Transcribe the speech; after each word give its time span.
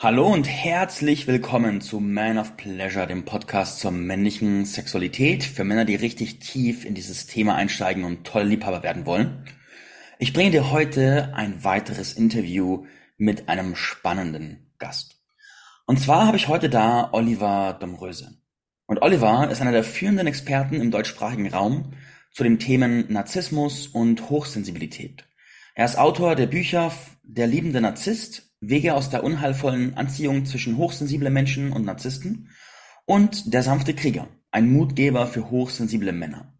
Hallo 0.00 0.32
und 0.32 0.44
herzlich 0.44 1.26
willkommen 1.26 1.80
zu 1.80 1.98
Man 1.98 2.38
of 2.38 2.56
Pleasure, 2.56 3.08
dem 3.08 3.24
Podcast 3.24 3.80
zur 3.80 3.90
männlichen 3.90 4.64
Sexualität 4.64 5.42
für 5.42 5.64
Männer, 5.64 5.84
die 5.84 5.96
richtig 5.96 6.38
tief 6.38 6.84
in 6.84 6.94
dieses 6.94 7.26
Thema 7.26 7.56
einsteigen 7.56 8.04
und 8.04 8.24
tolle 8.24 8.44
Liebhaber 8.44 8.84
werden 8.84 9.06
wollen. 9.06 9.44
Ich 10.20 10.32
bringe 10.32 10.52
dir 10.52 10.70
heute 10.70 11.34
ein 11.34 11.64
weiteres 11.64 12.12
Interview 12.12 12.86
mit 13.16 13.48
einem 13.48 13.74
spannenden 13.74 14.72
Gast. 14.78 15.20
Und 15.84 15.98
zwar 15.98 16.28
habe 16.28 16.36
ich 16.36 16.46
heute 16.46 16.70
da 16.70 17.08
Oliver 17.10 17.76
Domröse. 17.80 18.38
Und 18.86 19.02
Oliver 19.02 19.50
ist 19.50 19.60
einer 19.60 19.72
der 19.72 19.82
führenden 19.82 20.28
Experten 20.28 20.76
im 20.76 20.92
deutschsprachigen 20.92 21.52
Raum 21.52 21.94
zu 22.30 22.44
den 22.44 22.60
Themen 22.60 23.12
Narzissmus 23.12 23.88
und 23.88 24.30
Hochsensibilität. 24.30 25.24
Er 25.74 25.86
ist 25.86 25.98
Autor 25.98 26.36
der 26.36 26.46
Bücher 26.46 26.92
Der 27.24 27.48
liebende 27.48 27.80
Narzisst 27.80 28.47
Wege 28.60 28.94
aus 28.94 29.10
der 29.10 29.22
unheilvollen 29.22 29.96
Anziehung 29.96 30.44
zwischen 30.44 30.76
hochsensiblen 30.76 31.32
Menschen 31.32 31.72
und 31.72 31.84
Narzissten 31.84 32.50
und 33.04 33.54
Der 33.54 33.62
sanfte 33.62 33.94
Krieger, 33.94 34.28
ein 34.50 34.70
Mutgeber 34.72 35.26
für 35.26 35.50
hochsensible 35.50 36.12
Männer. 36.12 36.52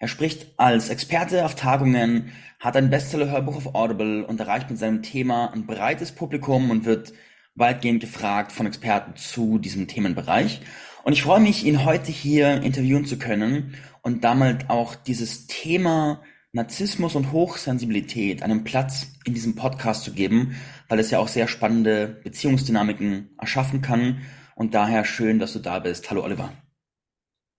Er 0.00 0.08
spricht 0.08 0.52
als 0.56 0.90
Experte 0.90 1.44
auf 1.44 1.54
Tagungen, 1.54 2.32
hat 2.60 2.76
ein 2.76 2.90
Bestseller-Hörbuch 2.90 3.56
auf 3.56 3.74
Audible 3.74 4.24
und 4.24 4.40
erreicht 4.40 4.70
mit 4.70 4.78
seinem 4.78 5.02
Thema 5.02 5.52
ein 5.52 5.66
breites 5.66 6.12
Publikum 6.12 6.70
und 6.70 6.84
wird 6.84 7.12
weitgehend 7.54 8.00
gefragt 8.00 8.52
von 8.52 8.66
Experten 8.66 9.16
zu 9.16 9.58
diesem 9.58 9.88
Themenbereich. 9.88 10.60
Und 11.04 11.12
ich 11.12 11.22
freue 11.22 11.40
mich, 11.40 11.64
ihn 11.64 11.84
heute 11.84 12.12
hier 12.12 12.62
interviewen 12.62 13.06
zu 13.06 13.18
können 13.18 13.74
und 14.02 14.24
damit 14.24 14.70
auch 14.70 14.94
dieses 14.94 15.46
Thema 15.46 16.20
Narzissmus 16.52 17.14
und 17.14 17.32
Hochsensibilität 17.32 18.42
einen 18.42 18.64
Platz 18.64 19.08
in 19.24 19.34
diesem 19.34 19.54
Podcast 19.54 20.04
zu 20.04 20.12
geben, 20.12 20.56
weil 20.88 20.98
es 21.00 21.10
ja 21.10 21.18
auch 21.18 21.28
sehr 21.28 21.48
spannende 21.48 22.20
Beziehungsdynamiken 22.24 23.30
erschaffen 23.38 23.82
kann. 23.82 24.22
Und 24.54 24.74
daher 24.74 25.04
schön, 25.04 25.38
dass 25.38 25.52
du 25.52 25.60
da 25.60 25.78
bist. 25.78 26.10
Hallo 26.10 26.24
Oliver. 26.24 26.52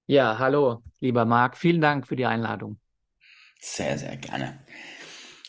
Ja, 0.08 0.38
hallo, 0.40 0.84
lieber 1.00 1.24
Marc. 1.26 1.56
Vielen 1.58 1.80
Dank 1.82 2.06
für 2.08 2.16
die 2.18 2.26
Einladung. 2.26 2.80
Sehr, 3.62 3.98
sehr 3.98 4.16
gerne. 4.18 4.60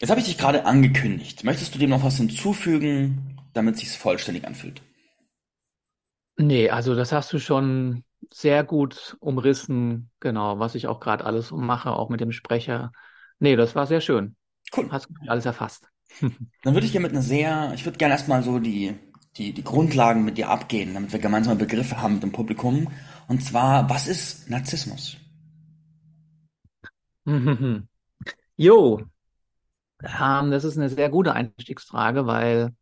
Jetzt 0.00 0.10
habe 0.10 0.20
ich 0.20 0.26
dich 0.26 0.38
gerade 0.38 0.64
angekündigt. 0.64 1.44
Möchtest 1.44 1.74
du 1.74 1.78
dem 1.78 1.90
noch 1.90 2.02
was 2.04 2.16
hinzufügen, 2.16 3.38
damit 3.52 3.74
es 3.76 3.80
sich 3.80 3.90
vollständig 3.90 4.46
anfühlt? 4.46 4.82
Nee, 6.36 6.70
also 6.70 6.94
das 6.94 7.12
hast 7.12 7.32
du 7.32 7.38
schon 7.38 8.04
sehr 8.32 8.64
gut 8.64 9.16
umrissen, 9.20 10.10
genau, 10.20 10.58
was 10.58 10.74
ich 10.74 10.86
auch 10.86 11.00
gerade 11.00 11.24
alles 11.24 11.50
mache, 11.50 11.92
auch 11.92 12.08
mit 12.08 12.20
dem 12.20 12.32
Sprecher. 12.32 12.92
Nee, 13.38 13.56
das 13.56 13.74
war 13.74 13.86
sehr 13.86 14.00
schön. 14.00 14.36
Cool. 14.72 14.90
Hast 14.90 15.08
du 15.08 15.14
alles 15.30 15.46
erfasst. 15.46 15.88
Dann 16.20 16.74
würde 16.74 16.86
ich 16.86 16.92
gerne 16.92 17.06
mit 17.06 17.12
einer 17.12 17.22
sehr, 17.22 17.72
ich 17.74 17.84
würde 17.84 17.98
gerne 17.98 18.14
erstmal 18.14 18.42
so 18.42 18.58
die, 18.58 18.94
die, 19.36 19.52
die 19.52 19.64
Grundlagen 19.64 20.24
mit 20.24 20.38
dir 20.38 20.50
abgehen, 20.50 20.94
damit 20.94 21.12
wir 21.12 21.20
gemeinsame 21.20 21.56
Begriffe 21.56 22.00
haben 22.00 22.14
mit 22.14 22.22
dem 22.22 22.32
Publikum. 22.32 22.88
Und 23.28 23.42
zwar, 23.42 23.88
was 23.88 24.06
ist 24.08 24.50
Narzissmus? 24.50 25.16
Jo, 28.56 29.00
ähm, 30.02 30.50
das 30.50 30.64
ist 30.64 30.76
eine 30.76 30.88
sehr 30.88 31.08
gute 31.10 31.32
Einstiegsfrage, 31.34 32.26
weil 32.26 32.74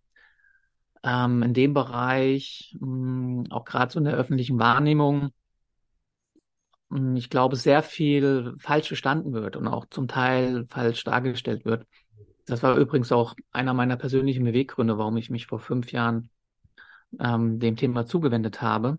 ähm, 1.02 1.42
in 1.42 1.54
dem 1.54 1.74
Bereich, 1.74 2.76
mh, 2.80 3.44
hm, 3.44 3.52
auch 3.52 3.64
gerade 3.64 3.92
so 3.92 3.98
in 3.98 4.04
der 4.04 4.14
öffentlichen 4.14 4.58
Wahrnehmung, 4.58 5.30
hm, 6.90 7.16
ich 7.16 7.30
glaube, 7.30 7.56
sehr 7.56 7.82
viel 7.82 8.54
falsch 8.58 8.88
verstanden 8.88 9.32
wird 9.32 9.56
und 9.56 9.68
auch 9.68 9.86
zum 9.90 10.08
Teil 10.08 10.66
falsch 10.68 11.04
dargestellt 11.04 11.64
wird. 11.64 11.86
Das 12.48 12.62
war 12.62 12.76
übrigens 12.76 13.12
auch 13.12 13.34
einer 13.52 13.74
meiner 13.74 13.96
persönlichen 13.96 14.44
Beweggründe, 14.44 14.98
warum 14.98 15.16
ich 15.16 15.30
mich 15.30 15.46
vor 15.46 15.58
fünf 15.58 15.92
Jahren 15.92 16.30
ähm, 17.20 17.58
dem 17.58 17.76
Thema 17.76 18.06
zugewendet 18.06 18.62
habe. 18.62 18.98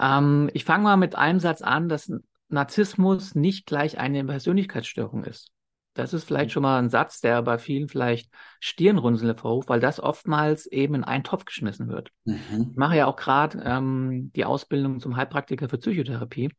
Ähm, 0.00 0.50
ich 0.54 0.64
fange 0.64 0.84
mal 0.84 0.96
mit 0.96 1.14
einem 1.14 1.40
Satz 1.40 1.62
an, 1.62 1.88
dass 1.88 2.12
Narzissmus 2.48 3.34
nicht 3.34 3.66
gleich 3.66 3.98
eine 3.98 4.24
Persönlichkeitsstörung 4.24 5.24
ist. 5.24 5.50
Das 5.94 6.14
ist 6.14 6.24
vielleicht 6.24 6.50
mhm. 6.50 6.52
schon 6.52 6.62
mal 6.62 6.78
ein 6.78 6.90
Satz, 6.90 7.20
der 7.20 7.42
bei 7.42 7.58
vielen 7.58 7.88
vielleicht 7.88 8.30
Stirnrunzeln 8.60 9.28
hervorruft, 9.28 9.68
weil 9.68 9.80
das 9.80 10.00
oftmals 10.00 10.66
eben 10.66 10.94
in 10.94 11.04
einen 11.04 11.24
Topf 11.24 11.44
geschmissen 11.44 11.88
wird. 11.88 12.10
Mhm. 12.24 12.68
Ich 12.70 12.76
mache 12.76 12.96
ja 12.96 13.06
auch 13.06 13.16
gerade 13.16 13.60
ähm, 13.64 14.30
die 14.34 14.44
Ausbildung 14.44 15.00
zum 15.00 15.16
Heilpraktiker 15.16 15.68
für 15.68 15.78
Psychotherapie, 15.78 16.50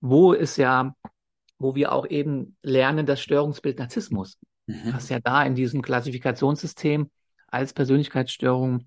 wo 0.00 0.32
ist 0.32 0.56
ja, 0.56 0.94
wo 1.58 1.74
wir 1.74 1.92
auch 1.92 2.06
eben 2.06 2.56
lernen, 2.62 3.04
das 3.04 3.20
Störungsbild 3.20 3.78
Narzissmus, 3.78 4.38
mhm. 4.68 4.92
was 4.92 5.08
ja 5.08 5.18
da 5.18 5.42
in 5.42 5.54
diesem 5.54 5.82
Klassifikationssystem 5.82 7.10
als 7.48 7.72
Persönlichkeitsstörung 7.72 8.86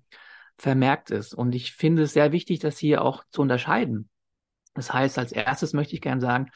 vermerkt 0.56 1.10
ist. 1.10 1.34
Und 1.34 1.54
ich 1.54 1.72
finde 1.72 2.02
es 2.02 2.12
sehr 2.12 2.32
wichtig, 2.32 2.60
das 2.60 2.78
hier 2.78 3.02
auch 3.02 3.24
zu 3.30 3.42
unterscheiden. 3.42 4.08
Das 4.74 4.92
heißt, 4.92 5.18
als 5.18 5.32
erstes 5.32 5.72
möchte 5.72 5.94
ich 5.94 6.00
gerne 6.00 6.20
sagen, 6.20 6.50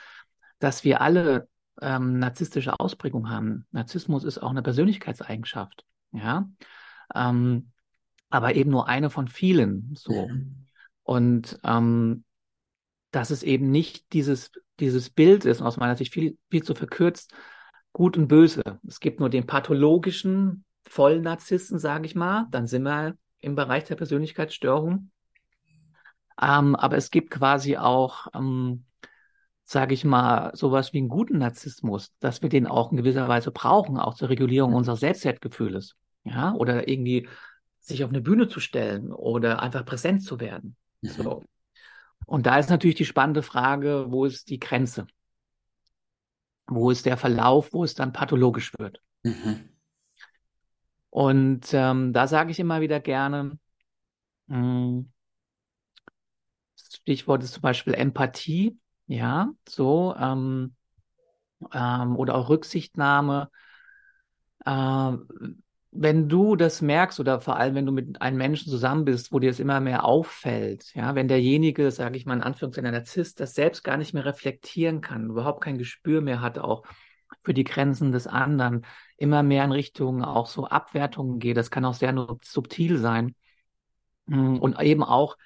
dass 0.59 0.85
wir 0.85 1.01
alle 1.01 1.49
ähm, 1.83 2.19
narzisstische 2.19 2.79
Ausprägung 2.81 3.29
haben. 3.29 3.67
Narzissmus 3.73 4.25
ist 4.25 4.39
auch 4.39 4.51
eine 4.51 4.63
Persönlichkeitseigenschaft, 4.63 5.85
ja, 6.13 6.49
ähm, 7.15 7.73
aber 8.31 8.55
eben 8.55 8.71
nur 8.71 8.89
eine 8.89 9.11
von 9.11 9.29
vielen. 9.29 9.95
So 9.95 10.29
mhm. 10.29 10.67
und 11.03 11.59
ähm, 11.65 12.25
dass 13.11 13.31
es 13.31 13.43
eben 13.43 13.71
nicht 13.71 14.13
dieses 14.13 14.53
dieses 14.81 15.11
Bild 15.11 15.45
ist, 15.45 15.63
aus 15.63 15.77
meiner 15.77 15.97
Sicht 15.97 16.13
viel 16.13 16.39
viel 16.51 16.63
zu 16.63 16.75
verkürzt, 16.75 17.35
gut 17.97 18.19
und 18.19 18.29
böse. 18.29 18.63
Es 18.87 19.01
gibt 19.01 19.21
nur 19.21 19.31
den 19.31 19.47
pathologischen 19.47 20.65
Vollnarzissten, 20.85 21.79
sage 21.79 22.05
ich 22.05 22.15
mal. 22.15 22.47
Dann 22.51 22.67
sind 22.67 22.83
wir 22.83 23.17
im 23.39 23.55
Bereich 23.55 23.85
der 23.85 23.95
Persönlichkeitsstörung. 23.95 25.11
Ähm, 26.39 26.77
aber 26.77 26.99
es 26.99 27.11
gibt 27.11 27.31
quasi 27.31 27.79
auch 27.79 28.27
ähm, 28.35 28.85
sage 29.65 29.95
ich 29.95 30.05
mal, 30.05 30.55
sowas 30.55 30.93
wie 30.93 30.99
einen 30.99 31.09
guten 31.09 31.39
Narzissmus, 31.39 32.13
dass 32.21 32.43
wir 32.43 32.51
den 32.51 32.67
auch 32.67 32.93
in 32.93 32.99
gewisser 32.99 33.29
Weise 33.29 33.51
brauchen, 33.51 33.97
auch 33.99 34.15
zur 34.15 34.29
Regulierung 34.29 34.75
unseres 34.75 35.01
Selbstwertgefühles. 35.01 35.97
Ja, 36.25 36.53
oder 36.53 36.89
irgendwie 36.89 37.29
sich 37.81 38.05
auf 38.05 38.11
eine 38.11 38.21
Bühne 38.21 38.47
zu 38.47 38.61
stellen 38.61 39.11
oder 39.11 39.63
einfach 39.63 39.87
präsent 39.87 40.23
zu 40.23 40.39
werden. 40.39 40.77
Mhm. 41.01 41.09
So. 41.09 41.45
Und 42.27 42.45
da 42.45 42.59
ist 42.59 42.69
natürlich 42.69 42.97
die 42.97 43.07
spannende 43.07 43.43
Frage, 43.43 44.07
wo 44.09 44.27
ist 44.27 44.51
die 44.51 44.61
Grenze? 44.61 45.07
Wo 46.69 46.91
ist 46.91 47.07
der 47.07 47.17
Verlauf, 47.17 47.73
wo 47.73 47.85
es 47.85 47.95
dann 47.95 48.13
pathologisch 48.13 48.73
wird? 48.79 49.01
Mhm. 49.23 49.69
Und 51.11 51.73
ähm, 51.73 52.13
da 52.13 52.27
sage 52.27 52.51
ich 52.51 52.59
immer 52.59 52.81
wieder 52.81 53.01
gerne, 53.01 53.59
mh, 54.49 54.57
hm, 54.57 55.13
Stichwort 56.77 57.43
ist 57.43 57.55
zum 57.55 57.63
Beispiel 57.63 57.95
Empathie. 57.95 58.79
Ja, 59.07 59.53
so, 59.69 60.15
ähm, 60.19 60.75
ähm, 61.73 62.17
oder 62.17 62.35
auch 62.35 62.49
Rücksichtnahme. 62.49 63.51
Äh, 64.65 65.13
wenn 65.99 66.29
du 66.29 66.57
das 66.57 66.83
merkst 66.83 67.21
oder 67.21 67.41
vor 67.41 67.57
allem, 67.57 67.75
wenn 67.75 67.87
du 67.87 67.93
mit 67.93 68.21
einem 68.21 68.37
Menschen 68.37 68.71
zusammen 68.71 69.05
bist, 69.05 69.33
wo 69.33 69.39
dir 69.39 69.51
es 69.51 69.61
immer 69.61 69.81
mehr 69.81 70.05
auffällt, 70.05 70.95
ja, 70.95 71.15
wenn 71.15 71.29
derjenige, 71.29 71.91
sage 71.91 72.17
ich 72.17 72.27
mal 72.27 72.35
in 72.35 72.43
Anführungszeichen, 72.43 72.91
der 72.91 73.01
Narzisst, 73.01 73.41
das 73.41 73.55
selbst 73.55 73.85
gar 73.85 73.97
nicht 73.97 74.15
mehr 74.15 74.25
reflektieren 74.25 75.01
kann, 75.01 75.31
überhaupt 75.31 75.63
kein 75.63 75.79
Gespür 75.79 76.21
mehr 76.21 76.41
hat, 76.41 76.59
auch 76.59 76.85
für 77.43 77.55
die 77.55 77.65
Grenzen 77.65 78.13
des 78.13 78.27
anderen, 78.27 78.85
immer 79.17 79.43
mehr 79.43 79.65
in 79.65 79.73
Richtung 79.73 80.23
auch 80.23 80.47
so 80.47 80.67
Abwertungen 80.67 81.39
geht, 81.39 81.57
das 81.57 81.71
kann 81.71 81.85
auch 81.85 81.95
sehr 81.95 82.15
subtil 82.43 82.99
sein. 82.99 83.35
Hm, 84.29 84.59
und 84.61 84.81
eben 84.81 85.03
auch 85.03 85.37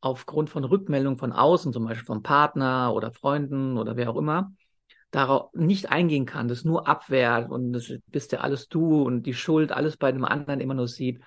aufgrund 0.00 0.50
von 0.50 0.64
Rückmeldungen 0.64 1.18
von 1.18 1.32
außen, 1.32 1.72
zum 1.72 1.84
Beispiel 1.84 2.06
vom 2.06 2.22
Partner 2.22 2.92
oder 2.94 3.12
Freunden 3.12 3.78
oder 3.78 3.96
wer 3.96 4.10
auch 4.10 4.16
immer, 4.16 4.52
darauf 5.12 5.54
nicht 5.54 5.90
eingehen 5.90 6.26
kann, 6.26 6.48
das 6.48 6.64
nur 6.64 6.88
abwehrt 6.88 7.50
und 7.50 7.72
das 7.72 7.92
bist 8.08 8.32
ja 8.32 8.40
alles 8.40 8.68
du 8.68 9.02
und 9.02 9.22
die 9.22 9.34
Schuld 9.34 9.70
alles 9.70 9.96
bei 9.96 10.10
dem 10.10 10.24
anderen 10.24 10.60
immer 10.60 10.74
nur 10.74 10.88
sieht, 10.88 11.22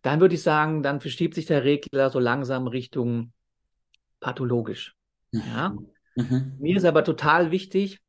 dann 0.00 0.20
würde 0.20 0.36
ich 0.36 0.42
sagen, 0.42 0.82
dann 0.82 1.00
verschiebt 1.00 1.34
sich 1.34 1.44
der 1.44 1.64
Regler 1.64 2.08
so 2.08 2.18
langsam 2.18 2.66
Richtung 2.66 3.32
pathologisch. 4.20 4.94
Ja. 5.32 5.76
Mhm. 6.16 6.54
Mir 6.58 6.76
ist 6.76 6.86
aber 6.86 7.04
total 7.04 7.50
wichtig, 7.50 8.00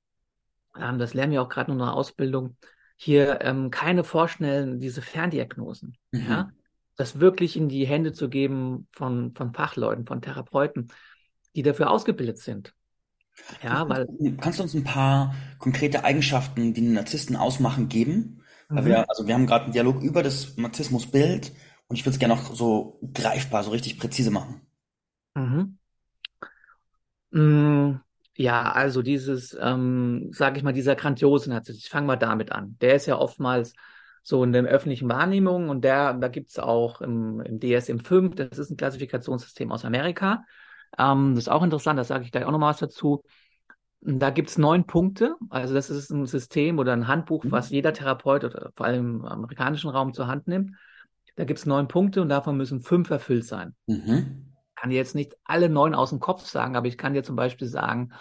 ähm, 0.79 0.97
das 0.99 1.13
lernen 1.13 1.33
wir 1.33 1.41
auch 1.41 1.49
gerade 1.49 1.71
in 1.71 1.73
unserer 1.73 1.95
Ausbildung, 1.95 2.55
hier 2.95 3.41
ähm, 3.41 3.71
keine 3.71 4.05
vorschnellen, 4.05 4.79
diese 4.79 5.01
Ferndiagnosen. 5.01 5.97
Mhm. 6.11 6.25
Ja 6.29 6.51
das 6.95 7.19
wirklich 7.19 7.57
in 7.57 7.69
die 7.69 7.85
Hände 7.85 8.13
zu 8.13 8.29
geben 8.29 8.87
von, 8.91 9.33
von 9.35 9.53
Fachleuten, 9.53 10.05
von 10.05 10.21
Therapeuten, 10.21 10.87
die 11.55 11.61
dafür 11.61 11.89
ausgebildet 11.89 12.37
sind. 12.37 12.73
Ja, 13.61 13.87
weil. 13.89 14.07
Kannst 14.39 14.59
du 14.59 14.63
uns 14.63 14.73
ein 14.73 14.83
paar 14.83 15.35
konkrete 15.59 16.03
Eigenschaften, 16.03 16.73
die 16.73 16.81
einen 16.81 16.93
Narzissten 16.93 17.35
ausmachen, 17.35 17.89
geben? 17.89 18.41
Mhm. 18.69 18.85
wir, 18.85 19.09
also 19.09 19.27
wir 19.27 19.33
haben 19.33 19.47
gerade 19.47 19.65
einen 19.65 19.73
Dialog 19.73 20.01
über 20.01 20.23
das 20.23 20.57
Narzissmusbild 20.57 21.51
und 21.87 21.95
ich 21.95 22.05
würde 22.05 22.13
es 22.13 22.19
gerne 22.19 22.33
auch 22.33 22.53
so 22.53 22.99
greifbar, 23.13 23.63
so 23.63 23.71
richtig 23.71 23.99
präzise 23.99 24.31
machen. 24.31 24.61
Mhm. 25.35 25.77
Mm, 27.31 27.99
ja, 28.35 28.71
also 28.71 29.01
dieses, 29.01 29.55
ähm, 29.59 30.29
sage 30.31 30.57
ich 30.57 30.63
mal, 30.63 30.73
dieser 30.73 30.95
grandiose 30.95 31.49
Narzisst, 31.49 31.79
ich 31.79 31.89
fange 31.89 32.07
mal 32.07 32.15
damit 32.15 32.51
an. 32.51 32.77
Der 32.81 32.95
ist 32.95 33.05
ja 33.05 33.17
oftmals 33.17 33.73
so 34.25 34.43
in 34.43 34.53
den 34.53 34.65
öffentlichen 34.65 35.07
Wahrnehmungen. 35.07 35.69
Und 35.69 35.83
der, 35.83 36.13
da 36.13 36.27
gibt's 36.27 36.57
auch 36.57 37.01
im, 37.01 37.41
im 37.41 37.59
DSM-5, 37.59 38.33
das 38.33 38.57
ist 38.57 38.71
ein 38.71 38.77
Klassifikationssystem 38.77 39.71
aus 39.71 39.85
Amerika. 39.85 40.43
Ähm, 40.97 41.35
das 41.35 41.45
ist 41.45 41.49
auch 41.49 41.63
interessant, 41.63 41.99
das 41.99 42.07
sage 42.07 42.23
ich 42.23 42.31
gleich 42.31 42.45
auch 42.45 42.51
nochmal 42.51 42.71
was 42.71 42.79
dazu. 42.79 43.23
Da 44.01 44.29
gibt's 44.29 44.57
neun 44.57 44.85
Punkte. 44.85 45.35
Also 45.49 45.73
das 45.73 45.89
ist 45.89 46.11
ein 46.11 46.25
System 46.25 46.77
oder 46.79 46.93
ein 46.93 47.07
Handbuch, 47.07 47.43
Mhm. 47.43 47.51
was 47.51 47.69
jeder 47.69 47.93
Therapeut 47.93 48.43
oder 48.43 48.71
vor 48.75 48.85
allem 48.85 49.21
im 49.21 49.25
amerikanischen 49.25 49.89
Raum 49.89 50.13
zur 50.13 50.27
Hand 50.27 50.47
nimmt. 50.47 50.71
Da 51.35 51.43
gibt's 51.43 51.65
neun 51.65 51.87
Punkte 51.87 52.21
und 52.21 52.29
davon 52.29 52.55
müssen 52.55 52.81
fünf 52.81 53.09
erfüllt 53.09 53.45
sein. 53.45 53.75
Mhm. 53.87 54.45
Ich 54.69 54.75
kann 54.75 54.89
dir 54.89 54.97
jetzt 54.97 55.15
nicht 55.15 55.35
alle 55.43 55.69
neun 55.69 55.95
aus 55.95 56.11
dem 56.11 56.19
Kopf 56.19 56.45
sagen, 56.45 56.75
aber 56.75 56.87
ich 56.87 56.97
kann 56.97 57.13
dir 57.13 57.23
zum 57.23 57.35
Beispiel 57.35 57.67
sagen, 57.67 58.11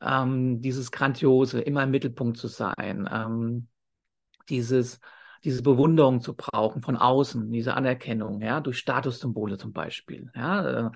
ähm, 0.00 0.62
dieses 0.62 0.90
Grandiose, 0.90 1.60
immer 1.60 1.82
im 1.82 1.90
Mittelpunkt 1.90 2.38
zu 2.38 2.48
sein, 2.48 3.08
ähm, 3.12 3.68
dieses, 4.48 5.00
diese 5.44 5.62
Bewunderung 5.62 6.20
zu 6.20 6.34
brauchen 6.34 6.82
von 6.82 6.96
außen, 6.96 7.50
diese 7.52 7.74
Anerkennung, 7.74 8.40
ja, 8.40 8.60
durch 8.60 8.78
Statussymbole 8.78 9.58
zum 9.58 9.72
Beispiel, 9.72 10.30
ja, 10.34 10.86
äh, 10.86 10.90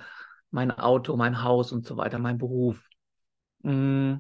mein 0.55 0.71
Auto, 0.71 1.17
mein 1.17 1.43
Haus 1.43 1.73
und 1.73 1.85
so 1.85 1.97
weiter, 1.97 2.19
mein 2.19 2.39
Beruf. 2.39 2.89
Mm, 3.63 4.15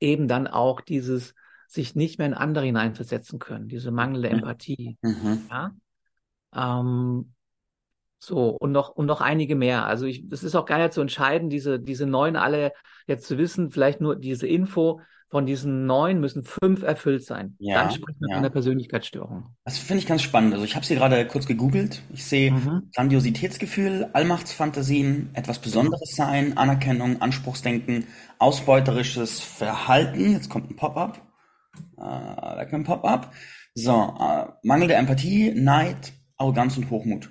eben 0.00 0.28
dann 0.28 0.46
auch 0.48 0.80
dieses 0.80 1.34
sich 1.68 1.94
nicht 1.94 2.18
mehr 2.18 2.26
in 2.26 2.34
andere 2.34 2.66
hineinversetzen 2.66 3.38
können, 3.38 3.68
diese 3.68 3.90
mangelnde 3.92 4.28
Mhm. 4.28 4.34
Empathie, 4.38 4.98
Mhm. 5.00 5.46
ja. 5.48 5.74
Ähm, 6.54 7.32
so, 8.18 8.50
und 8.50 8.72
noch, 8.72 8.90
und 8.90 9.06
noch 9.06 9.20
einige 9.20 9.56
mehr. 9.56 9.86
Also 9.86 10.06
ich, 10.06 10.24
es 10.30 10.44
ist 10.44 10.54
auch 10.54 10.66
gar 10.66 10.78
nicht 10.78 10.92
zu 10.92 11.00
entscheiden, 11.00 11.50
diese, 11.50 11.80
diese 11.80 12.06
neun 12.06 12.36
alle 12.36 12.72
jetzt 13.06 13.26
zu 13.26 13.38
wissen, 13.38 13.70
vielleicht 13.70 14.00
nur 14.00 14.16
diese 14.16 14.46
Info, 14.46 15.00
von 15.32 15.46
diesen 15.46 15.86
neun 15.86 16.20
müssen 16.20 16.44
fünf 16.44 16.82
erfüllt 16.82 17.24
sein. 17.24 17.56
Ja, 17.58 17.82
Dann 17.82 17.90
spricht 17.90 18.20
man 18.20 18.30
ja. 18.30 18.36
von 18.36 18.44
einer 18.44 18.52
Persönlichkeitsstörung. 18.52 19.46
Das 19.64 19.78
finde 19.78 20.00
ich 20.02 20.06
ganz 20.06 20.22
spannend. 20.22 20.52
Also 20.52 20.64
ich 20.64 20.76
habe 20.76 20.84
sie 20.86 20.94
gerade 20.94 21.26
kurz 21.26 21.46
gegoogelt. 21.46 22.02
Ich 22.12 22.24
sehe 22.24 22.52
Mhm. 22.52 22.90
Grandiositätsgefühl, 22.94 24.10
Allmachtsfantasien, 24.12 25.30
etwas 25.34 25.58
Besonderes 25.58 26.14
sein, 26.14 26.56
Anerkennung, 26.58 27.20
Anspruchsdenken, 27.22 28.06
ausbeuterisches 28.38 29.40
Verhalten. 29.40 30.32
Jetzt 30.32 30.50
kommt 30.50 30.70
ein 30.70 30.76
Pop-up. 30.76 31.16
Äh, 31.96 32.02
da 32.02 32.64
kommt 32.66 32.82
ein 32.82 32.84
Pop-up. 32.84 33.32
So, 33.74 34.14
äh, 34.20 34.46
mangelnde 34.62 34.94
Empathie, 34.94 35.52
Neid, 35.54 36.12
Arroganz 36.36 36.76
und 36.76 36.90
Hochmut. 36.90 37.30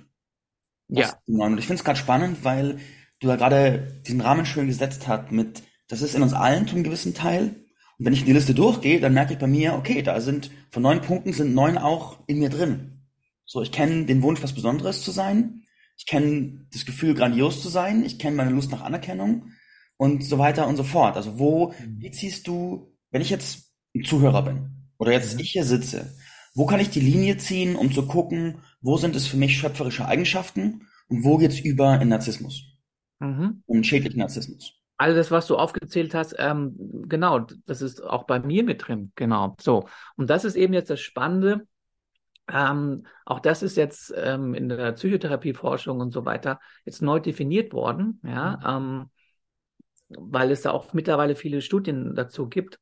Das 0.88 1.10
Ja, 1.12 1.18
neun. 1.26 1.52
Und 1.52 1.58
ich 1.58 1.66
finde 1.66 1.78
es 1.78 1.84
gerade 1.84 1.98
spannend, 1.98 2.44
weil 2.44 2.78
du 3.20 3.28
da 3.28 3.36
gerade 3.36 4.02
diesen 4.06 4.20
Rahmen 4.20 4.44
schön 4.46 4.66
gesetzt 4.66 5.06
hast 5.06 5.30
mit, 5.30 5.62
das 5.88 6.02
ist 6.02 6.14
in 6.14 6.22
uns 6.22 6.32
allen 6.32 6.66
zu 6.66 6.74
einem 6.74 6.84
gewissen 6.84 7.14
Teil. 7.14 7.61
Und 8.02 8.06
wenn 8.06 8.14
ich 8.14 8.24
die 8.24 8.32
Liste 8.32 8.52
durchgehe, 8.52 8.98
dann 8.98 9.14
merke 9.14 9.34
ich 9.34 9.38
bei 9.38 9.46
mir, 9.46 9.74
okay, 9.74 10.02
da 10.02 10.20
sind 10.20 10.50
von 10.70 10.82
neun 10.82 11.02
Punkten 11.02 11.32
sind 11.32 11.54
neun 11.54 11.78
auch 11.78 12.18
in 12.26 12.40
mir 12.40 12.48
drin. 12.48 13.04
So, 13.44 13.62
ich 13.62 13.70
kenne 13.70 14.06
den 14.06 14.22
Wunsch, 14.22 14.42
was 14.42 14.52
Besonderes 14.52 15.04
zu 15.04 15.12
sein. 15.12 15.62
Ich 15.96 16.06
kenne 16.06 16.66
das 16.72 16.84
Gefühl, 16.84 17.14
grandios 17.14 17.62
zu 17.62 17.68
sein. 17.68 18.04
Ich 18.04 18.18
kenne 18.18 18.34
meine 18.34 18.50
Lust 18.50 18.72
nach 18.72 18.80
Anerkennung 18.80 19.52
und 19.98 20.24
so 20.24 20.36
weiter 20.38 20.66
und 20.66 20.74
so 20.74 20.82
fort. 20.82 21.14
Also 21.14 21.38
wo, 21.38 21.74
wie 21.86 22.10
ziehst 22.10 22.48
du, 22.48 22.92
wenn 23.12 23.22
ich 23.22 23.30
jetzt 23.30 23.70
ein 23.94 24.02
Zuhörer 24.02 24.42
bin 24.42 24.88
oder 24.98 25.12
jetzt 25.12 25.34
Mhm. 25.34 25.40
ich 25.40 25.52
hier 25.52 25.64
sitze, 25.64 26.12
wo 26.56 26.66
kann 26.66 26.80
ich 26.80 26.90
die 26.90 26.98
Linie 26.98 27.36
ziehen, 27.36 27.76
um 27.76 27.92
zu 27.92 28.04
gucken, 28.08 28.62
wo 28.80 28.96
sind 28.96 29.14
es 29.14 29.28
für 29.28 29.36
mich 29.36 29.56
schöpferische 29.56 30.06
Eigenschaften 30.08 30.88
und 31.06 31.22
wo 31.22 31.38
geht's 31.38 31.60
über 31.60 32.00
in 32.00 32.08
Narzissmus, 32.08 32.64
mhm. 33.20 33.62
in 33.68 33.84
schädlichen 33.84 34.18
Narzissmus? 34.18 34.81
All 35.02 35.16
das, 35.16 35.32
was 35.32 35.48
du 35.48 35.56
aufgezählt 35.56 36.14
hast, 36.14 36.36
ähm, 36.38 36.76
genau, 37.08 37.40
das 37.66 37.82
ist 37.82 38.00
auch 38.00 38.22
bei 38.22 38.38
mir 38.38 38.62
mit 38.62 38.86
drin, 38.86 39.10
genau. 39.16 39.56
So. 39.60 39.88
Und 40.14 40.30
das 40.30 40.44
ist 40.44 40.54
eben 40.54 40.74
jetzt 40.74 40.90
das 40.90 41.00
Spannende. 41.00 41.66
Ähm, 42.48 43.04
auch 43.26 43.40
das 43.40 43.64
ist 43.64 43.76
jetzt 43.76 44.14
ähm, 44.16 44.54
in 44.54 44.68
der 44.68 44.92
Psychotherapieforschung 44.92 45.98
und 45.98 46.12
so 46.12 46.24
weiter 46.24 46.60
jetzt 46.84 47.02
neu 47.02 47.18
definiert 47.18 47.72
worden, 47.72 48.20
ja, 48.22 48.60
ähm, 48.64 49.10
weil 50.08 50.52
es 50.52 50.62
da 50.62 50.70
auch 50.70 50.92
mittlerweile 50.92 51.34
viele 51.34 51.62
Studien 51.62 52.14
dazu 52.14 52.48
gibt, 52.48 52.78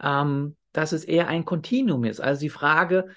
ähm, 0.00 0.56
dass 0.72 0.92
es 0.92 1.04
eher 1.04 1.28
ein 1.28 1.44
Kontinuum 1.44 2.04
ist. 2.04 2.20
Also 2.20 2.40
die 2.40 2.48
Frage, 2.48 3.08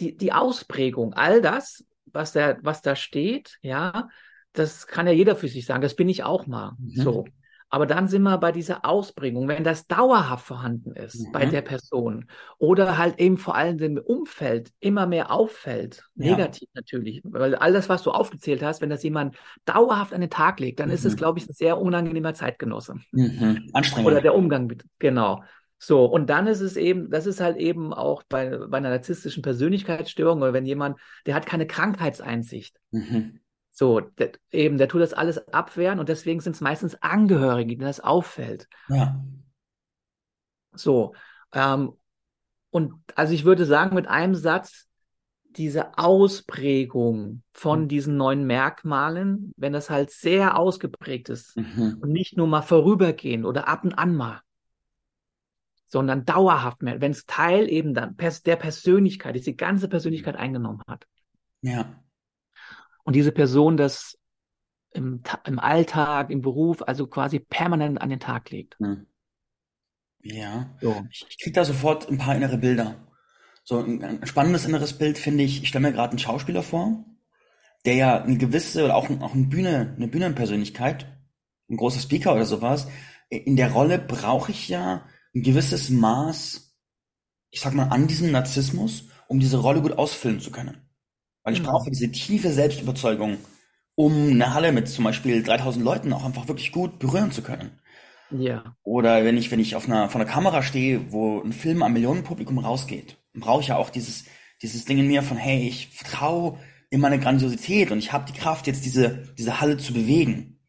die, 0.00 0.16
die 0.16 0.32
Ausprägung, 0.32 1.14
all 1.14 1.40
das, 1.40 1.84
was 2.06 2.32
da, 2.32 2.56
was 2.62 2.82
da 2.82 2.96
steht, 2.96 3.58
ja, 3.62 4.08
das 4.54 4.88
kann 4.88 5.06
ja 5.06 5.12
jeder 5.12 5.36
für 5.36 5.46
sich 5.46 5.66
sagen, 5.66 5.82
das 5.82 5.94
bin 5.94 6.08
ich 6.08 6.24
auch 6.24 6.48
mal. 6.48 6.72
Mhm. 6.80 7.02
So. 7.02 7.24
Aber 7.72 7.86
dann 7.86 8.08
sind 8.08 8.22
wir 8.22 8.36
bei 8.38 8.50
dieser 8.52 8.84
Ausprägung, 8.84 9.46
wenn 9.48 9.62
das 9.64 9.86
dauerhaft 9.86 10.44
vorhanden 10.44 10.92
ist 10.92 11.26
Mhm. 11.28 11.32
bei 11.32 11.46
der 11.46 11.62
Person 11.62 12.26
oder 12.58 12.98
halt 12.98 13.18
eben 13.20 13.38
vor 13.38 13.54
allem 13.54 13.78
im 13.78 13.96
Umfeld 13.98 14.70
immer 14.80 15.06
mehr 15.06 15.30
auffällt, 15.30 16.04
Ja. 16.16 16.30
negativ 16.32 16.68
natürlich, 16.74 17.20
weil 17.24 17.54
all 17.54 17.72
das, 17.72 17.88
was 17.88 18.02
du 18.02 18.10
aufgezählt 18.10 18.62
hast, 18.62 18.80
wenn 18.80 18.90
das 18.90 19.02
jemand 19.04 19.36
dauerhaft 19.64 20.12
an 20.12 20.20
den 20.20 20.30
Tag 20.30 20.60
legt, 20.60 20.80
dann 20.80 20.90
ist 20.90 21.04
es, 21.04 21.14
Mhm. 21.14 21.18
glaube 21.18 21.38
ich, 21.38 21.48
ein 21.48 21.54
sehr 21.54 21.80
unangenehmer 21.80 22.34
Zeitgenosse. 22.34 22.96
Mhm. 23.12 23.66
Oder 23.68 23.74
Anstrengend. 23.74 24.24
der 24.24 24.34
Umgang 24.34 24.66
mit, 24.66 24.84
genau. 24.98 25.42
So, 25.82 26.04
und 26.04 26.28
dann 26.28 26.46
ist 26.46 26.60
es 26.60 26.76
eben, 26.76 27.10
das 27.10 27.24
ist 27.24 27.40
halt 27.40 27.56
eben 27.56 27.94
auch 27.94 28.22
bei, 28.28 28.50
bei 28.68 28.76
einer 28.76 28.90
narzisstischen 28.90 29.42
Persönlichkeitsstörung 29.42 30.42
oder 30.42 30.52
wenn 30.52 30.66
jemand, 30.66 30.98
der 31.24 31.34
hat 31.34 31.46
keine 31.46 31.66
Krankheitseinsicht. 31.66 32.76
Mhm. 32.90 33.39
So, 33.80 34.00
der, 34.00 34.32
eben, 34.50 34.76
der 34.76 34.88
tut 34.88 35.00
das 35.00 35.14
alles 35.14 35.38
abwehren 35.54 36.00
und 36.00 36.10
deswegen 36.10 36.40
sind 36.40 36.54
es 36.54 36.60
meistens 36.60 36.96
Angehörige, 36.96 37.78
denen 37.78 37.86
das 37.86 38.00
auffällt. 38.00 38.68
Ja. 38.90 39.24
So, 40.74 41.14
ähm, 41.54 41.94
und 42.68 42.92
also 43.14 43.32
ich 43.32 43.46
würde 43.46 43.64
sagen, 43.64 43.94
mit 43.94 44.06
einem 44.06 44.34
Satz, 44.34 44.86
diese 45.44 45.96
Ausprägung 45.96 47.42
von 47.54 47.88
diesen 47.88 48.18
neuen 48.18 48.46
Merkmalen, 48.46 49.54
wenn 49.56 49.72
das 49.72 49.88
halt 49.88 50.10
sehr 50.10 50.58
ausgeprägt 50.58 51.30
ist 51.30 51.56
Mhm. 51.56 52.00
und 52.02 52.12
nicht 52.12 52.36
nur 52.36 52.48
mal 52.48 52.60
vorübergehend 52.60 53.46
oder 53.46 53.66
ab 53.66 53.82
und 53.84 53.94
an 53.94 54.14
mal, 54.14 54.42
sondern 55.86 56.26
dauerhaft 56.26 56.82
mehr, 56.82 57.00
wenn 57.00 57.12
es 57.12 57.24
Teil 57.24 57.66
eben 57.66 57.94
dann 57.94 58.14
der 58.44 58.56
Persönlichkeit 58.56 59.36
ist, 59.36 59.46
die 59.46 59.56
ganze 59.56 59.88
Persönlichkeit 59.88 60.36
eingenommen 60.36 60.82
hat. 60.86 61.06
Ja. 61.62 61.99
Und 63.04 63.16
diese 63.16 63.32
Person 63.32 63.76
das 63.76 64.18
im, 64.92 65.22
im 65.44 65.58
Alltag, 65.58 66.30
im 66.30 66.42
Beruf, 66.42 66.82
also 66.86 67.06
quasi 67.06 67.38
permanent 67.38 68.00
an 68.00 68.10
den 68.10 68.20
Tag 68.20 68.50
legt. 68.50 68.78
Mhm. 68.80 69.06
Ja. 70.22 70.76
So. 70.80 71.04
Ich, 71.10 71.26
ich 71.28 71.38
kriege 71.38 71.54
da 71.54 71.64
sofort 71.64 72.08
ein 72.10 72.18
paar 72.18 72.34
innere 72.36 72.58
Bilder. 72.58 72.96
So 73.64 73.78
ein, 73.78 74.02
ein 74.02 74.26
spannendes 74.26 74.64
inneres 74.64 74.94
Bild 74.98 75.18
finde 75.18 75.44
ich, 75.44 75.62
ich 75.62 75.68
stelle 75.68 75.86
mir 75.88 75.92
gerade 75.92 76.10
einen 76.10 76.18
Schauspieler 76.18 76.62
vor, 76.62 77.04
der 77.84 77.94
ja 77.94 78.22
eine 78.22 78.36
gewisse 78.38 78.84
oder 78.84 78.96
auch, 78.96 79.08
ein- 79.08 79.22
auch 79.22 79.34
eine 79.34 79.46
Bühne, 79.46 79.94
eine 79.96 80.08
Bühnenpersönlichkeit, 80.08 81.06
ein 81.70 81.76
großer 81.76 82.00
Speaker 82.00 82.34
oder 82.34 82.46
sowas, 82.46 82.88
in 83.28 83.56
der 83.56 83.72
Rolle 83.72 83.98
brauche 83.98 84.50
ich 84.50 84.68
ja 84.68 85.06
ein 85.34 85.42
gewisses 85.42 85.88
Maß, 85.88 86.76
ich 87.50 87.60
sag 87.60 87.74
mal, 87.74 87.88
an 87.88 88.08
diesem 88.08 88.32
Narzissmus, 88.32 89.04
um 89.28 89.38
diese 89.40 89.58
Rolle 89.58 89.80
gut 89.82 89.92
ausfüllen 89.92 90.40
zu 90.40 90.50
können. 90.50 90.89
Weil 91.50 91.56
ich 91.56 91.62
Mhm. 91.62 91.64
brauche 91.64 91.90
diese 91.90 92.10
tiefe 92.12 92.52
Selbstüberzeugung, 92.52 93.38
um 93.96 94.30
eine 94.30 94.54
Halle 94.54 94.72
mit 94.72 94.88
zum 94.88 95.04
Beispiel 95.04 95.42
3000 95.42 95.84
Leuten 95.84 96.12
auch 96.12 96.24
einfach 96.24 96.48
wirklich 96.48 96.72
gut 96.72 96.98
berühren 96.98 97.32
zu 97.32 97.42
können. 97.42 97.80
Ja. 98.30 98.76
Oder 98.82 99.24
wenn 99.24 99.36
ich, 99.36 99.50
wenn 99.50 99.60
ich 99.60 99.76
auf 99.76 99.86
einer, 99.88 100.08
vor 100.08 100.20
einer 100.20 100.30
Kamera 100.30 100.62
stehe, 100.62 101.12
wo 101.12 101.40
ein 101.42 101.52
Film 101.52 101.82
am 101.82 101.92
Millionenpublikum 101.92 102.58
rausgeht, 102.58 103.18
brauche 103.34 103.62
ich 103.62 103.68
ja 103.68 103.76
auch 103.76 103.90
dieses, 103.90 104.24
dieses 104.62 104.84
Ding 104.84 104.98
in 104.98 105.08
mir 105.08 105.22
von, 105.22 105.36
hey, 105.36 105.66
ich 105.68 105.88
vertraue 105.88 106.58
in 106.90 107.00
meine 107.00 107.20
Grandiosität 107.20 107.90
und 107.90 107.98
ich 107.98 108.12
habe 108.12 108.30
die 108.32 108.38
Kraft, 108.38 108.66
jetzt 108.66 108.84
diese, 108.84 109.34
diese 109.38 109.60
Halle 109.60 109.78
zu 109.78 109.92
bewegen. 109.92 110.60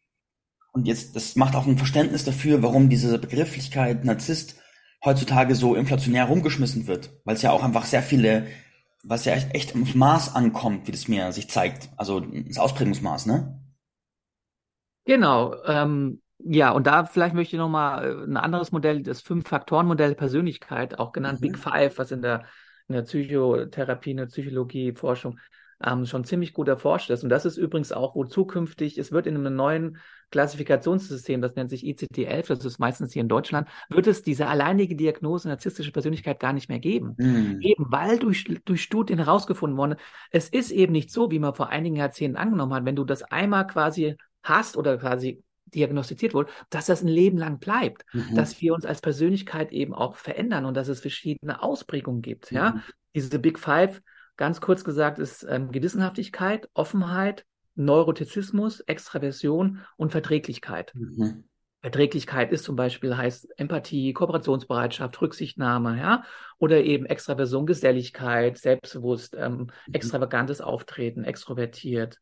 Und 0.72 0.86
jetzt, 0.86 1.16
das 1.16 1.36
macht 1.36 1.54
auch 1.56 1.66
ein 1.66 1.78
Verständnis 1.78 2.24
dafür, 2.24 2.62
warum 2.62 2.88
diese 2.88 3.18
Begrifflichkeit 3.18 4.04
Narzisst 4.04 4.56
heutzutage 5.04 5.54
so 5.54 5.74
inflationär 5.74 6.26
rumgeschmissen 6.26 6.86
wird. 6.86 7.20
Weil 7.24 7.36
es 7.36 7.42
ja 7.42 7.52
auch 7.52 7.64
einfach 7.64 7.86
sehr 7.86 8.02
viele, 8.02 8.46
was 9.02 9.24
ja 9.24 9.34
echt, 9.34 9.54
echt 9.54 9.74
ums 9.74 9.94
Maß 9.94 10.34
ankommt, 10.34 10.86
wie 10.86 10.92
das 10.92 11.08
mir 11.08 11.32
sich 11.32 11.50
zeigt. 11.50 11.90
Also 11.96 12.20
das 12.20 12.58
Ausprägungsmaß, 12.58 13.26
ne? 13.26 13.58
Genau. 15.04 15.56
Ähm, 15.64 16.22
ja, 16.38 16.70
und 16.70 16.86
da 16.86 17.04
vielleicht 17.04 17.34
möchte 17.34 17.56
ich 17.56 17.60
nochmal 17.60 18.24
ein 18.24 18.36
anderes 18.36 18.72
Modell, 18.72 19.02
das 19.02 19.20
Fünf-Faktoren-Modell 19.22 20.14
Persönlichkeit, 20.14 20.98
auch 20.98 21.12
genannt 21.12 21.40
Mhm. 21.40 21.52
Big 21.52 21.58
Five, 21.58 21.98
was 21.98 22.10
in 22.10 22.22
der, 22.22 22.44
in 22.88 22.94
der 22.94 23.02
Psychotherapie, 23.02 24.12
in 24.12 24.16
der 24.18 24.26
Psychologie, 24.26 24.92
Forschung 24.92 25.38
ähm, 25.84 26.06
schon 26.06 26.24
ziemlich 26.24 26.52
gut 26.52 26.68
erforscht 26.68 27.10
ist. 27.10 27.24
Und 27.24 27.30
das 27.30 27.44
ist 27.44 27.56
übrigens 27.56 27.92
auch, 27.92 28.14
wo 28.14 28.24
zukünftig, 28.24 28.98
es 28.98 29.12
wird 29.12 29.26
in 29.26 29.36
einem 29.36 29.56
neuen 29.56 29.98
Klassifikationssystem, 30.32 31.40
das 31.40 31.54
nennt 31.54 31.70
sich 31.70 31.84
ICD-11, 31.84 32.48
das 32.48 32.64
ist 32.64 32.80
meistens 32.80 33.12
hier 33.12 33.22
in 33.22 33.28
Deutschland, 33.28 33.68
wird 33.88 34.08
es 34.08 34.22
diese 34.22 34.48
alleinige 34.48 34.96
Diagnose 34.96 35.46
narzisstische 35.46 35.92
Persönlichkeit 35.92 36.40
gar 36.40 36.52
nicht 36.52 36.68
mehr 36.68 36.80
geben. 36.80 37.14
Hm. 37.18 37.60
Eben 37.60 37.86
weil 37.88 38.18
durch, 38.18 38.44
durch 38.64 38.82
Studien 38.82 39.18
herausgefunden 39.18 39.78
worden, 39.78 39.96
es 40.30 40.48
ist 40.48 40.72
eben 40.72 40.92
nicht 40.92 41.12
so, 41.12 41.30
wie 41.30 41.38
man 41.38 41.54
vor 41.54 41.68
einigen 41.68 41.96
Jahrzehnten 41.96 42.36
angenommen 42.36 42.74
hat, 42.74 42.84
wenn 42.84 42.96
du 42.96 43.04
das 43.04 43.22
einmal 43.22 43.66
quasi 43.68 44.16
hast 44.42 44.76
oder 44.76 44.98
quasi 44.98 45.42
diagnostiziert 45.66 46.34
wurde, 46.34 46.50
dass 46.70 46.86
das 46.86 47.02
ein 47.02 47.08
Leben 47.08 47.38
lang 47.38 47.58
bleibt, 47.58 48.04
Mhm. 48.12 48.34
dass 48.34 48.60
wir 48.60 48.74
uns 48.74 48.84
als 48.84 49.00
Persönlichkeit 49.00 49.72
eben 49.72 49.94
auch 49.94 50.16
verändern 50.16 50.64
und 50.64 50.76
dass 50.76 50.88
es 50.88 51.00
verschiedene 51.00 51.62
Ausprägungen 51.62 52.22
gibt, 52.22 52.50
ja. 52.50 52.72
Mhm. 52.72 52.80
Diese 53.14 53.38
Big 53.38 53.58
Five, 53.58 54.02
ganz 54.36 54.60
kurz 54.60 54.84
gesagt, 54.84 55.18
ist 55.18 55.46
ähm, 55.48 55.70
Gewissenhaftigkeit, 55.70 56.68
Offenheit, 56.74 57.44
Neurotizismus, 57.74 58.80
Extraversion 58.80 59.80
und 59.96 60.12
Verträglichkeit. 60.12 60.92
Mhm. 60.94 61.44
Verträglichkeit 61.82 62.52
ist 62.52 62.62
zum 62.62 62.76
Beispiel 62.76 63.16
heißt 63.16 63.58
Empathie, 63.58 64.12
Kooperationsbereitschaft, 64.12 65.20
Rücksichtnahme, 65.20 65.98
ja, 65.98 66.22
oder 66.58 66.82
eben 66.84 67.06
Extraversion, 67.06 67.66
Geselligkeit, 67.66 68.56
selbstbewusst, 68.56 69.36
ähm, 69.36 69.56
mhm. 69.56 69.70
extravagantes 69.92 70.60
Auftreten, 70.60 71.24
extrovertiert. 71.24 72.20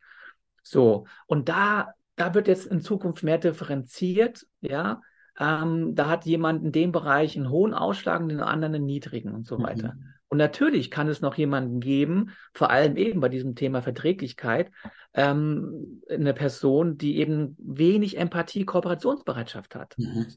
So. 0.62 1.06
Und 1.26 1.50
da, 1.50 1.92
da 2.16 2.34
wird 2.34 2.48
jetzt 2.48 2.66
in 2.66 2.80
Zukunft 2.80 3.22
mehr 3.22 3.38
differenziert, 3.38 4.46
ja. 4.60 5.02
Ähm, 5.38 5.94
da 5.94 6.08
hat 6.08 6.26
jemand 6.26 6.64
in 6.64 6.72
dem 6.72 6.92
Bereich 6.92 7.36
einen 7.36 7.50
hohen 7.50 7.72
Ausschlag 7.72 8.20
und 8.20 8.28
den 8.28 8.40
anderen 8.40 8.74
einen 8.74 8.84
niedrigen 8.84 9.34
und 9.34 9.46
so 9.46 9.58
mhm. 9.58 9.62
weiter. 9.62 9.96
Und 10.30 10.38
natürlich 10.38 10.92
kann 10.92 11.08
es 11.08 11.20
noch 11.20 11.34
jemanden 11.34 11.80
geben, 11.80 12.30
vor 12.54 12.70
allem 12.70 12.96
eben 12.96 13.20
bei 13.20 13.28
diesem 13.28 13.56
Thema 13.56 13.82
Verträglichkeit, 13.82 14.70
ähm, 15.12 16.02
eine 16.08 16.32
Person, 16.34 16.96
die 16.96 17.18
eben 17.18 17.56
wenig 17.58 18.16
Empathie, 18.16 18.64
Kooperationsbereitschaft 18.64 19.74
hat. 19.74 19.98
Mhm. 19.98 20.28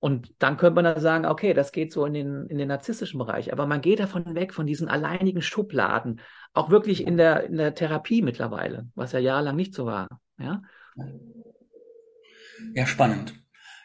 Und 0.00 0.34
dann 0.40 0.56
könnte 0.56 0.74
man 0.74 0.84
dann 0.84 1.00
sagen, 1.00 1.26
okay, 1.26 1.54
das 1.54 1.70
geht 1.70 1.92
so 1.92 2.04
in 2.04 2.14
den, 2.14 2.46
in 2.48 2.58
den 2.58 2.66
narzisstischen 2.66 3.18
Bereich. 3.18 3.52
Aber 3.52 3.68
man 3.68 3.80
geht 3.80 4.00
davon 4.00 4.34
weg, 4.34 4.52
von 4.52 4.66
diesen 4.66 4.88
alleinigen 4.88 5.40
Schubladen. 5.40 6.20
Auch 6.52 6.70
wirklich 6.70 7.06
in 7.06 7.16
der, 7.16 7.44
in 7.44 7.56
der 7.56 7.74
Therapie 7.76 8.22
mittlerweile, 8.22 8.88
was 8.96 9.12
ja 9.12 9.20
jahrelang 9.20 9.54
nicht 9.54 9.72
so 9.72 9.86
war. 9.86 10.08
Ja, 10.36 10.62
ja 12.74 12.86
spannend. 12.86 13.34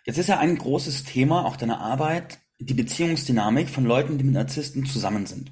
Jetzt 0.03 0.17
ist 0.17 0.29
ja 0.29 0.39
ein 0.39 0.57
großes 0.57 1.03
Thema, 1.03 1.45
auch 1.45 1.57
deiner 1.57 1.79
Arbeit, 1.79 2.39
die 2.59 2.73
Beziehungsdynamik 2.73 3.69
von 3.69 3.85
Leuten, 3.85 4.17
die 4.17 4.23
mit 4.23 4.33
Narzissten 4.33 4.85
zusammen 4.85 5.25
sind. 5.25 5.51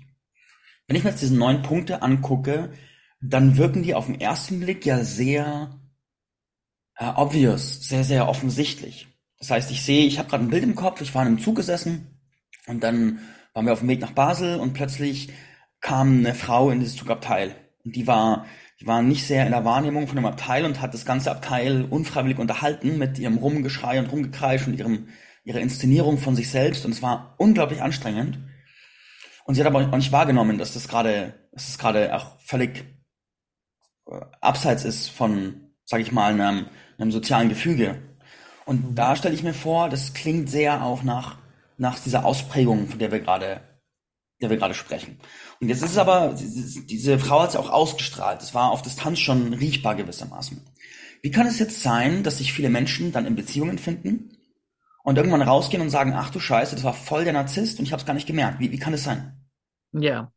Wenn 0.87 0.97
ich 0.97 1.03
mir 1.03 1.11
jetzt 1.11 1.21
diese 1.21 1.35
neun 1.35 1.61
Punkte 1.61 2.01
angucke, 2.01 2.71
dann 3.21 3.57
wirken 3.57 3.83
die 3.83 3.95
auf 3.95 4.05
den 4.05 4.19
ersten 4.19 4.59
Blick 4.59 4.85
ja 4.85 5.03
sehr 5.03 5.79
äh, 6.97 7.07
obvious, 7.15 7.87
sehr, 7.87 8.03
sehr 8.03 8.27
offensichtlich. 8.27 9.07
Das 9.39 9.51
heißt, 9.51 9.71
ich 9.71 9.83
sehe, 9.83 10.05
ich 10.05 10.17
habe 10.17 10.29
gerade 10.29 10.43
ein 10.43 10.49
Bild 10.49 10.63
im 10.63 10.75
Kopf, 10.75 11.01
ich 11.01 11.13
war 11.13 11.21
in 11.21 11.29
einem 11.29 11.39
Zug 11.39 11.55
gesessen 11.55 12.19
und 12.67 12.83
dann 12.83 13.19
waren 13.53 13.65
wir 13.65 13.73
auf 13.73 13.79
dem 13.79 13.89
Weg 13.89 14.01
nach 14.01 14.11
Basel 14.11 14.59
und 14.59 14.73
plötzlich 14.73 15.31
kam 15.81 16.19
eine 16.19 16.33
Frau 16.33 16.71
in 16.71 16.79
dieses 16.79 16.95
Zugabteil. 16.95 17.55
Und 17.83 17.95
die 17.95 18.07
war, 18.07 18.45
die 18.81 18.87
war 18.87 19.01
nicht 19.01 19.25
sehr 19.25 19.45
in 19.45 19.51
der 19.51 19.65
Wahrnehmung 19.65 20.07
von 20.07 20.15
dem 20.15 20.25
Abteil 20.25 20.65
und 20.65 20.81
hat 20.81 20.93
das 20.93 21.05
ganze 21.05 21.31
Abteil 21.31 21.85
unfreiwillig 21.85 22.39
unterhalten 22.39 22.97
mit 22.97 23.19
ihrem 23.19 23.37
Rumgeschrei 23.37 23.99
und 23.99 24.11
Rumgekreisch 24.11 24.67
und 24.67 24.79
ihrem 24.79 25.09
ihre 25.45 25.59
Inszenierung 25.59 26.17
von 26.17 26.35
sich 26.35 26.49
selbst 26.49 26.85
und 26.85 26.91
es 26.91 27.01
war 27.01 27.35
unglaublich 27.37 27.81
anstrengend. 27.81 28.39
Und 29.45 29.53
sie 29.53 29.61
hat 29.61 29.67
aber 29.67 29.87
auch 29.87 29.95
nicht 29.95 30.11
wahrgenommen, 30.11 30.57
dass 30.57 30.73
das 30.73 30.87
gerade, 30.87 31.35
dass 31.51 31.67
das 31.67 31.77
gerade 31.77 32.13
auch 32.15 32.39
völlig 32.39 32.83
äh, 34.07 34.19
abseits 34.41 34.83
ist 34.83 35.09
von, 35.09 35.69
sag 35.85 36.01
ich 36.01 36.11
mal, 36.11 36.33
einem, 36.33 36.65
einem 36.97 37.11
sozialen 37.11 37.47
Gefüge. 37.47 38.01
Und 38.65 38.89
mhm. 38.89 38.95
da 38.95 39.15
stelle 39.15 39.35
ich 39.35 39.43
mir 39.43 39.53
vor, 39.53 39.87
das 39.87 40.15
klingt 40.15 40.49
sehr 40.49 40.83
auch 40.83 41.03
nach, 41.03 41.37
nach 41.77 41.99
dieser 41.99 42.25
Ausprägung, 42.25 42.87
von 42.87 42.97
der 42.97 43.11
wir 43.11 43.19
gerade, 43.19 43.61
der 44.41 44.49
wir 44.49 44.57
gerade 44.57 44.73
sprechen. 44.73 45.19
Und 45.61 45.69
jetzt 45.69 45.83
ist 45.83 45.91
es 45.91 45.97
aber, 45.99 46.35
diese 46.35 47.19
Frau 47.19 47.41
hat 47.41 47.49
es 47.49 47.55
auch 47.55 47.69
ausgestrahlt. 47.69 48.41
Es 48.41 48.55
war 48.55 48.71
auf 48.71 48.81
Distanz 48.81 49.19
schon 49.19 49.53
riechbar 49.53 49.93
gewissermaßen. 49.93 50.59
Wie 51.21 51.29
kann 51.31 51.45
es 51.45 51.59
jetzt 51.59 51.83
sein, 51.83 52.23
dass 52.23 52.39
sich 52.39 52.51
viele 52.51 52.69
Menschen 52.69 53.11
dann 53.11 53.27
in 53.27 53.35
Beziehungen 53.35 53.77
finden 53.77 54.31
und 55.05 55.17
irgendwann 55.17 55.43
rausgehen 55.43 55.83
und 55.83 55.91
sagen, 55.91 56.13
ach 56.15 56.31
du 56.31 56.39
Scheiße, 56.39 56.75
das 56.75 56.83
war 56.83 56.93
voll 56.93 57.23
der 57.23 57.33
Narzisst 57.33 57.77
und 57.79 57.85
ich 57.85 57.91
habe 57.91 58.01
es 58.01 58.07
gar 58.07 58.15
nicht 58.15 58.27
gemerkt. 58.27 58.59
Wie, 58.59 58.71
wie 58.71 58.79
kann 58.79 58.91
das 58.91 59.03
sein? 59.03 59.39
Ja, 59.91 60.33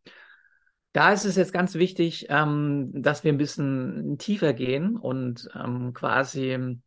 da 0.92 1.12
ist 1.12 1.24
es 1.24 1.36
jetzt 1.36 1.54
ganz 1.54 1.74
wichtig, 1.74 2.26
ähm, 2.28 2.90
dass 2.92 3.24
wir 3.24 3.32
ein 3.32 3.38
bisschen 3.38 4.18
tiefer 4.18 4.52
gehen 4.52 4.96
und 4.96 5.48
ähm, 5.54 5.94
quasi 5.94 6.78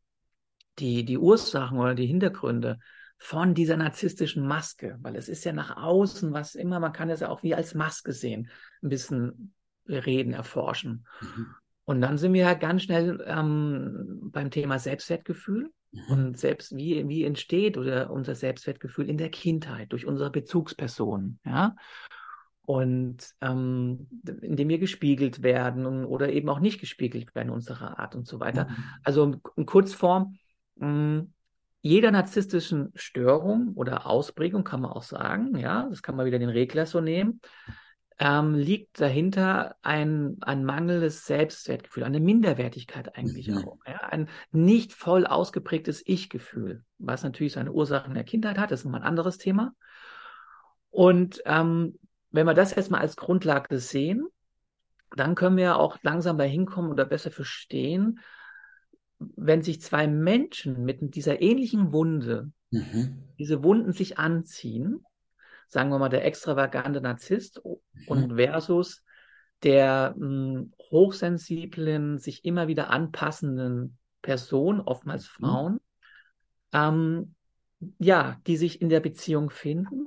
die, 0.78 1.06
die 1.06 1.18
Ursachen 1.18 1.80
oder 1.80 1.96
die 1.96 2.06
Hintergründe 2.06 2.78
von 3.18 3.56
dieser 3.56 3.78
narzisstischen 3.78 4.48
Maske, 4.48 4.98
weil 5.02 5.16
es 5.16 5.28
ist 5.28 5.44
ja 5.44 5.52
nach 5.52 5.76
außen 5.76 6.34
was 6.34 6.54
immer, 6.54 6.80
man 6.80 6.94
kann 6.94 7.10
es 7.10 7.20
ja 7.20 7.30
auch 7.30 7.42
wie 7.42 7.56
als 7.56 7.74
Maske 7.74 8.14
sehen, 8.14 8.50
ein 8.84 8.90
bisschen 8.90 9.54
reden, 9.88 10.34
erforschen. 10.34 11.08
Mhm. 11.20 11.48
Und 11.86 12.02
dann 12.02 12.20
sind 12.20 12.34
wir 12.34 12.44
ja 12.44 12.54
ganz 12.54 12.84
schnell 12.84 13.24
ähm, 13.28 14.30
beim 14.32 14.52
Thema 14.52 14.78
Selbstwertgefühl. 14.78 15.72
Und 16.08 16.38
selbst 16.38 16.76
wie, 16.76 17.08
wie 17.10 17.26
entsteht 17.26 17.78
oder 17.78 18.12
unser 18.12 18.36
Selbstwertgefühl 18.36 19.10
in 19.10 19.18
der 19.18 19.30
Kindheit 19.30 19.92
durch 19.92 20.06
unsere 20.06 20.30
Bezugspersonen, 20.30 21.40
ja. 21.46 21.76
Und 22.64 23.28
ähm, 23.42 24.08
indem 24.42 24.70
wir 24.70 24.78
gespiegelt 24.78 25.44
werden 25.44 26.06
oder 26.06 26.32
eben 26.32 26.48
auch 26.48 26.60
nicht 26.60 26.80
gespiegelt 26.80 27.36
werden, 27.36 27.50
unserer 27.50 28.00
Art 28.00 28.16
und 28.16 28.28
so 28.28 28.40
weiter. 28.40 28.70
Mhm. 28.70 28.76
Also 29.04 29.42
in 29.58 29.66
Kurzform, 29.66 30.38
mh, 30.76 30.88
hm, 30.88 31.34
jeder 31.82 32.12
narzisstischen 32.12 32.92
Störung 32.94 33.74
oder 33.74 34.06
Ausprägung 34.06 34.64
kann 34.64 34.82
man 34.82 34.92
auch 34.92 35.04
sagen, 35.04 35.58
ja, 35.58 35.88
das 35.90 36.04
kann 36.04 36.16
man 36.16 36.28
wieder 36.28 36.40
den 36.40 36.50
Regler 36.50 36.86
so 36.86 37.02
nehmen, 37.02 37.42
ähm, 38.24 38.54
liegt 38.54 39.02
dahinter 39.02 39.78
ein, 39.82 40.38
ein 40.42 40.64
mangelndes 40.64 41.26
Selbstwertgefühl, 41.26 42.04
eine 42.04 42.20
Minderwertigkeit 42.20 43.18
eigentlich 43.18 43.48
mhm. 43.48 43.68
auch. 43.68 43.80
Ja? 43.88 43.98
Ein 44.10 44.30
nicht 44.52 44.94
voll 44.94 45.26
ausgeprägtes 45.26 46.04
Ich-Gefühl, 46.06 46.84
was 47.00 47.24
natürlich 47.24 47.54
seine 47.54 47.72
Ursachen 47.72 48.12
in 48.12 48.16
der 48.16 48.24
Kindheit 48.24 48.60
hat, 48.60 48.70
das 48.70 48.82
ist 48.82 48.86
nochmal 48.86 49.02
ein 49.02 49.08
anderes 49.08 49.40
Thema. 49.40 49.74
Und 50.92 51.42
ähm, 51.46 51.98
wenn 52.30 52.46
wir 52.46 52.54
das 52.54 52.76
jetzt 52.76 52.92
mal 52.92 53.00
als 53.00 53.16
Grundlage 53.16 53.80
sehen, 53.80 54.28
dann 55.16 55.34
können 55.34 55.58
wir 55.58 55.78
auch 55.78 55.98
langsam 56.04 56.38
dahin 56.38 56.68
kommen 56.68 56.92
oder 56.92 57.06
besser 57.06 57.32
verstehen, 57.32 58.20
wenn 59.18 59.64
sich 59.64 59.82
zwei 59.82 60.06
Menschen 60.06 60.86
mit 60.86 61.16
dieser 61.16 61.42
ähnlichen 61.42 61.92
Wunde, 61.92 62.52
mhm. 62.70 63.24
diese 63.40 63.64
Wunden 63.64 63.94
sich 63.94 64.20
anziehen, 64.20 65.04
sagen 65.68 65.90
wir 65.90 65.98
mal, 65.98 66.10
der 66.10 66.24
extravagante 66.24 67.02
Narzisst 67.02 67.62
und 68.08 68.32
mhm. 68.32 68.36
versus 68.38 69.04
der 69.64 70.14
mh, 70.18 70.26
hm, 70.26 70.74
hochsensiblen, 70.90 72.18
sich 72.18 72.46
immer 72.46 72.68
wieder 72.68 72.90
anpassenden 72.90 73.98
Person, 74.22 74.82
oftmals 74.82 75.26
mhm. 75.26 75.46
Frauen, 75.46 75.80
ähm, 76.74 77.36
ja, 78.00 78.38
die 78.48 78.58
sich 78.58 78.82
in 78.82 78.90
der 78.90 79.00
Beziehung 79.00 79.50
finden 79.50 80.06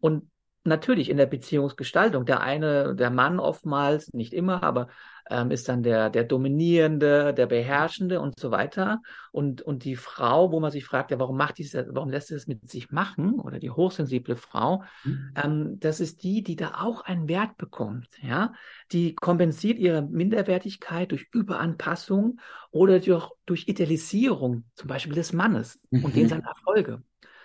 und 0.00 0.30
natürlich 0.64 1.10
in 1.10 1.16
der 1.16 1.26
Beziehungsgestaltung. 1.26 2.24
Der 2.24 2.40
eine, 2.40 2.94
der 2.94 3.10
Mann 3.10 3.38
oftmals, 3.38 4.12
nicht 4.12 4.32
immer, 4.32 4.62
aber 4.62 4.88
ähm, 5.32 5.50
ist 5.50 5.68
dann 5.68 5.82
der, 5.82 6.10
der 6.10 6.24
Dominierende, 6.24 7.32
der 7.32 7.46
Beherrschende 7.46 8.20
und 8.20 8.38
so 8.38 8.50
weiter. 8.50 9.00
Und, 9.30 9.62
und 9.62 9.84
die 9.84 9.96
Frau, 9.96 10.52
wo 10.52 10.60
man 10.60 10.70
sich 10.70 10.84
fragt, 10.84 11.10
ja, 11.10 11.18
warum 11.18 11.38
macht 11.38 11.56
diese, 11.58 11.88
warum 11.90 12.10
lässt 12.10 12.28
sie 12.28 12.34
das 12.34 12.46
mit 12.46 12.70
sich 12.70 12.90
machen? 12.90 13.40
Oder 13.40 13.58
die 13.58 13.70
hochsensible 13.70 14.36
Frau, 14.36 14.84
mhm. 15.04 15.32
ähm, 15.42 15.80
das 15.80 16.00
ist 16.00 16.22
die, 16.22 16.42
die 16.42 16.56
da 16.56 16.82
auch 16.82 17.00
einen 17.00 17.28
Wert 17.28 17.56
bekommt, 17.56 18.08
ja. 18.22 18.52
Die 18.92 19.14
kompensiert 19.14 19.78
ihre 19.78 20.02
Minderwertigkeit 20.02 21.10
durch 21.10 21.26
Überanpassung 21.32 22.38
oder 22.70 23.00
durch, 23.00 23.30
durch 23.46 23.68
Idealisierung, 23.68 24.64
zum 24.74 24.88
Beispiel 24.88 25.14
des 25.14 25.32
Mannes 25.32 25.80
mhm. 25.90 26.04
und 26.04 26.14
den 26.14 26.28
seine 26.28 26.44
Erfolge. 26.44 27.02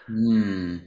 Mhm. 0.07 0.81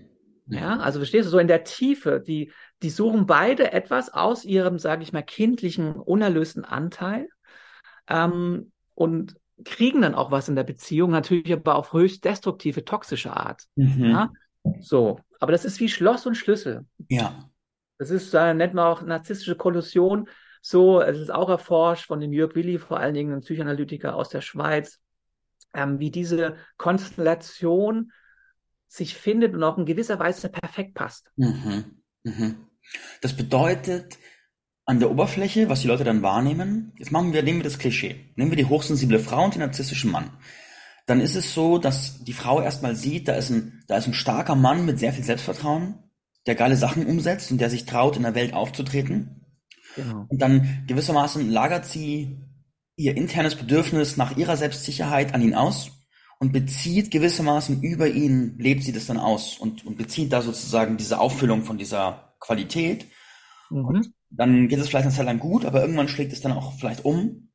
Ja, 0.50 0.78
also 0.78 0.98
verstehst 0.98 1.26
du, 1.26 1.30
so 1.30 1.38
in 1.38 1.46
der 1.46 1.62
Tiefe, 1.62 2.20
die, 2.20 2.50
die 2.82 2.90
suchen 2.90 3.26
beide 3.26 3.72
etwas 3.72 4.12
aus 4.12 4.44
ihrem, 4.44 4.78
sage 4.78 5.02
ich 5.02 5.12
mal, 5.12 5.22
kindlichen, 5.22 5.94
unerlösten 5.94 6.64
Anteil 6.64 7.28
ähm, 8.08 8.72
und 8.94 9.36
kriegen 9.64 10.02
dann 10.02 10.14
auch 10.14 10.30
was 10.30 10.48
in 10.48 10.56
der 10.56 10.64
Beziehung, 10.64 11.10
natürlich 11.10 11.52
aber 11.52 11.76
auf 11.76 11.92
höchst 11.92 12.24
destruktive, 12.24 12.84
toxische 12.84 13.36
Art. 13.36 13.64
Mhm. 13.76 14.04
Ja? 14.04 14.32
So, 14.80 15.20
aber 15.38 15.52
das 15.52 15.64
ist 15.64 15.80
wie 15.80 15.88
Schloss 15.88 16.26
und 16.26 16.36
Schlüssel. 16.36 16.86
Ja. 17.08 17.50
Das 17.98 18.10
ist, 18.10 18.32
äh, 18.32 18.54
nennt 18.54 18.74
man 18.74 18.86
auch 18.86 19.02
narzisstische 19.02 19.56
Kollusion. 19.56 20.28
So, 20.62 21.00
es 21.00 21.18
ist 21.18 21.30
auch 21.30 21.48
erforscht 21.48 22.06
von 22.06 22.20
dem 22.20 22.32
Jörg 22.32 22.54
Willi, 22.54 22.78
vor 22.78 22.98
allen 22.98 23.14
Dingen 23.14 23.32
ein 23.32 23.40
Psychoanalytiker 23.40 24.14
aus 24.14 24.30
der 24.30 24.40
Schweiz, 24.40 25.00
ähm, 25.74 25.98
wie 25.98 26.10
diese 26.10 26.56
Konstellation 26.78 28.12
sich 28.88 29.14
findet 29.14 29.54
und 29.54 29.62
auch 29.62 29.78
in 29.78 29.86
gewisser 29.86 30.18
Weise 30.18 30.48
perfekt 30.48 30.94
passt. 30.94 31.30
Mhm. 31.36 32.02
Mhm. 32.24 32.66
Das 33.20 33.36
bedeutet, 33.36 34.18
an 34.86 34.98
der 34.98 35.10
Oberfläche, 35.10 35.68
was 35.68 35.82
die 35.82 35.86
Leute 35.86 36.04
dann 36.04 36.22
wahrnehmen, 36.22 36.92
jetzt 36.98 37.12
machen 37.12 37.32
wir, 37.32 37.42
nehmen 37.42 37.60
wir 37.60 37.64
das 37.64 37.78
Klischee, 37.78 38.32
nehmen 38.34 38.50
wir 38.50 38.56
die 38.56 38.64
hochsensible 38.64 39.20
Frau 39.20 39.44
und 39.44 39.54
den 39.54 39.60
narzisstischen 39.60 40.10
Mann. 40.10 40.30
Dann 41.06 41.20
ist 41.20 41.36
es 41.36 41.54
so, 41.54 41.78
dass 41.78 42.24
die 42.24 42.32
Frau 42.32 42.60
erstmal 42.60 42.96
sieht, 42.96 43.28
da 43.28 43.34
ist 43.34 43.50
ein, 43.50 43.84
da 43.86 43.96
ist 43.96 44.08
ein 44.08 44.14
starker 44.14 44.56
Mann 44.56 44.84
mit 44.84 44.98
sehr 44.98 45.12
viel 45.12 45.24
Selbstvertrauen, 45.24 45.94
der 46.46 46.54
geile 46.56 46.76
Sachen 46.76 47.06
umsetzt 47.06 47.52
und 47.52 47.60
der 47.60 47.70
sich 47.70 47.84
traut, 47.84 48.16
in 48.16 48.22
der 48.22 48.34
Welt 48.34 48.52
aufzutreten. 48.52 49.46
Genau. 49.94 50.26
Und 50.28 50.42
dann 50.42 50.84
gewissermaßen 50.86 51.48
lagert 51.50 51.86
sie 51.86 52.38
ihr 52.96 53.16
internes 53.16 53.54
Bedürfnis 53.54 54.16
nach 54.16 54.36
ihrer 54.36 54.56
Selbstsicherheit 54.56 55.34
an 55.34 55.42
ihn 55.42 55.54
aus 55.54 55.92
und 56.38 56.52
bezieht 56.52 57.10
gewissermaßen 57.10 57.82
über 57.82 58.08
ihn, 58.08 58.56
lebt 58.58 58.82
sie 58.82 58.92
das 58.92 59.06
dann 59.06 59.18
aus 59.18 59.58
und, 59.58 59.86
und 59.86 59.98
bezieht 59.98 60.32
da 60.32 60.42
sozusagen 60.42 60.96
diese 60.96 61.20
Auffüllung 61.20 61.62
von 61.62 61.78
dieser 61.78 62.29
Qualität. 62.40 63.06
Mhm. 63.72 64.12
dann 64.30 64.66
geht 64.66 64.80
es 64.80 64.88
vielleicht 64.88 65.06
eine 65.06 65.14
Zeit 65.14 65.26
lang 65.26 65.38
gut, 65.38 65.64
aber 65.64 65.80
irgendwann 65.80 66.08
schlägt 66.08 66.32
es 66.32 66.40
dann 66.40 66.50
auch 66.50 66.72
vielleicht 66.72 67.04
um. 67.04 67.50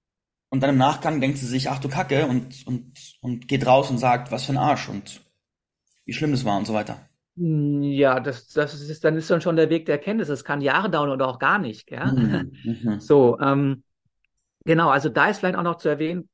Und 0.49 0.61
dann 0.61 0.69
im 0.69 0.77
Nachgang 0.77 1.19
denkt 1.19 1.37
sie 1.37 1.45
sich, 1.45 1.69
ach 1.69 1.79
du 1.79 1.89
Kacke, 1.89 2.27
und, 2.27 2.65
und, 2.65 3.17
und 3.19 3.47
geht 3.49 3.65
raus 3.65 3.89
und 3.89 3.97
sagt, 3.97 4.31
was 4.31 4.45
für 4.45 4.53
ein 4.53 4.57
Arsch 4.57 4.87
und 4.87 5.19
wie 6.05 6.13
schlimm 6.13 6.31
das 6.31 6.45
war 6.45 6.57
und 6.57 6.65
so 6.65 6.73
weiter. 6.73 7.09
Ja, 7.35 8.21
das, 8.21 8.47
das 8.47 8.79
ist, 8.79 9.03
dann 9.03 9.17
ist 9.17 9.29
dann 9.29 9.41
schon 9.41 9.57
der 9.57 9.69
Weg 9.69 9.85
der 9.85 9.95
Erkenntnis. 9.95 10.29
Das 10.29 10.45
kann 10.45 10.61
Jahre 10.61 10.89
dauern 10.89 11.09
oder 11.09 11.27
auch 11.27 11.39
gar 11.39 11.59
nicht. 11.59 11.91
Ja? 11.91 12.05
Mhm. 12.05 12.53
mhm. 12.63 12.99
So, 13.01 13.37
ähm, 13.39 13.83
genau, 14.63 14.89
also 14.89 15.09
da 15.09 15.27
ist 15.27 15.39
vielleicht 15.39 15.57
auch 15.57 15.63
noch 15.63 15.77
zu 15.77 15.89
erwähnen, 15.89 16.29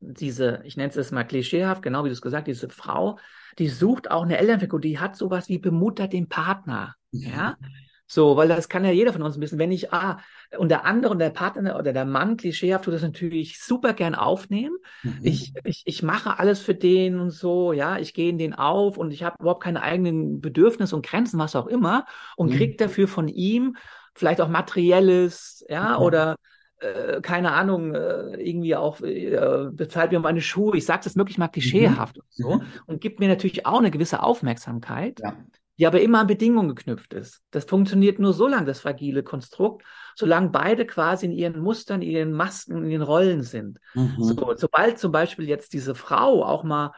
diese, 0.00 0.60
ich 0.64 0.76
nenne 0.76 0.90
es 0.90 0.96
jetzt 0.96 1.12
mal 1.12 1.24
klischeehaft, 1.24 1.82
genau 1.82 2.04
wie 2.04 2.08
du 2.08 2.12
es 2.12 2.20
gesagt 2.20 2.46
diese 2.46 2.68
Frau, 2.68 3.18
die 3.58 3.68
sucht 3.68 4.10
auch 4.10 4.24
eine 4.24 4.36
Elternfigur, 4.36 4.80
die 4.80 4.98
hat 4.98 5.16
sowas 5.16 5.48
wie 5.48 5.58
bemuttert 5.58 6.12
den 6.12 6.28
Partner. 6.28 6.94
Ja. 7.10 7.56
So, 8.06 8.36
weil 8.36 8.48
das 8.48 8.68
kann 8.68 8.84
ja 8.84 8.90
jeder 8.90 9.12
von 9.12 9.22
uns 9.22 9.40
wissen. 9.40 9.58
Wenn 9.58 9.72
ich, 9.72 9.92
ah, 9.92 10.18
und 10.58 10.68
der 10.68 10.84
andere 10.84 11.12
und 11.12 11.18
der 11.18 11.30
Partner 11.30 11.78
oder 11.78 11.92
der 11.92 12.04
Mann 12.04 12.36
klischeehaft 12.36 12.84
tut 12.84 12.94
das 12.94 13.02
natürlich 13.02 13.62
super 13.62 13.94
gern 13.94 14.14
aufnehmen. 14.14 14.76
Mhm. 15.02 15.20
Ich, 15.22 15.52
ich, 15.64 15.82
ich 15.86 16.02
mache 16.02 16.38
alles 16.38 16.60
für 16.60 16.74
den 16.74 17.18
und 17.18 17.30
so, 17.30 17.72
ja, 17.72 17.98
ich 17.98 18.12
gehe 18.12 18.28
in 18.28 18.38
den 18.38 18.54
auf 18.54 18.98
und 18.98 19.10
ich 19.12 19.22
habe 19.22 19.36
überhaupt 19.40 19.62
keine 19.62 19.82
eigenen 19.82 20.40
Bedürfnisse 20.40 20.94
und 20.94 21.06
Grenzen, 21.06 21.38
was 21.38 21.56
auch 21.56 21.66
immer, 21.66 22.04
und 22.36 22.50
mhm. 22.50 22.56
krieg 22.56 22.78
dafür 22.78 23.08
von 23.08 23.28
ihm 23.28 23.76
vielleicht 24.14 24.40
auch 24.40 24.48
materielles, 24.48 25.64
ja, 25.68 25.98
mhm. 25.98 26.04
oder 26.04 26.36
äh, 26.80 27.20
keine 27.22 27.52
Ahnung, 27.52 27.94
äh, 27.94 28.36
irgendwie 28.36 28.76
auch 28.76 29.00
äh, 29.00 29.70
bezahlt 29.72 30.12
mir 30.12 30.20
meine 30.20 30.42
Schuhe. 30.42 30.76
Ich 30.76 30.84
sage 30.84 31.04
das 31.04 31.16
möglichst 31.16 31.38
mal 31.38 31.48
klischeehaft 31.48 32.16
mhm. 32.16 32.22
und 32.22 32.32
so 32.32 32.54
mhm. 32.56 32.62
und 32.86 33.00
gibt 33.00 33.18
mir 33.18 33.28
natürlich 33.28 33.64
auch 33.64 33.78
eine 33.78 33.90
gewisse 33.90 34.22
Aufmerksamkeit. 34.22 35.20
Ja 35.20 35.36
die 35.78 35.86
aber 35.86 36.00
immer 36.00 36.20
an 36.20 36.26
Bedingungen 36.26 36.74
geknüpft 36.74 37.14
ist. 37.14 37.42
Das 37.50 37.64
funktioniert 37.64 38.18
nur 38.18 38.32
so 38.32 38.46
lange, 38.46 38.66
das 38.66 38.80
fragile 38.80 39.22
Konstrukt, 39.22 39.84
solange 40.14 40.50
beide 40.50 40.86
quasi 40.86 41.26
in 41.26 41.32
ihren 41.32 41.60
Mustern, 41.60 42.02
in 42.02 42.10
ihren 42.10 42.32
Masken, 42.32 42.84
in 42.84 42.90
ihren 42.90 43.02
Rollen 43.02 43.42
sind. 43.42 43.78
Mhm. 43.94 44.16
So, 44.18 44.54
sobald 44.56 44.98
zum 44.98 45.10
Beispiel 45.10 45.48
jetzt 45.48 45.72
diese 45.72 45.94
Frau 45.94 46.44
auch 46.44 46.62
mal 46.62 46.92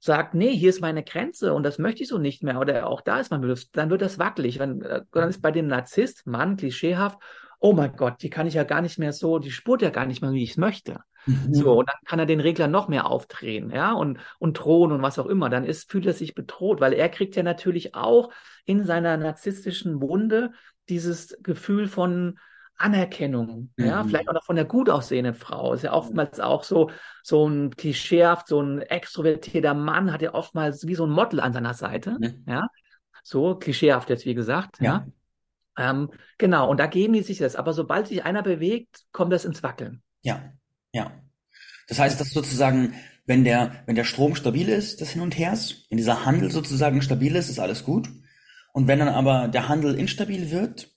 sagt, 0.00 0.34
nee, 0.34 0.50
hier 0.56 0.70
ist 0.70 0.80
meine 0.80 1.04
Grenze 1.04 1.54
und 1.54 1.62
das 1.62 1.78
möchte 1.78 2.02
ich 2.02 2.08
so 2.08 2.18
nicht 2.18 2.42
mehr 2.42 2.58
oder 2.58 2.88
auch 2.88 3.02
da 3.02 3.20
ist 3.20 3.30
mein 3.30 3.40
Bedürfnis, 3.40 3.70
dann 3.70 3.88
wird 3.88 4.02
das 4.02 4.18
wackelig. 4.18 4.58
Dann, 4.58 4.82
äh, 4.82 5.02
dann 5.12 5.28
ist 5.28 5.40
bei 5.40 5.52
dem 5.52 5.68
Narzisst, 5.68 6.26
Mann, 6.26 6.56
klischeehaft, 6.56 7.18
oh 7.60 7.72
mein 7.72 7.94
Gott, 7.94 8.20
die 8.22 8.30
kann 8.30 8.48
ich 8.48 8.54
ja 8.54 8.64
gar 8.64 8.82
nicht 8.82 8.98
mehr 8.98 9.12
so, 9.12 9.38
die 9.38 9.52
spurt 9.52 9.80
ja 9.80 9.90
gar 9.90 10.06
nicht 10.06 10.20
mehr, 10.20 10.32
wie 10.32 10.42
ich 10.42 10.50
es 10.50 10.56
möchte. 10.56 10.98
Mhm. 11.26 11.54
So, 11.54 11.78
und 11.78 11.88
dann 11.88 11.96
kann 12.04 12.18
er 12.18 12.26
den 12.26 12.40
Regler 12.40 12.68
noch 12.68 12.88
mehr 12.88 13.06
aufdrehen, 13.06 13.70
ja, 13.70 13.92
und, 13.92 14.18
und 14.38 14.54
drohen 14.54 14.92
und 14.92 15.02
was 15.02 15.18
auch 15.18 15.26
immer. 15.26 15.50
Dann 15.50 15.64
ist, 15.64 15.90
fühlt 15.90 16.06
er 16.06 16.12
sich 16.12 16.34
bedroht, 16.34 16.80
weil 16.80 16.92
er 16.92 17.08
kriegt 17.08 17.36
ja 17.36 17.42
natürlich 17.42 17.94
auch 17.94 18.30
in 18.64 18.84
seiner 18.84 19.16
narzisstischen 19.16 20.00
Wunde 20.00 20.52
dieses 20.88 21.38
Gefühl 21.42 21.88
von 21.88 22.38
Anerkennung, 22.76 23.70
mhm. 23.76 23.84
ja, 23.84 24.02
vielleicht 24.02 24.28
auch 24.28 24.34
noch 24.34 24.44
von 24.44 24.56
der 24.56 24.64
gut 24.64 24.90
aussehenden 24.90 25.34
Frau. 25.34 25.72
Ist 25.72 25.84
ja 25.84 25.92
oftmals 25.92 26.40
auch 26.40 26.64
so, 26.64 26.90
so 27.22 27.46
ein 27.46 27.70
klischeehaft, 27.70 28.48
so 28.48 28.60
ein 28.60 28.80
extrovertierter 28.80 29.74
Mann 29.74 30.12
hat 30.12 30.22
ja 30.22 30.34
oftmals 30.34 30.86
wie 30.86 30.96
so 30.96 31.06
ein 31.06 31.10
Model 31.10 31.40
an 31.40 31.52
seiner 31.52 31.74
Seite, 31.74 32.16
mhm. 32.18 32.44
ja. 32.46 32.66
So 33.22 33.54
klischeehaft 33.54 34.10
jetzt, 34.10 34.26
wie 34.26 34.34
gesagt, 34.34 34.80
ja. 34.80 35.06
ja. 35.78 35.90
Ähm, 35.90 36.10
genau, 36.38 36.68
und 36.68 36.80
da 36.80 36.86
geben 36.86 37.12
die 37.14 37.22
sich 37.22 37.38
das. 37.38 37.56
Aber 37.56 37.72
sobald 37.72 38.08
sich 38.08 38.24
einer 38.24 38.42
bewegt, 38.42 39.04
kommt 39.12 39.32
das 39.32 39.44
ins 39.44 39.62
Wackeln. 39.62 40.02
Ja. 40.22 40.40
Ja. 40.92 41.12
Das 41.88 41.98
heißt, 41.98 42.20
dass 42.20 42.30
sozusagen, 42.30 42.94
wenn 43.26 43.44
der, 43.44 43.82
wenn 43.86 43.96
der 43.96 44.04
Strom 44.04 44.34
stabil 44.34 44.68
ist, 44.68 45.00
des 45.00 45.10
Hin 45.10 45.22
und 45.22 45.36
Hers, 45.38 45.86
wenn 45.88 45.98
dieser 45.98 46.24
Handel 46.24 46.50
sozusagen 46.50 47.02
stabil 47.02 47.34
ist, 47.36 47.48
ist 47.48 47.58
alles 47.58 47.84
gut. 47.84 48.08
Und 48.72 48.88
wenn 48.88 48.98
dann 48.98 49.08
aber 49.08 49.48
der 49.48 49.68
Handel 49.68 49.98
instabil 49.98 50.50
wird 50.50 50.90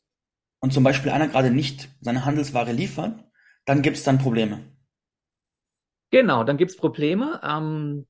und 0.59 0.73
zum 0.73 0.83
Beispiel 0.83 1.11
einer 1.11 1.27
gerade 1.27 1.51
nicht 1.51 1.89
seine 2.01 2.25
Handelsware 2.25 2.71
liefert, 2.71 3.23
dann 3.65 3.81
gibt 3.81 3.97
es 3.97 4.03
dann 4.03 4.19
Probleme. 4.19 4.59
Genau, 6.11 6.43
dann 6.43 6.57
gibt 6.57 6.71
es 6.71 6.77
Probleme. 6.77 7.41
Ähm, 7.43 8.07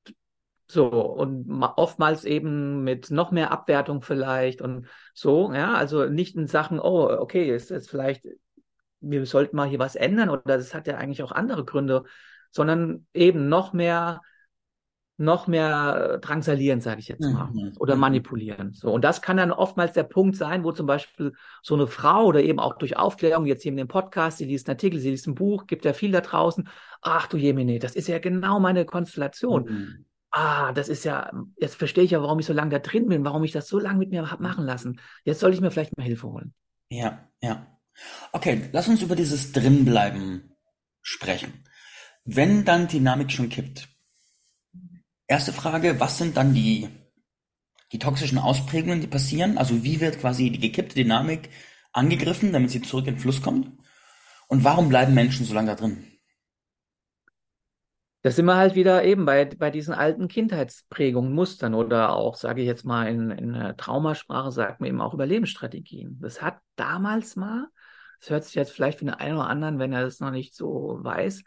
so, 0.68 0.88
und 0.88 1.48
oftmals 1.76 2.24
eben 2.24 2.82
mit 2.82 3.10
noch 3.10 3.30
mehr 3.30 3.52
Abwertung 3.52 4.02
vielleicht 4.02 4.60
und 4.60 4.86
so, 5.14 5.52
ja, 5.52 5.74
also 5.74 6.06
nicht 6.06 6.36
in 6.36 6.46
Sachen, 6.46 6.80
oh, 6.80 7.08
okay, 7.08 7.54
ist 7.54 7.70
jetzt 7.70 7.88
vielleicht 7.90 8.26
wir 9.10 9.26
sollten 9.26 9.56
mal 9.56 9.68
hier 9.68 9.78
was 9.78 9.96
ändern 9.96 10.30
oder 10.30 10.42
das 10.44 10.74
hat 10.74 10.86
ja 10.86 10.96
eigentlich 10.96 11.22
auch 11.22 11.32
andere 11.32 11.64
Gründe, 11.64 12.04
sondern 12.50 13.06
eben 13.14 13.48
noch 13.48 13.72
mehr 13.72 14.20
noch 15.18 15.46
mehr 15.46 16.18
drangsalieren, 16.18 16.80
sage 16.80 17.00
ich 17.00 17.08
jetzt 17.08 17.22
mal, 17.22 17.46
mhm. 17.46 17.72
oder 17.78 17.94
mhm. 17.94 18.00
manipulieren. 18.02 18.72
So 18.74 18.92
und 18.92 19.02
das 19.02 19.22
kann 19.22 19.38
dann 19.38 19.50
oftmals 19.50 19.92
der 19.94 20.02
Punkt 20.02 20.36
sein, 20.36 20.62
wo 20.62 20.72
zum 20.72 20.86
Beispiel 20.86 21.32
so 21.62 21.74
eine 21.74 21.86
Frau 21.86 22.26
oder 22.26 22.42
eben 22.42 22.58
auch 22.58 22.76
durch 22.76 22.98
Aufklärung 22.98 23.46
jetzt 23.46 23.62
hier 23.62 23.72
in 23.72 23.78
dem 23.78 23.88
Podcast, 23.88 24.38
sie 24.38 24.44
liest 24.44 24.68
einen 24.68 24.74
Artikel, 24.74 25.00
sie 25.00 25.10
liest 25.10 25.26
ein 25.26 25.34
Buch, 25.34 25.66
gibt 25.66 25.84
ja 25.86 25.94
viel 25.94 26.12
da 26.12 26.20
draußen. 26.20 26.68
Ach 27.00 27.26
du 27.28 27.38
Jemine, 27.38 27.78
das 27.78 27.96
ist 27.96 28.08
ja 28.08 28.18
genau 28.18 28.60
meine 28.60 28.84
Konstellation. 28.84 29.64
Mhm. 29.64 30.04
Ah, 30.32 30.72
das 30.72 30.90
ist 30.90 31.04
ja, 31.04 31.32
jetzt 31.56 31.76
verstehe 31.76 32.04
ich 32.04 32.10
ja, 32.10 32.20
warum 32.20 32.38
ich 32.38 32.46
so 32.46 32.52
lange 32.52 32.70
da 32.70 32.78
drin 32.78 33.08
bin, 33.08 33.24
warum 33.24 33.42
ich 33.42 33.52
das 33.52 33.68
so 33.68 33.78
lange 33.78 33.98
mit 33.98 34.10
mir 34.10 34.30
habe 34.30 34.42
machen 34.42 34.66
lassen. 34.66 35.00
Jetzt 35.24 35.40
soll 35.40 35.54
ich 35.54 35.62
mir 35.62 35.70
vielleicht 35.70 35.96
mal 35.96 36.04
Hilfe 36.04 36.28
holen. 36.28 36.52
Ja, 36.90 37.26
ja. 37.40 37.66
Okay, 38.32 38.68
lass 38.72 38.88
uns 38.88 39.02
über 39.02 39.16
dieses 39.16 39.52
Drinbleiben 39.52 40.52
sprechen. 41.02 41.64
Wenn 42.24 42.64
dann 42.64 42.88
Dynamik 42.88 43.30
schon 43.30 43.48
kippt. 43.48 43.88
Erste 45.28 45.52
Frage, 45.52 46.00
was 46.00 46.18
sind 46.18 46.36
dann 46.36 46.54
die, 46.54 46.88
die 47.92 47.98
toxischen 47.98 48.38
Ausprägungen, 48.38 49.00
die 49.00 49.06
passieren? 49.06 49.58
Also 49.58 49.82
wie 49.84 50.00
wird 50.00 50.20
quasi 50.20 50.50
die 50.50 50.60
gekippte 50.60 50.96
Dynamik 50.96 51.50
angegriffen, 51.92 52.52
damit 52.52 52.70
sie 52.70 52.82
zurück 52.82 53.06
in 53.06 53.14
den 53.14 53.20
Fluss 53.20 53.42
kommt? 53.42 53.72
Und 54.48 54.64
warum 54.64 54.88
bleiben 54.88 55.14
Menschen 55.14 55.46
so 55.46 55.54
lange 55.54 55.68
da 55.68 55.74
drin? 55.74 56.06
Da 58.22 58.32
sind 58.32 58.46
wir 58.46 58.56
halt 58.56 58.74
wieder 58.74 59.04
eben 59.04 59.24
bei, 59.24 59.44
bei 59.44 59.70
diesen 59.70 59.94
alten 59.94 60.26
Kindheitsprägungen, 60.26 61.32
Mustern 61.32 61.74
oder 61.74 62.16
auch, 62.16 62.34
sage 62.34 62.60
ich 62.60 62.66
jetzt 62.66 62.84
mal 62.84 63.06
in, 63.06 63.30
in 63.30 63.74
Traumasprache, 63.76 64.50
sagt 64.50 64.80
man 64.80 64.88
eben 64.88 65.00
auch 65.00 65.14
Überlebensstrategien. 65.14 66.18
Das 66.20 66.42
hat 66.42 66.58
damals 66.74 67.36
mal 67.36 67.68
das 68.20 68.30
hört 68.30 68.44
sich 68.44 68.54
jetzt 68.54 68.72
vielleicht 68.72 68.98
für 68.98 69.04
den 69.04 69.14
einen 69.14 69.36
oder 69.36 69.48
anderen, 69.48 69.78
wenn 69.78 69.92
er 69.92 70.02
das 70.02 70.20
noch 70.20 70.30
nicht 70.30 70.54
so 70.54 70.98
weiß, 71.00 71.42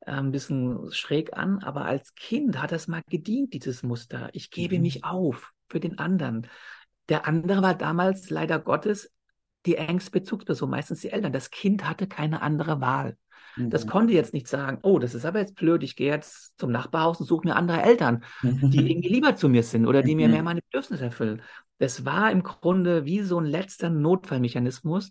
äh, 0.00 0.12
ein 0.12 0.32
bisschen 0.32 0.90
schräg 0.92 1.36
an, 1.36 1.58
aber 1.62 1.84
als 1.84 2.14
Kind 2.14 2.60
hat 2.60 2.72
das 2.72 2.88
mal 2.88 3.02
gedient, 3.08 3.54
dieses 3.54 3.82
Muster. 3.82 4.30
Ich 4.32 4.50
gebe 4.50 4.76
mhm. 4.76 4.82
mich 4.82 5.04
auf 5.04 5.52
für 5.68 5.80
den 5.80 5.98
anderen. 5.98 6.46
Der 7.08 7.26
andere 7.26 7.62
war 7.62 7.74
damals 7.74 8.30
leider 8.30 8.58
Gottes 8.58 9.12
die 9.66 9.76
engste 9.76 10.10
Bezugsperson, 10.10 10.70
meistens 10.70 11.00
die 11.00 11.10
Eltern. 11.10 11.32
Das 11.32 11.50
Kind 11.50 11.88
hatte 11.88 12.06
keine 12.06 12.42
andere 12.42 12.80
Wahl. 12.80 13.16
Mhm. 13.56 13.70
Das 13.70 13.86
konnte 13.86 14.12
jetzt 14.12 14.34
nicht 14.34 14.48
sagen, 14.48 14.78
oh, 14.82 14.98
das 14.98 15.14
ist 15.14 15.24
aber 15.24 15.40
jetzt 15.40 15.56
blöd, 15.56 15.82
ich 15.82 15.96
gehe 15.96 16.10
jetzt 16.10 16.58
zum 16.58 16.70
Nachbarhaus 16.70 17.20
und 17.20 17.26
suche 17.26 17.46
mir 17.46 17.56
andere 17.56 17.82
Eltern, 17.82 18.24
die 18.42 18.90
irgendwie 18.90 19.08
lieber 19.08 19.36
zu 19.36 19.48
mir 19.48 19.62
sind 19.62 19.86
oder 19.86 20.02
die 20.02 20.14
mir 20.14 20.28
mehr 20.28 20.42
meine 20.42 20.62
Bedürfnisse 20.62 21.04
erfüllen. 21.04 21.42
Das 21.78 22.04
war 22.04 22.30
im 22.30 22.42
Grunde 22.42 23.04
wie 23.04 23.20
so 23.20 23.38
ein 23.38 23.46
letzter 23.46 23.90
Notfallmechanismus, 23.90 25.10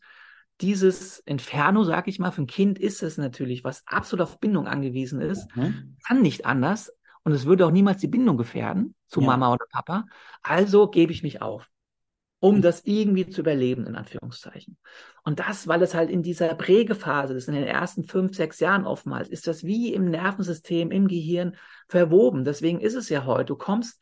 dieses 0.61 1.19
Inferno, 1.19 1.83
sag 1.83 2.07
ich 2.07 2.19
mal, 2.19 2.31
für 2.31 2.41
ein 2.41 2.47
Kind 2.47 2.79
ist 2.79 3.03
es 3.03 3.17
natürlich, 3.17 3.63
was 3.63 3.83
absolut 3.85 4.23
auf 4.23 4.39
Bindung 4.39 4.67
angewiesen 4.67 5.21
ist, 5.21 5.55
mhm. 5.55 5.97
kann 6.05 6.21
nicht 6.21 6.45
anders 6.45 6.91
und 7.23 7.33
es 7.33 7.45
würde 7.45 7.65
auch 7.65 7.71
niemals 7.71 7.99
die 7.99 8.07
Bindung 8.07 8.37
gefährden 8.37 8.95
zu 9.07 9.19
ja. 9.19 9.27
Mama 9.27 9.53
oder 9.53 9.65
Papa. 9.69 10.05
Also 10.41 10.87
gebe 10.87 11.11
ich 11.11 11.23
mich 11.23 11.41
auf, 11.41 11.69
um 12.39 12.55
mhm. 12.55 12.61
das 12.61 12.85
irgendwie 12.85 13.27
zu 13.27 13.41
überleben, 13.41 13.85
in 13.85 13.95
Anführungszeichen. 13.95 14.77
Und 15.23 15.39
das, 15.39 15.67
weil 15.67 15.81
es 15.81 15.93
halt 15.93 16.09
in 16.09 16.23
dieser 16.23 16.55
Prägephase 16.55 17.33
ist, 17.33 17.49
in 17.49 17.53
den 17.53 17.65
ersten 17.65 18.05
fünf, 18.05 18.35
sechs 18.35 18.59
Jahren 18.61 18.85
oftmals, 18.85 19.27
ist 19.27 19.45
das 19.45 19.63
wie 19.63 19.93
im 19.93 20.09
Nervensystem, 20.09 20.89
im 20.89 21.09
Gehirn 21.09 21.57
verwoben. 21.89 22.45
Deswegen 22.45 22.79
ist 22.79 22.95
es 22.95 23.09
ja 23.09 23.25
heute, 23.25 23.45
du 23.45 23.55
kommst 23.57 24.01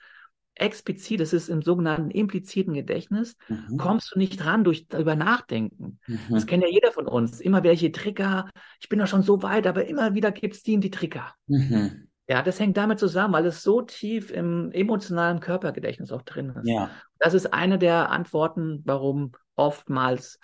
explizit, 0.56 1.20
das 1.20 1.34
ist 1.34 1.50
im 1.50 1.62
sogenannten 1.62 2.12
impliziten 2.12 2.74
Gedächtnis, 2.74 3.36
mhm. 3.50 3.78
kommst 3.78 4.13
du 4.13 4.20
nicht 4.20 4.38
dran 4.38 4.63
durch 4.63 4.88
darüber 4.88 5.15
nachdenken. 5.15 6.00
Mhm. 6.08 6.20
Das 6.30 6.46
kennt 6.46 6.63
ja 6.63 6.70
jeder 6.70 6.91
von 6.91 7.08
uns. 7.08 7.41
Immer 7.41 7.63
welche 7.63 7.91
Trigger, 7.91 8.50
ich 8.80 8.89
bin 8.89 9.00
doch 9.00 9.08
schon 9.08 9.24
so 9.24 9.44
weit, 9.44 9.68
aber 9.68 9.86
immer 9.86 10.13
wieder 10.15 10.32
gibt 10.32 10.56
es 10.56 10.63
die 10.63 10.76
und 10.76 10.82
die 10.82 10.91
Trigger. 10.91 11.34
Mhm. 11.48 12.08
Ja, 12.28 12.41
das 12.41 12.60
hängt 12.60 12.78
damit 12.78 13.00
zusammen, 13.00 13.34
weil 13.34 13.46
es 13.46 13.62
so 13.62 13.82
tief 13.82 14.32
im 14.32 14.72
emotionalen 14.72 15.39
Körpergedächtnis 15.39 16.12
auch 16.12 16.24
drin 16.24 16.54
ist. 16.56 16.68
Ja. 16.68 16.89
Das 17.20 17.36
ist 17.36 17.54
eine 17.54 17.78
der 17.78 18.10
Antworten, 18.10 18.82
warum 18.84 19.34
oftmals 19.56 20.39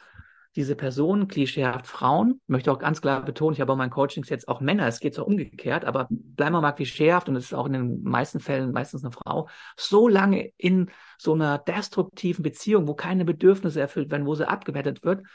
diese 0.55 0.75
Personen, 0.75 1.27
klischeehaft 1.27 1.87
Frauen, 1.87 2.41
möchte 2.47 2.71
auch 2.71 2.79
ganz 2.79 3.01
klar 3.01 3.23
betonen, 3.23 3.53
ich 3.53 3.61
habe 3.61 3.71
auch 3.71 3.77
meinen 3.77 3.89
Coachings 3.89 4.29
jetzt 4.29 4.47
auch 4.47 4.59
Männer, 4.59 4.87
es 4.87 4.99
geht 4.99 5.15
zwar 5.15 5.27
umgekehrt, 5.27 5.85
aber 5.85 6.07
bleiben 6.09 6.53
wir 6.53 6.61
mal 6.61 6.73
klischeehaft 6.73 7.29
und 7.29 7.35
es 7.37 7.45
ist 7.45 7.53
auch 7.53 7.67
in 7.67 7.73
den 7.73 8.03
meisten 8.03 8.39
Fällen 8.39 8.71
meistens 8.71 9.03
eine 9.03 9.13
Frau, 9.13 9.47
so 9.77 10.07
lange 10.07 10.51
in 10.57 10.91
so 11.17 11.33
einer 11.33 11.57
destruktiven 11.57 12.43
Beziehung, 12.43 12.87
wo 12.87 12.93
keine 12.93 13.23
Bedürfnisse 13.23 13.79
erfüllt 13.79 14.11
werden, 14.11 14.25
wo 14.25 14.35
sie 14.35 14.47
abgewertet 14.47 15.03
wird, 15.03 15.25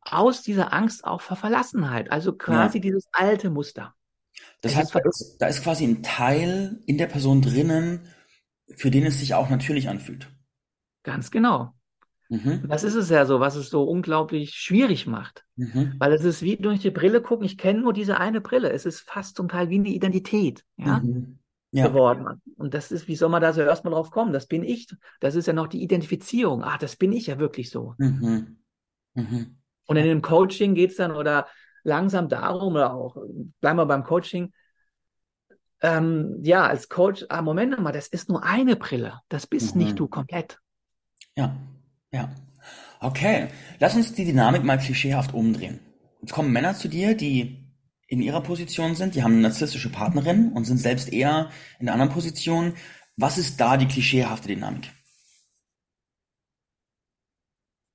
aus 0.00 0.42
dieser 0.42 0.72
Angst 0.72 1.04
auch 1.04 1.20
vor 1.20 1.36
Verlassenheit, 1.36 2.10
also 2.10 2.34
quasi 2.34 2.78
ja. 2.78 2.82
dieses 2.82 3.06
alte 3.12 3.50
Muster. 3.50 3.94
Das 4.60 4.74
heißt, 4.74 4.94
da 4.94 5.00
ist, 5.04 5.36
da 5.38 5.46
ist 5.46 5.62
quasi 5.62 5.84
ein 5.84 6.02
Teil 6.02 6.80
in 6.86 6.98
der 6.98 7.06
Person 7.06 7.42
drinnen, 7.42 8.08
für 8.76 8.90
den 8.90 9.06
es 9.06 9.20
sich 9.20 9.34
auch 9.34 9.50
natürlich 9.50 9.88
anfühlt. 9.88 10.28
Ganz 11.04 11.30
genau. 11.30 11.74
Mhm. 12.28 12.66
Das 12.68 12.84
ist 12.84 12.94
es 12.94 13.10
ja 13.10 13.26
so, 13.26 13.40
was 13.40 13.56
es 13.56 13.70
so 13.70 13.84
unglaublich 13.84 14.54
schwierig 14.54 15.06
macht. 15.06 15.44
Mhm. 15.56 15.94
Weil 15.98 16.12
es 16.12 16.24
ist 16.24 16.42
wie 16.42 16.56
durch 16.56 16.80
die 16.80 16.90
Brille 16.90 17.20
gucken, 17.20 17.44
ich 17.44 17.58
kenne 17.58 17.80
nur 17.80 17.92
diese 17.92 18.18
eine 18.18 18.40
Brille. 18.40 18.70
Es 18.70 18.86
ist 18.86 19.00
fast 19.00 19.36
zum 19.36 19.48
Teil 19.48 19.68
wie 19.68 19.78
eine 19.78 19.88
Identität, 19.88 20.64
ja, 20.76 21.00
mhm. 21.00 21.38
ja. 21.70 21.86
geworden. 21.86 22.40
Und 22.56 22.74
das 22.74 22.90
ist, 22.90 23.08
wie 23.08 23.16
soll 23.16 23.28
man 23.28 23.42
da 23.42 23.52
so 23.52 23.60
erstmal 23.60 23.92
drauf 23.92 24.10
kommen? 24.10 24.32
Das 24.32 24.46
bin 24.46 24.64
ich. 24.64 24.88
Das 25.20 25.34
ist 25.34 25.46
ja 25.46 25.52
noch 25.52 25.68
die 25.68 25.82
Identifizierung. 25.82 26.62
Ah, 26.62 26.78
das 26.78 26.96
bin 26.96 27.12
ich 27.12 27.26
ja 27.26 27.38
wirklich 27.38 27.70
so. 27.70 27.94
Mhm. 27.98 28.56
Mhm. 29.14 29.56
Und 29.86 29.96
in 29.96 30.04
dem 30.04 30.22
Coaching 30.22 30.74
geht 30.74 30.90
es 30.90 30.96
dann 30.96 31.12
oder 31.12 31.46
langsam 31.82 32.28
darum, 32.28 32.74
oder 32.74 32.94
auch, 32.94 33.16
bleiben 33.60 33.78
wir 33.78 33.86
beim 33.86 34.04
Coaching, 34.04 34.52
ähm, 35.82 36.38
ja, 36.42 36.66
als 36.66 36.88
Coach, 36.88 37.26
ah, 37.28 37.42
Moment 37.42 37.78
mal, 37.78 37.92
das 37.92 38.08
ist 38.08 38.30
nur 38.30 38.42
eine 38.42 38.74
Brille. 38.74 39.20
Das 39.28 39.46
bist 39.46 39.76
mhm. 39.76 39.82
nicht 39.82 39.98
du 39.98 40.08
komplett. 40.08 40.58
Ja, 41.36 41.54
ja. 42.14 42.34
Okay, 43.00 43.48
lass 43.80 43.96
uns 43.96 44.14
die 44.14 44.24
Dynamik 44.24 44.64
mal 44.64 44.78
klischeehaft 44.78 45.34
umdrehen. 45.34 45.80
Jetzt 46.22 46.32
kommen 46.32 46.52
Männer 46.52 46.74
zu 46.74 46.88
dir, 46.88 47.14
die 47.14 47.64
in 48.06 48.22
ihrer 48.22 48.40
Position 48.40 48.94
sind, 48.94 49.14
die 49.14 49.22
haben 49.22 49.32
eine 49.32 49.42
narzisstische 49.42 49.90
Partnerin 49.90 50.52
und 50.52 50.64
sind 50.64 50.78
selbst 50.78 51.12
eher 51.12 51.50
in 51.78 51.88
einer 51.88 51.94
anderen 51.94 52.12
Position. 52.12 52.74
Was 53.16 53.36
ist 53.36 53.60
da 53.60 53.76
die 53.76 53.88
klischeehafte 53.88 54.48
Dynamik? 54.48 54.90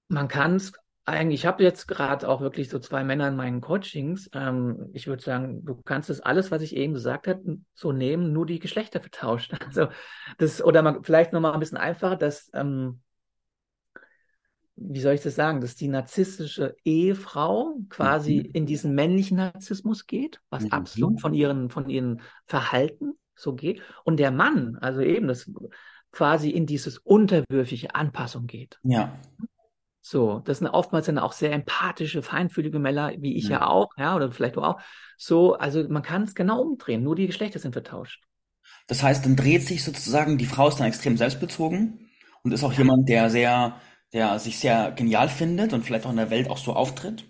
Man 0.10 0.28
kann 0.28 0.56
es 0.56 0.74
eigentlich, 1.06 1.42
ich 1.42 1.46
habe 1.46 1.64
jetzt 1.64 1.88
gerade 1.88 2.28
auch 2.28 2.42
wirklich 2.42 2.70
so 2.70 2.80
zwei 2.80 3.04
Männer 3.04 3.28
in 3.30 3.36
meinen 3.36 3.62
Coachings. 3.62 4.30
Ähm, 4.34 4.90
ich 4.94 5.08
würde 5.08 5.24
sagen, 5.24 5.66
du 5.66 5.76
kannst 5.82 6.10
das 6.10 6.20
alles, 6.20 6.52
was 6.52 6.62
ich 6.62 6.76
eben 6.76 6.94
gesagt 6.94 7.28
habe, 7.28 7.58
so 7.74 7.92
nehmen, 7.92 8.32
nur 8.32 8.46
die 8.46 8.60
Geschlechter 8.60 9.00
vertauscht. 9.00 9.54
Also 9.66 9.88
das, 10.38 10.64
oder 10.64 10.82
man, 10.82 11.04
vielleicht 11.04 11.34
nochmal 11.34 11.54
ein 11.54 11.60
bisschen 11.60 11.78
einfacher, 11.78 12.16
dass, 12.16 12.52
ähm, 12.54 13.02
wie 14.82 15.02
soll 15.02 15.14
ich 15.14 15.22
das 15.22 15.36
sagen, 15.36 15.62
dass 15.62 15.76
die 15.76 15.88
narzisstische 15.88 16.76
Ehefrau 16.86 17.76
quasi 17.90 18.46
mhm. 18.46 18.52
in 18.54 18.66
diesen 18.66 18.96
männlichen 18.96 19.38
Narzissmus 19.38 20.08
geht, 20.08 20.42
was 20.50 20.64
mhm. 20.64 20.72
absolut 20.72 21.22
von 21.22 21.34
ihren, 21.34 21.70
von 21.70 21.90
ihren 21.90 22.22
Verhalten 22.46 23.14
so 23.36 23.54
geht. 23.54 23.82
Und 24.04 24.18
der 24.18 24.32
Mann, 24.32 24.78
also 24.80 25.02
eben 25.02 25.28
das 25.28 25.52
quasi 26.12 26.50
in 26.50 26.66
dieses 26.66 26.98
unterwürfige 26.98 27.94
Anpassung 27.94 28.48
geht. 28.48 28.80
Ja. 28.84 29.20
So, 30.02 30.40
das 30.40 30.60
sind 30.60 30.68
oftmals 30.68 31.06
dann 31.06 31.20
auch 31.20 31.34
sehr 31.34 31.52
empathische, 31.52 32.24
feinfühlige 32.24 32.80
Männer, 32.80 33.14
wie 33.18 33.36
ich 33.36 33.46
ja, 33.46 33.60
ja 33.60 33.68
auch, 33.68 33.90
ja, 33.98 34.16
oder 34.16 34.32
vielleicht 34.32 34.56
du 34.56 34.62
auch. 34.62 34.80
So, 35.18 35.56
also 35.56 35.88
man 35.90 36.04
kann 36.04 36.24
es 36.24 36.36
genau 36.36 36.62
umdrehen, 36.62 37.04
nur 37.04 37.16
die 37.16 37.28
Geschlechter 37.28 37.60
sind 37.60 37.74
vertauscht. 37.74 38.24
Das 38.88 39.04
heißt, 39.04 39.26
dann 39.26 39.36
dreht 39.36 39.68
sich 39.68 39.84
sozusagen, 39.84 40.38
die 40.38 40.46
Frau 40.46 40.70
ist 40.70 40.78
dann 40.78 40.88
extrem 40.88 41.18
selbstbezogen 41.18 42.10
und 42.44 42.54
ist 42.54 42.64
auch 42.64 42.74
jemand, 42.74 43.08
der 43.10 43.30
sehr, 43.30 43.80
der 44.14 44.40
sich 44.40 44.60
sehr 44.60 44.92
genial 44.92 45.30
findet 45.30 45.74
und 45.74 45.84
vielleicht 45.84 46.06
auch 46.06 46.12
in 46.12 46.18
der 46.18 46.30
Welt 46.30 46.50
auch 46.50 46.58
so 46.58 46.74
auftritt. 46.74 47.26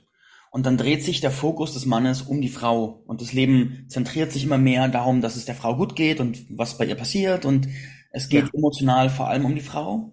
Und 0.52 0.66
dann 0.66 0.78
dreht 0.78 1.04
sich 1.04 1.22
der 1.22 1.32
Fokus 1.32 1.74
des 1.74 1.86
Mannes 1.86 2.24
um 2.24 2.42
die 2.42 2.50
Frau 2.50 3.04
und 3.06 3.22
das 3.22 3.34
Leben 3.34 3.86
zentriert 3.88 4.32
sich 4.32 4.44
immer 4.44 4.58
mehr 4.58 4.88
darum, 4.88 5.22
dass 5.22 5.36
es 5.36 5.46
der 5.46 5.56
Frau 5.56 5.76
gut 5.76 5.96
geht 5.96 6.20
und 6.20 6.40
was 6.58 6.78
bei 6.78 6.86
ihr 6.86 6.96
passiert 6.96 7.46
und 7.46 7.68
es 8.12 8.30
geht 8.30 8.46
ja. 8.46 8.54
emotional 8.54 9.10
vor 9.10 9.28
allem 9.28 9.46
um 9.46 9.54
die 9.54 9.62
Frau. 9.62 10.12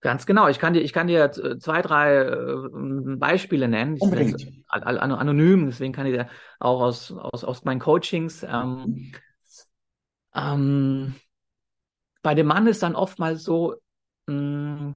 Ganz 0.00 0.24
genau. 0.24 0.48
Ich 0.48 0.58
kann 0.58 0.72
dir, 0.72 0.80
ich 0.80 0.92
kann 0.92 1.08
dir 1.08 1.30
zwei, 1.30 1.82
drei 1.82 2.16
äh, 2.16 3.16
Beispiele 3.16 3.68
nennen. 3.68 3.98
Unbedingt. 3.98 4.46
anonym, 4.68 5.66
deswegen 5.66 5.92
kann 5.92 6.06
ich 6.06 6.14
dir 6.14 6.28
auch 6.58 6.80
aus, 6.80 7.12
aus, 7.12 7.44
aus 7.44 7.64
meinen 7.64 7.80
Coachings. 7.80 8.42
Ähm, 8.42 9.12
ähm, 10.34 11.16
bei 12.22 12.34
dem 12.34 12.46
Mann 12.46 12.66
ist 12.66 12.82
dann 12.82 12.94
oftmals 12.94 13.42
so, 13.42 13.74
mh, 14.26 14.34
mm, 14.34 14.94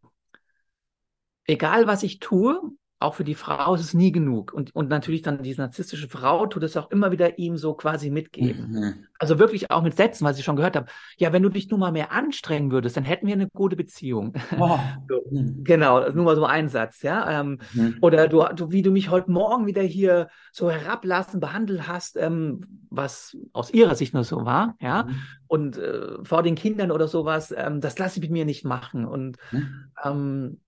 egal 1.47 1.87
was 1.87 2.03
ich 2.03 2.19
tue, 2.19 2.61
auch 3.05 3.15
für 3.15 3.25
die 3.25 3.35
Frau 3.35 3.75
ist 3.75 3.83
es 3.83 3.95
nie 3.95 4.13
genug. 4.13 4.53
Und, 4.53 4.75
und 4.75 4.89
natürlich 4.89 5.23
dann 5.23 5.43
diese 5.43 5.61
narzisstische 5.61 6.09
Frau 6.09 6.47
tut 6.47 6.63
es 6.63 6.77
auch 6.77 6.91
immer 6.91 7.13
wieder 7.13 7.39
ihm 7.39 7.57
so 7.57 7.75
quasi 7.75 8.09
mitgeben. 8.09 8.71
Mhm. 8.71 8.95
Also 9.19 9.39
wirklich 9.39 9.71
auch 9.71 9.83
mit 9.83 9.95
Sätzen, 9.95 10.25
was 10.25 10.39
ich 10.39 10.45
schon 10.45 10.57
gehört 10.57 10.77
habe. 10.77 10.87
Ja, 11.19 11.33
wenn 11.33 11.43
du 11.43 11.49
dich 11.49 11.69
nur 11.71 11.79
mal 11.79 11.93
mehr 11.93 12.13
anstrengen 12.13 12.71
würdest, 12.71 12.97
dann 12.97 13.05
hätten 13.05 13.27
wir 13.27 13.35
eine 13.35 13.49
gute 13.51 13.77
Beziehung. 13.77 14.33
Oh. 14.59 14.79
so. 15.09 15.23
Genau, 15.31 16.09
nur 16.11 16.25
mal 16.25 16.37
so 16.37 16.47
ein 16.47 16.69
Satz, 16.69 17.03
ja. 17.03 17.41
Ähm, 17.41 17.59
mhm. 17.75 17.99
Oder 18.01 18.27
du, 18.27 18.43
du, 18.55 18.73
wie 18.73 18.83
du 18.83 18.91
mich 18.91 19.11
heute 19.11 19.31
Morgen 19.31 19.67
wieder 19.67 19.83
hier 19.83 20.29
so 20.53 20.71
herablassen 20.71 21.41
behandelt 21.41 21.87
hast, 21.87 22.17
ähm, 22.17 22.63
was 22.91 23.37
aus 23.53 23.71
ihrer 23.71 23.97
Sicht 23.97 24.15
nur 24.15 24.25
so 24.25 24.45
war, 24.45 24.77
ja. 24.81 25.05
Mhm. 25.05 25.15
Und 25.47 25.77
äh, 25.77 26.25
vor 26.25 26.43
den 26.43 26.55
Kindern 26.55 26.91
oder 26.91 27.07
sowas, 27.07 27.55
ähm, 27.57 27.81
das 27.81 27.99
lasse 27.99 28.19
ich 28.19 28.23
mit 28.23 28.31
mir 28.31 28.45
nicht 28.45 28.65
machen. 28.65 29.05
Und 29.05 29.37
mhm. 29.53 29.91
ähm, 30.03 30.61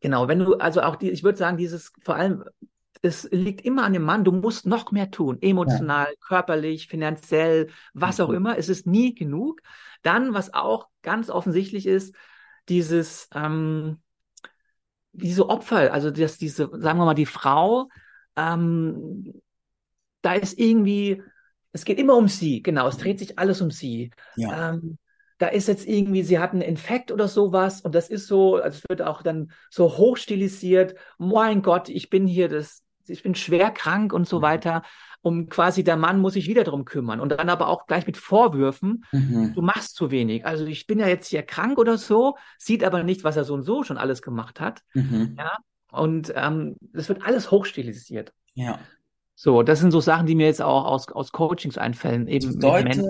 Genau, 0.00 0.28
wenn 0.28 0.40
du, 0.40 0.54
also 0.54 0.82
auch 0.82 0.96
die, 0.96 1.10
ich 1.10 1.24
würde 1.24 1.38
sagen, 1.38 1.56
dieses 1.56 1.92
vor 2.02 2.16
allem, 2.16 2.44
es 3.02 3.28
liegt 3.30 3.64
immer 3.64 3.84
an 3.84 3.92
dem 3.92 4.02
Mann, 4.02 4.24
du 4.24 4.32
musst 4.32 4.66
noch 4.66 4.90
mehr 4.92 5.10
tun, 5.10 5.38
emotional, 5.40 6.08
ja. 6.08 6.26
körperlich, 6.26 6.88
finanziell, 6.88 7.68
was 7.94 8.20
auch 8.20 8.28
mhm. 8.28 8.36
immer, 8.36 8.58
es 8.58 8.68
ist 8.68 8.86
nie 8.86 9.14
genug. 9.14 9.60
Dann, 10.02 10.34
was 10.34 10.54
auch 10.54 10.88
ganz 11.02 11.30
offensichtlich 11.30 11.86
ist, 11.86 12.14
dieses, 12.68 13.28
ähm, 13.34 14.00
diese 15.12 15.48
Opfer, 15.48 15.92
also 15.92 16.10
dass 16.10 16.38
diese, 16.38 16.68
sagen 16.72 16.98
wir 16.98 17.04
mal, 17.04 17.14
die 17.14 17.26
Frau, 17.26 17.88
ähm, 18.36 19.40
da 20.22 20.34
ist 20.34 20.58
irgendwie, 20.58 21.22
es 21.72 21.84
geht 21.84 21.98
immer 21.98 22.16
um 22.16 22.28
sie, 22.28 22.62
genau, 22.62 22.88
es 22.88 22.98
dreht 22.98 23.18
sich 23.18 23.38
alles 23.38 23.60
um 23.60 23.70
sie. 23.70 24.10
Ja. 24.36 24.74
Ähm, 24.74 24.98
da 25.38 25.48
ist 25.48 25.68
jetzt 25.68 25.86
irgendwie, 25.86 26.22
sie 26.22 26.38
hat 26.38 26.52
einen 26.52 26.62
Infekt 26.62 27.12
oder 27.12 27.28
sowas 27.28 27.80
und 27.80 27.94
das 27.94 28.08
ist 28.08 28.26
so, 28.26 28.56
also 28.56 28.78
es 28.78 28.88
wird 28.88 29.02
auch 29.02 29.22
dann 29.22 29.50
so 29.70 29.96
hochstilisiert, 29.96 30.94
mein 31.18 31.62
Gott, 31.62 31.88
ich 31.88 32.08
bin 32.08 32.26
hier 32.26 32.48
das, 32.48 32.82
ich 33.06 33.22
bin 33.22 33.34
schwer 33.34 33.70
krank 33.70 34.12
und 34.12 34.26
so 34.28 34.38
mhm. 34.38 34.42
weiter. 34.42 34.82
Um 35.22 35.48
quasi 35.48 35.82
der 35.82 35.96
Mann 35.96 36.20
muss 36.20 36.34
sich 36.34 36.46
wieder 36.46 36.62
darum 36.62 36.84
kümmern 36.84 37.18
und 37.18 37.30
dann 37.30 37.48
aber 37.48 37.66
auch 37.66 37.86
gleich 37.86 38.06
mit 38.06 38.16
Vorwürfen, 38.16 39.04
mhm. 39.10 39.54
du 39.54 39.60
machst 39.60 39.96
zu 39.96 40.12
wenig. 40.12 40.46
Also 40.46 40.64
ich 40.66 40.86
bin 40.86 41.00
ja 41.00 41.08
jetzt 41.08 41.26
hier 41.26 41.42
krank 41.42 41.78
oder 41.78 41.98
so, 41.98 42.36
sieht 42.58 42.84
aber 42.84 43.02
nicht, 43.02 43.24
was 43.24 43.36
er 43.36 43.42
so 43.42 43.54
und 43.54 43.62
so 43.62 43.82
schon 43.82 43.98
alles 43.98 44.22
gemacht 44.22 44.60
hat. 44.60 44.82
Mhm. 44.94 45.34
Ja, 45.36 45.56
und 45.90 46.32
ähm, 46.36 46.76
das 46.92 47.08
wird 47.08 47.26
alles 47.26 47.50
hochstilisiert. 47.50 48.32
Ja. 48.54 48.78
So, 49.34 49.62
das 49.62 49.80
sind 49.80 49.90
so 49.90 50.00
Sachen, 50.00 50.26
die 50.26 50.34
mir 50.34 50.46
jetzt 50.46 50.62
auch 50.62 50.84
aus, 50.84 51.08
aus 51.08 51.32
Coachings 51.32 51.76
einfällen. 51.76 52.28
Eben 52.28 52.46
das 52.46 52.54
bedeutet, 52.54 53.04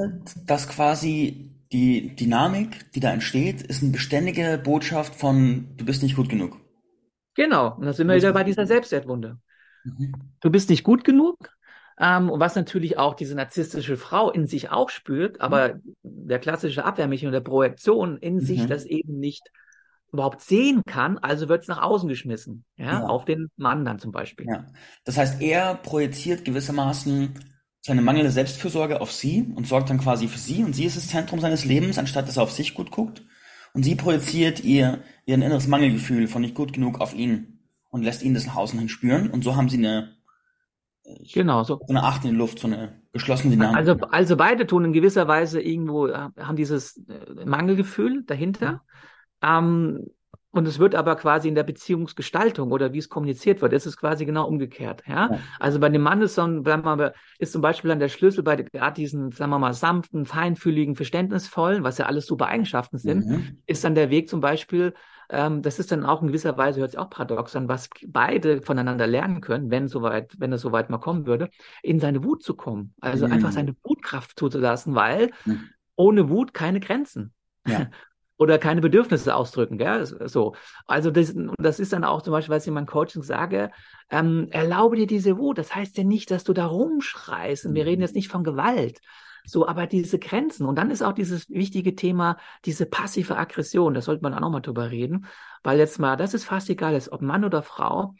dass 0.47 0.69
quasi 0.69 1.56
die 1.73 2.15
Dynamik, 2.15 2.93
die 2.93 3.01
da 3.01 3.13
entsteht, 3.13 3.63
ist 3.63 3.83
eine 3.83 3.93
beständige 3.93 4.61
Botschaft 4.63 5.15
von, 5.15 5.69
du 5.77 5.85
bist 5.85 6.03
nicht 6.03 6.17
gut 6.17 6.29
genug. 6.29 6.61
Genau, 7.35 7.75
und 7.77 7.85
da 7.85 7.93
sind 7.93 8.09
wir 8.09 8.17
wieder 8.17 8.33
bei 8.33 8.45
dieser 8.45 8.67
Selbstwertwunde. 8.67 9.39
Mhm. 9.85 10.15
Du 10.41 10.51
bist 10.51 10.71
nicht 10.71 10.85
gut 10.85 11.05
genug, 11.05 11.37
ähm, 11.99 12.31
was 12.33 12.55
natürlich 12.57 12.99
auch 12.99 13.15
diese 13.15 13.35
narzisstische 13.35 13.97
Frau 13.97 14.31
in 14.31 14.47
sich 14.47 14.71
auch 14.71 14.91
spürt, 14.91 15.41
aber 15.41 15.75
mhm. 15.75 15.95
der 16.03 16.39
klassische 16.39 16.85
Abwehrmechanismus 16.85 17.33
der 17.33 17.49
Projektion 17.49 18.17
in 18.19 18.37
mhm. 18.37 18.41
sich 18.41 18.67
das 18.67 18.85
eben 18.85 19.19
nicht 19.19 19.51
überhaupt 20.13 20.41
sehen 20.41 20.83
kann, 20.87 21.19
also 21.19 21.49
wird 21.49 21.63
es 21.63 21.69
nach 21.69 21.83
außen 21.83 22.09
geschmissen, 22.09 22.65
ja, 22.77 22.87
ja, 22.87 23.07
auf 23.07 23.25
den 23.25 23.51
Mann 23.57 23.85
dann 23.85 23.99
zum 23.99 24.13
Beispiel. 24.13 24.47
Ja. 24.49 24.67
Das 25.05 25.19
heißt, 25.19 25.43
er 25.43 25.75
projiziert 25.75 26.45
gewissermaßen 26.45 27.35
seine 27.87 28.03
mangelnde 28.03 28.33
Selbstfürsorge 28.33 29.01
auf 29.01 29.13
sie 29.13 29.47
und 29.55 29.69
sorgt 29.69 29.91
dann 29.91 30.01
quasi 30.01 30.27
für 30.27 30.39
sie 30.39 30.65
und 30.65 30.75
sie 30.75 30.87
ist 30.87 30.97
das 30.97 31.07
Zentrum 31.07 31.39
seines 31.39 31.65
Lebens, 31.65 31.99
anstatt 31.99 32.27
dass 32.27 32.37
er 32.37 32.43
auf 32.43 32.51
sich 32.51 32.75
gut 32.75 32.91
guckt. 32.91 33.23
Und 33.75 33.85
sie 33.85 33.95
projiziert 33.95 34.65
ihr, 34.65 35.05
ihr 35.25 35.35
inneres 35.37 35.69
Mangelgefühl 35.69 36.27
von 36.27 36.43
nicht 36.43 36.57
gut 36.57 36.73
genug 36.73 37.01
auf 37.01 37.15
ihn 37.15 37.61
und 37.91 38.03
lässt 38.03 38.25
ihn 38.25 38.35
das 38.35 38.45
nach 38.45 38.57
außen 38.57 38.77
hin 38.77 38.89
spüren. 38.89 39.31
Und 39.31 39.45
so 39.45 39.55
haben 39.55 39.69
sie 39.69 39.79
eine, 39.79 40.17
genau, 41.33 41.63
so. 41.63 41.79
eine 41.89 42.03
Acht 42.03 42.25
in 42.25 42.31
der 42.31 42.39
Luft, 42.39 42.59
so 42.59 42.67
eine 42.67 43.03
geschlossene 43.13 43.55
Dynamik. 43.55 43.77
Also, 43.77 43.93
also 44.11 44.37
beide 44.37 44.67
tun 44.67 44.87
in 44.87 44.93
gewisser 44.93 45.29
Weise 45.29 45.61
irgendwo, 45.61 46.09
äh, 46.09 46.31
haben 46.41 46.57
dieses 46.57 46.97
äh, 47.09 47.45
Mangelgefühl 47.45 48.25
dahinter. 48.25 48.83
Mhm. 49.43 49.99
Ähm, 49.99 50.07
und 50.57 50.67
es 50.67 50.79
wird 50.79 50.95
aber 50.95 51.17
quasi 51.17 51.49
in 51.49 51.55
der 51.55 51.63
Beziehungsgestaltung 51.63 52.73
oder 52.73 52.93
wie 52.93 52.99
es 52.99 53.09
kommuniziert 53.09 53.63
wird, 53.63 53.73
ist 53.73 53.87
es 53.87 53.97
quasi 53.97 54.25
genau 54.25 54.47
umgekehrt. 54.47 55.03
Ja? 55.07 55.31
ja. 55.31 55.39
Also 55.61 55.79
bei 55.79 55.89
dem 55.89 56.03
Mann 56.03 56.23
ist, 56.23 56.35
so 56.35 56.43
ein, 56.43 56.65
ist 57.39 57.53
zum 57.53 57.63
Beispiel 57.63 57.89
dann 57.89 58.01
der 58.01 58.09
Schlüssel 58.09 58.43
bei 58.43 58.57
gerade 58.57 58.95
diesen, 58.95 59.33
sagen 59.33 59.51
wir 59.51 59.59
mal, 59.59 59.75
sanften, 59.75 60.25
feinfühligen, 60.25 60.97
verständnisvollen, 60.97 61.83
was 61.83 61.99
ja 61.99 62.07
alles 62.07 62.27
super 62.27 62.47
Eigenschaften 62.47 62.99
sind, 62.99 63.27
mhm. 63.27 63.59
ist 63.67 63.85
dann 63.85 63.95
der 63.95 64.11
Weg 64.11 64.29
zum 64.29 64.41
Beispiel, 64.41 64.95
ähm, 65.29 65.63
das 65.63 65.79
ist 65.79 65.93
dann 65.93 66.05
auch 66.05 66.23
in 66.23 66.29
gewisser 66.29 66.57
Weise, 66.57 66.81
hört 66.81 66.93
sich 66.93 66.99
auch 66.99 67.11
paradox 67.11 67.57
an, 67.57 67.69
was 67.69 67.89
beide 68.07 68.63
voneinander 68.63 69.07
lernen 69.07 69.41
können, 69.41 69.71
wenn 69.71 69.89
soweit, 69.89 70.35
wenn 70.39 70.53
es 70.53 70.61
soweit 70.61 70.91
mal 70.91 70.99
kommen 70.99 71.27
würde, 71.27 71.51
in 71.83 72.01
seine 72.01 72.23
Wut 72.23 72.43
zu 72.43 72.55
kommen. 72.55 72.95
Also 73.01 73.27
mhm. 73.27 73.33
einfach 73.33 73.53
seine 73.53 73.75
Wutkraft 73.83 74.39
zuzulassen, 74.39 74.95
weil 74.95 75.31
mhm. 75.45 75.69
ohne 75.97 76.29
Wut 76.29 76.55
keine 76.55 76.81
Grenzen. 76.81 77.33
Ja. 77.67 77.91
oder 78.39 78.59
keine 78.59 78.81
Bedürfnisse 78.81 79.35
ausdrücken, 79.35 79.79
gell? 79.79 80.05
So. 80.29 80.55
Also 80.87 81.11
das, 81.11 81.35
das 81.59 81.81
ist 81.81 81.93
dann 81.93 82.05
auch 82.05 82.23
zum 82.23 82.33
Beispiel, 82.33 82.55
was 82.55 82.65
ich 82.65 82.69
in 82.69 82.75
meinem 82.75 82.87
Coaching 82.87 83.23
sage, 83.23 83.71
ähm, 84.11 84.49
erlaube 84.51 84.97
dir 84.97 85.07
diese 85.07 85.39
Wut. 85.39 85.59
Das 85.59 85.75
heißt 85.75 85.97
ja 85.97 86.05
nicht, 86.05 86.31
dass 86.31 86.45
du 86.45 86.53
da 86.53 86.67
rumschreist. 86.67 87.67
Und 87.67 87.75
wir 87.75 87.87
reden 87.87 88.03
jetzt 88.03 88.15
nicht 88.15 88.29
von 88.29 88.45
Gewalt. 88.45 89.01
So, 89.47 89.67
aber 89.67 89.87
diese 89.87 90.19
Grenzen 90.19 90.67
und 90.67 90.77
dann 90.77 90.91
ist 90.91 91.03
auch 91.03 91.13
dieses 91.13 91.49
wichtige 91.49 91.95
Thema, 91.95 92.37
diese 92.65 92.85
passive 92.85 93.37
Aggression, 93.37 93.95
da 93.95 94.01
sollte 94.01 94.23
man 94.23 94.35
auch 94.35 94.41
nochmal 94.41 94.61
drüber 94.61 94.91
reden, 94.91 95.27
weil 95.63 95.79
jetzt 95.79 96.01
mal, 96.01 96.17
das 96.17 96.35
ist 96.35 96.45
fast 96.45 96.69
egal, 96.69 96.95
ist, 96.95 97.13
ob 97.13 97.23
Mann 97.23 97.45
oder 97.45 97.63
Frau, 97.63 98.17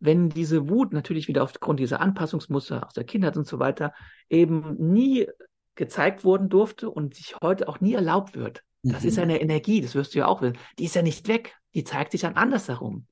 wenn 0.00 0.30
diese 0.30 0.70
Wut 0.70 0.94
natürlich 0.94 1.28
wieder 1.28 1.42
aufgrund 1.42 1.80
dieser 1.80 2.00
Anpassungsmuster 2.00 2.86
aus 2.86 2.94
der 2.94 3.04
Kindheit 3.04 3.36
und 3.36 3.46
so 3.46 3.58
weiter 3.58 3.92
eben 4.30 4.74
nie 4.78 5.28
gezeigt 5.74 6.24
worden 6.24 6.48
durfte 6.48 6.88
und 6.88 7.14
sich 7.14 7.36
heute 7.42 7.68
auch 7.68 7.80
nie 7.80 7.92
erlaubt 7.92 8.34
wird. 8.34 8.62
Das 8.82 9.02
mhm. 9.02 9.08
ist 9.08 9.18
eine 9.18 9.40
Energie, 9.40 9.80
das 9.80 9.94
wirst 9.94 10.14
du 10.14 10.20
ja 10.20 10.26
auch 10.26 10.42
wissen. 10.42 10.58
Die 10.78 10.84
ist 10.84 10.94
ja 10.94 11.02
nicht 11.02 11.28
weg, 11.28 11.56
die 11.74 11.84
zeigt 11.84 12.12
sich 12.12 12.22
dann 12.22 12.34
andersherum. 12.34 13.06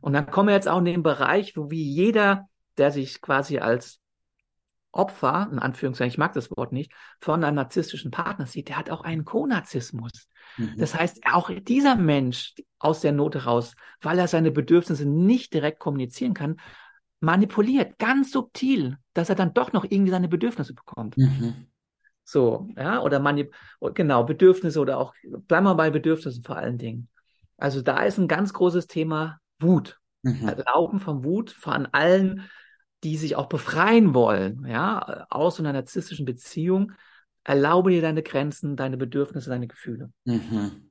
Und 0.00 0.12
dann 0.12 0.30
kommen 0.30 0.48
wir 0.48 0.54
jetzt 0.54 0.68
auch 0.68 0.78
in 0.78 0.84
den 0.84 1.02
Bereich, 1.02 1.56
wo 1.56 1.70
wie 1.70 1.82
jeder, 1.82 2.48
der 2.76 2.90
sich 2.90 3.20
quasi 3.20 3.58
als 3.58 4.00
Opfer, 4.92 5.48
in 5.52 5.58
Anführungszeichen, 5.58 6.12
ich 6.12 6.18
mag 6.18 6.32
das 6.32 6.50
Wort 6.50 6.72
nicht, 6.72 6.92
von 7.20 7.44
einem 7.44 7.56
narzisstischen 7.56 8.10
Partner 8.10 8.46
sieht, 8.46 8.68
der 8.68 8.78
hat 8.78 8.90
auch 8.90 9.02
einen 9.02 9.24
Konarzismus. 9.24 10.28
Mhm. 10.56 10.74
Das 10.78 10.94
heißt, 10.94 11.20
auch 11.30 11.50
dieser 11.50 11.96
Mensch 11.96 12.54
aus 12.78 13.00
der 13.00 13.12
Not 13.12 13.34
heraus, 13.34 13.74
weil 14.00 14.18
er 14.18 14.28
seine 14.28 14.50
Bedürfnisse 14.50 15.06
nicht 15.06 15.52
direkt 15.52 15.80
kommunizieren 15.80 16.34
kann, 16.34 16.56
manipuliert 17.20 17.98
ganz 17.98 18.32
subtil, 18.32 18.98
dass 19.12 19.28
er 19.28 19.34
dann 19.34 19.54
doch 19.54 19.72
noch 19.72 19.84
irgendwie 19.84 20.10
seine 20.10 20.28
Bedürfnisse 20.28 20.74
bekommt. 20.74 21.16
Mhm. 21.16 21.66
So, 22.28 22.68
ja, 22.76 23.00
oder 23.02 23.20
manip 23.20 23.54
genau, 23.94 24.24
Bedürfnisse 24.24 24.80
oder 24.80 24.98
auch, 24.98 25.14
bleiben 25.22 25.64
wir 25.64 25.76
bei 25.76 25.90
Bedürfnissen 25.90 26.42
vor 26.42 26.56
allen 26.56 26.76
Dingen. 26.76 27.08
Also 27.56 27.82
da 27.82 28.02
ist 28.02 28.18
ein 28.18 28.26
ganz 28.26 28.52
großes 28.52 28.88
Thema 28.88 29.38
Wut. 29.60 30.00
Mhm. 30.22 30.48
Erlauben 30.48 30.98
von 30.98 31.22
Wut 31.22 31.52
von 31.52 31.86
allen, 31.92 32.42
die 33.04 33.16
sich 33.16 33.36
auch 33.36 33.46
befreien 33.46 34.12
wollen, 34.12 34.66
ja, 34.66 35.26
aus 35.30 35.60
einer 35.60 35.72
narzisstischen 35.72 36.26
Beziehung. 36.26 36.92
Erlaube 37.44 37.92
dir 37.92 38.02
deine 38.02 38.24
Grenzen, 38.24 38.74
deine 38.74 38.96
Bedürfnisse, 38.96 39.48
deine 39.48 39.68
Gefühle. 39.68 40.10
Mhm. 40.24 40.90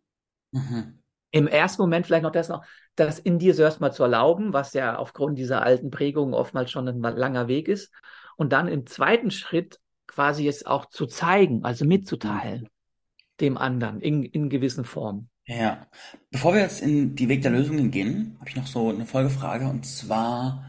Mhm. 0.53 0.99
Im 1.31 1.47
ersten 1.47 1.81
Moment 1.81 2.05
vielleicht 2.05 2.23
noch 2.23 2.31
das 2.31 2.47
noch, 2.47 2.63
das 2.95 3.19
in 3.19 3.39
dir 3.39 3.53
so 3.53 3.61
erstmal 3.63 3.91
zu 3.91 4.03
erlauben, 4.03 4.53
was 4.53 4.71
ja 4.71 4.95
aufgrund 4.95 5.37
dieser 5.37 5.63
alten 5.63 5.91
Prägungen 5.91 6.33
oftmals 6.33 6.71
schon 6.71 6.87
ein 6.87 7.01
langer 7.01 7.49
Weg 7.49 7.67
ist. 7.67 7.91
Und 8.37 8.53
dann 8.53 8.69
im 8.69 8.85
zweiten 8.85 9.31
Schritt 9.31 9.81
quasi 10.07 10.43
jetzt 10.43 10.67
auch 10.67 10.85
zu 10.85 11.05
zeigen, 11.05 11.63
also 11.63 11.85
mitzuteilen, 11.85 12.69
dem 13.41 13.57
anderen 13.57 14.01
in, 14.01 14.23
in 14.23 14.49
gewissen 14.49 14.85
Formen. 14.85 15.29
Ja. 15.45 15.87
Bevor 16.31 16.53
wir 16.53 16.61
jetzt 16.61 16.81
in 16.81 17.15
die 17.15 17.29
Weg 17.29 17.41
der 17.41 17.51
Lösungen 17.51 17.91
gehen, 17.91 18.35
habe 18.39 18.49
ich 18.49 18.55
noch 18.55 18.67
so 18.67 18.89
eine 18.89 19.05
Folgefrage 19.05 19.67
und 19.67 19.85
zwar, 19.85 20.65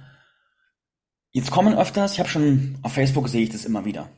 jetzt 1.31 1.51
kommen 1.51 1.75
öfters, 1.77 2.13
ich 2.13 2.19
habe 2.19 2.29
schon 2.29 2.79
auf 2.83 2.93
Facebook 2.93 3.29
sehe 3.29 3.43
ich 3.43 3.51
das 3.51 3.65
immer 3.65 3.85
wieder. 3.85 4.11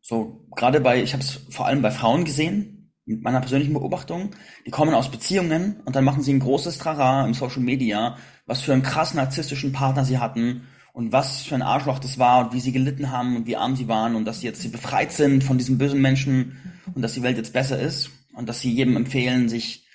So, 0.00 0.46
gerade 0.54 0.80
bei, 0.80 1.02
ich 1.02 1.12
habe 1.12 1.22
es 1.22 1.40
vor 1.50 1.66
allem 1.66 1.82
bei 1.82 1.90
Frauen 1.90 2.24
gesehen, 2.24 2.92
mit 3.04 3.22
meiner 3.22 3.40
persönlichen 3.40 3.74
Beobachtung, 3.74 4.34
die 4.66 4.70
kommen 4.70 4.94
aus 4.94 5.10
Beziehungen 5.10 5.80
und 5.84 5.94
dann 5.94 6.04
machen 6.04 6.22
sie 6.22 6.32
ein 6.32 6.40
großes 6.40 6.78
Trara 6.78 7.24
im 7.24 7.34
Social 7.34 7.62
Media, 7.62 8.16
was 8.46 8.62
für 8.62 8.72
einen 8.72 8.82
krass 8.82 9.14
narzisstischen 9.14 9.72
Partner 9.72 10.04
sie 10.04 10.18
hatten 10.18 10.66
und 10.96 11.12
was 11.12 11.42
für 11.42 11.54
ein 11.54 11.60
Arschloch 11.60 11.98
das 11.98 12.18
war 12.18 12.46
und 12.46 12.54
wie 12.54 12.60
sie 12.60 12.72
gelitten 12.72 13.10
haben 13.10 13.36
und 13.36 13.46
wie 13.46 13.56
arm 13.56 13.76
sie 13.76 13.86
waren 13.86 14.14
und 14.14 14.24
dass 14.24 14.40
sie 14.40 14.46
jetzt 14.46 14.62
sie 14.62 14.68
befreit 14.68 15.12
sind 15.12 15.44
von 15.44 15.58
diesem 15.58 15.76
bösen 15.76 16.00
Menschen 16.00 16.80
und 16.94 17.02
dass 17.02 17.12
die 17.12 17.22
Welt 17.22 17.36
jetzt 17.36 17.52
besser 17.52 17.78
ist 17.78 18.10
und 18.32 18.48
dass 18.48 18.60
sie 18.60 18.72
jedem 18.72 18.96
empfehlen, 18.96 19.50
sich 19.50 19.86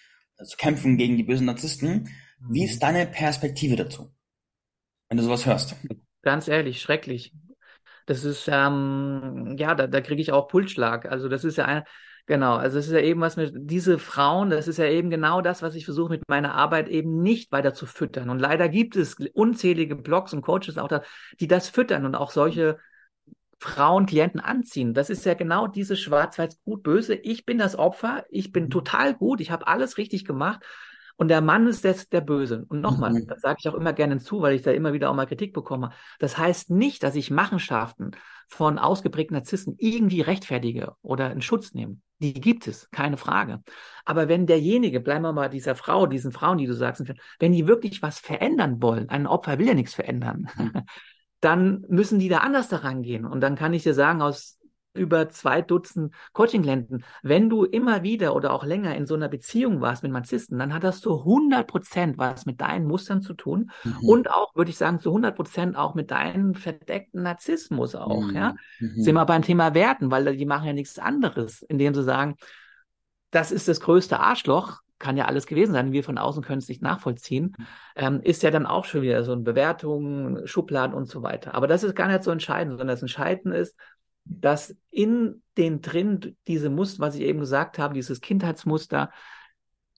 zu 0.43 0.57
kämpfen 0.57 0.97
gegen 0.97 1.17
die 1.17 1.23
bösen 1.23 1.47
Narzissten. 1.47 2.09
Wie 2.47 2.65
ist 2.65 2.83
deine 2.83 3.07
Perspektive 3.07 3.75
dazu, 3.77 4.13
wenn 5.09 5.17
du 5.17 5.23
sowas 5.23 5.47
hörst? 5.47 5.75
Ganz 6.21 6.47
ehrlich, 6.47 6.79
schrecklich. 6.79 7.33
Das 8.05 8.23
ist, 8.23 8.47
ähm, 8.47 9.55
ja, 9.57 9.73
da, 9.73 9.87
da 9.87 10.01
kriege 10.01 10.21
ich 10.21 10.31
auch 10.31 10.49
Pulsschlag. 10.49 11.07
Also 11.07 11.29
das 11.29 11.43
ist 11.43 11.57
ja 11.57 11.65
ein, 11.65 11.83
genau, 12.25 12.55
also 12.55 12.77
es 12.77 12.87
ist 12.87 12.93
ja 12.93 12.99
eben 12.99 13.21
was 13.21 13.35
mit 13.35 13.53
diese 13.55 13.99
Frauen, 13.99 14.49
das 14.49 14.67
ist 14.67 14.77
ja 14.77 14.85
eben 14.85 15.09
genau 15.09 15.41
das, 15.41 15.61
was 15.61 15.75
ich 15.75 15.85
versuche 15.85 16.09
mit 16.09 16.23
meiner 16.27 16.55
Arbeit 16.55 16.89
eben 16.89 17.21
nicht 17.21 17.51
weiter 17.51 17.73
zu 17.73 17.85
füttern. 17.85 18.29
Und 18.29 18.39
leider 18.39 18.69
gibt 18.69 18.95
es 18.95 19.15
unzählige 19.33 19.95
Blogs 19.95 20.33
und 20.33 20.41
Coaches 20.41 20.77
auch 20.77 20.87
da, 20.87 21.03
die 21.39 21.47
das 21.47 21.69
füttern 21.69 22.05
und 22.05 22.15
auch 22.15 22.31
solche 22.31 22.77
Frauen, 23.59 24.07
Klienten 24.07 24.39
anziehen. 24.39 24.95
Das 24.95 25.11
ist 25.11 25.23
ja 25.23 25.35
genau 25.35 25.67
diese 25.67 25.95
schwarz-weiß 25.95 26.63
gut 26.63 26.81
böse. 26.81 27.13
Ich 27.13 27.45
bin 27.45 27.59
das 27.59 27.77
Opfer, 27.77 28.25
ich 28.29 28.51
bin 28.51 28.65
mhm. 28.65 28.69
total 28.71 29.13
gut, 29.13 29.39
ich 29.39 29.51
habe 29.51 29.67
alles 29.67 29.99
richtig 29.99 30.25
gemacht 30.25 30.61
und 31.15 31.27
der 31.27 31.41
Mann 31.41 31.67
ist 31.67 31.83
der, 31.83 31.95
der 32.11 32.21
Böse. 32.21 32.65
Und 32.69 32.81
nochmal, 32.81 33.13
mhm. 33.13 33.27
das 33.27 33.41
sage 33.41 33.57
ich 33.59 33.69
auch 33.69 33.75
immer 33.75 33.93
gerne 33.93 34.17
zu, 34.17 34.41
weil 34.41 34.55
ich 34.55 34.63
da 34.63 34.71
immer 34.71 34.93
wieder 34.93 35.11
auch 35.11 35.13
mal 35.13 35.27
Kritik 35.27 35.53
bekomme. 35.53 35.91
Das 36.17 36.39
heißt 36.39 36.71
nicht, 36.71 37.03
dass 37.03 37.15
ich 37.15 37.29
Machenschaften 37.29 38.11
von 38.51 38.77
ausgeprägten 38.77 39.35
Narzissten 39.35 39.75
irgendwie 39.77 40.19
rechtfertige 40.19 40.93
oder 41.01 41.31
in 41.31 41.41
Schutz 41.41 41.73
nehme. 41.73 41.97
Die 42.19 42.33
gibt 42.33 42.67
es, 42.67 42.89
keine 42.91 43.15
Frage. 43.15 43.63
Aber 44.03 44.27
wenn 44.27 44.45
derjenige, 44.45 44.99
bleiben 44.99 45.23
wir 45.23 45.31
mal 45.31 45.49
dieser 45.49 45.75
Frau, 45.75 46.05
diesen 46.05 46.33
Frauen, 46.33 46.57
die 46.57 46.67
du 46.67 46.75
sagst, 46.75 47.01
wenn 47.39 47.53
die 47.53 47.65
wirklich 47.65 48.01
was 48.01 48.19
verändern 48.19 48.81
wollen, 48.81 49.07
ein 49.09 49.25
Opfer 49.25 49.57
will 49.57 49.67
ja 49.67 49.73
nichts 49.73 49.93
verändern, 49.93 50.49
mhm. 50.57 50.73
dann 51.39 51.85
müssen 51.87 52.19
die 52.19 52.27
da 52.27 52.39
anders 52.39 52.67
daran 52.67 53.03
gehen. 53.03 53.25
Und 53.25 53.39
dann 53.39 53.55
kann 53.55 53.73
ich 53.73 53.83
dir 53.83 53.93
sagen, 53.93 54.21
aus 54.21 54.59
über 54.93 55.29
zwei 55.29 55.61
Dutzend 55.61 56.13
Coaching-Klienten, 56.33 57.03
wenn 57.23 57.49
du 57.49 57.63
immer 57.63 58.03
wieder 58.03 58.35
oder 58.35 58.53
auch 58.53 58.65
länger 58.65 58.95
in 58.95 59.05
so 59.05 59.15
einer 59.15 59.29
Beziehung 59.29 59.81
warst 59.81 60.03
mit 60.03 60.11
Narzissten, 60.11 60.59
dann 60.59 60.73
hat 60.73 60.83
das 60.83 61.01
zu 61.01 61.19
100 61.19 61.67
Prozent 61.67 62.17
was 62.17 62.45
mit 62.45 62.61
deinen 62.61 62.87
Mustern 62.87 63.21
zu 63.21 63.33
tun 63.33 63.71
mhm. 63.83 64.09
und 64.09 64.31
auch, 64.31 64.55
würde 64.55 64.71
ich 64.71 64.77
sagen, 64.77 64.99
zu 64.99 65.09
100 65.09 65.35
Prozent 65.35 65.75
auch 65.75 65.95
mit 65.95 66.11
deinem 66.11 66.55
verdeckten 66.55 67.23
Narzissmus 67.23 67.95
auch, 67.95 68.27
mhm. 68.27 68.35
ja. 68.35 68.55
Mhm. 68.79 69.01
Sind 69.01 69.15
wir 69.15 69.25
beim 69.25 69.41
Thema 69.41 69.73
Werten, 69.73 70.11
weil 70.11 70.35
die 70.35 70.45
machen 70.45 70.67
ja 70.67 70.73
nichts 70.73 70.99
anderes, 70.99 71.61
indem 71.61 71.93
sie 71.93 72.03
sagen, 72.03 72.35
das 73.31 73.51
ist 73.51 73.67
das 73.67 73.79
größte 73.79 74.19
Arschloch, 74.19 74.81
kann 74.99 75.17
ja 75.17 75.25
alles 75.25 75.47
gewesen 75.47 75.73
sein. 75.73 75.91
Wir 75.91 76.03
von 76.03 76.17
außen 76.17 76.43
können 76.43 76.59
es 76.59 76.69
nicht 76.69 76.81
nachvollziehen. 76.81 77.55
Mhm. 77.57 77.65
Ähm, 77.95 78.21
ist 78.21 78.43
ja 78.43 78.51
dann 78.51 78.65
auch 78.65 78.85
schon 78.85 79.01
wieder 79.01 79.23
so 79.23 79.31
eine 79.31 79.41
Bewertung, 79.41 80.45
Schubladen 80.45 80.95
und 80.95 81.07
so 81.07 81.23
weiter. 81.23 81.55
Aber 81.55 81.67
das 81.67 81.83
ist 81.83 81.95
gar 81.95 82.07
nicht 82.07 82.23
so 82.23 82.31
entscheidend, 82.31 82.73
sondern 82.73 82.89
das 82.89 83.01
Entscheidende 83.01 83.57
ist, 83.57 83.75
dass 84.25 84.75
in 84.89 85.41
den 85.57 85.81
drin 85.81 86.35
diese 86.47 86.69
Muster, 86.69 86.99
was 86.99 87.15
ich 87.15 87.21
eben 87.21 87.39
gesagt 87.39 87.79
habe, 87.79 87.93
dieses 87.93 88.21
Kindheitsmuster, 88.21 89.11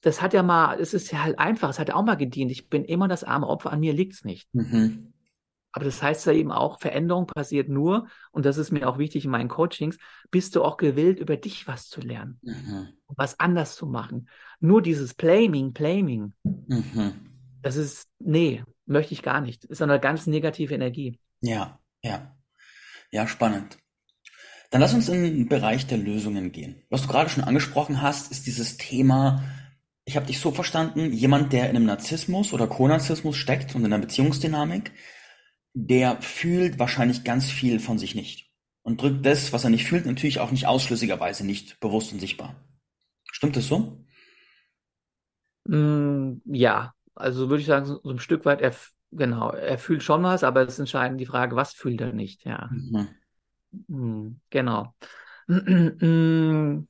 das 0.01 0.21
hat 0.21 0.33
ja 0.33 0.43
mal, 0.43 0.79
es 0.79 0.93
ist 0.93 1.11
ja 1.11 1.23
halt 1.23 1.39
einfach, 1.39 1.69
es 1.69 1.79
hat 1.79 1.89
ja 1.89 1.95
auch 1.95 2.03
mal 2.03 2.15
gedient. 2.15 2.51
Ich 2.51 2.69
bin 2.69 2.83
immer 2.83 3.07
das 3.07 3.23
arme 3.23 3.47
Opfer, 3.47 3.71
an 3.71 3.79
mir 3.79 3.93
liegt 3.93 4.13
es 4.13 4.25
nicht. 4.25 4.49
Mhm. 4.53 5.13
Aber 5.71 5.85
das 5.85 6.03
heißt 6.03 6.27
ja 6.27 6.33
eben 6.33 6.51
auch, 6.51 6.79
Veränderung 6.79 7.25
passiert 7.25 7.67
nur, 7.67 8.07
und 8.31 8.45
das 8.45 8.57
ist 8.57 8.71
mir 8.71 8.87
auch 8.87 8.99
wichtig 8.99 9.25
in 9.25 9.31
meinen 9.31 9.49
Coachings, 9.49 9.97
bist 10.29 10.55
du 10.55 10.63
auch 10.63 10.77
gewillt, 10.77 11.19
über 11.19 11.35
dich 11.35 11.67
was 11.67 11.87
zu 11.87 11.99
lernen, 12.01 12.39
mhm. 12.43 12.89
was 13.07 13.39
anders 13.39 13.75
zu 13.75 13.87
machen. 13.87 14.29
Nur 14.59 14.83
dieses 14.83 15.15
Blaming, 15.15 15.73
Blaming, 15.73 16.33
mhm. 16.43 17.13
das 17.63 17.75
ist, 17.75 18.07
nee, 18.19 18.63
möchte 18.85 19.13
ich 19.13 19.23
gar 19.23 19.41
nicht. 19.41 19.65
Ist 19.65 19.81
eine 19.81 19.99
ganz 19.99 20.27
negative 20.27 20.75
Energie. 20.75 21.19
Ja, 21.41 21.79
ja. 22.03 22.35
Ja, 23.09 23.27
spannend. 23.27 23.77
Dann 24.73 24.81
lass 24.81 24.95
uns 24.95 25.07
in 25.07 25.21
den 25.21 25.47
Bereich 25.47 25.85
der 25.85 25.99
Lösungen 25.99 26.51
gehen. 26.51 26.81
Was 26.89 27.03
du 27.03 27.07
gerade 27.07 27.29
schon 27.29 27.43
angesprochen 27.43 28.01
hast, 28.01 28.31
ist 28.31 28.47
dieses 28.47 28.77
Thema, 28.77 29.43
ich 30.03 30.15
habe 30.15 30.25
dich 30.25 30.39
so 30.39 30.49
verstanden, 30.49 31.13
jemand, 31.13 31.53
der 31.53 31.69
in 31.69 31.75
einem 31.75 31.85
Narzissmus 31.85 32.53
oder 32.53 32.65
Konarzissmus 32.65 33.35
steckt 33.35 33.75
und 33.75 33.85
in 33.85 33.93
einer 33.93 34.01
Beziehungsdynamik, 34.01 34.91
der 35.75 36.19
fühlt 36.23 36.79
wahrscheinlich 36.79 37.23
ganz 37.23 37.51
viel 37.51 37.79
von 37.79 37.99
sich 37.99 38.15
nicht 38.15 38.51
und 38.81 38.99
drückt 38.99 39.23
das, 39.27 39.53
was 39.53 39.63
er 39.63 39.69
nicht 39.69 39.85
fühlt, 39.85 40.07
natürlich 40.07 40.39
auch 40.39 40.49
nicht 40.49 40.65
ausschlüssigerweise 40.65 41.45
nicht 41.45 41.79
bewusst 41.79 42.11
und 42.11 42.17
sichtbar. 42.17 42.55
Stimmt 43.31 43.55
das 43.55 43.67
so? 43.67 44.03
Mm, 45.65 46.37
ja, 46.45 46.95
also 47.13 47.47
würde 47.49 47.61
ich 47.61 47.67
sagen, 47.67 47.85
so, 47.85 47.99
so 48.01 48.09
ein 48.09 48.17
Stück 48.17 48.43
weit, 48.45 48.61
er, 48.61 48.73
genau, 49.11 49.51
er 49.51 49.77
fühlt 49.77 50.01
schon 50.01 50.23
was, 50.23 50.43
aber 50.43 50.63
es 50.63 50.73
ist 50.73 50.79
entscheidend 50.79 51.21
die 51.21 51.27
Frage, 51.27 51.55
was 51.55 51.73
fühlt 51.73 52.01
er 52.01 52.11
nicht, 52.11 52.43
ja. 52.45 52.71
Mhm. 52.71 53.09
Hm, 53.87 54.39
genau. 54.49 54.93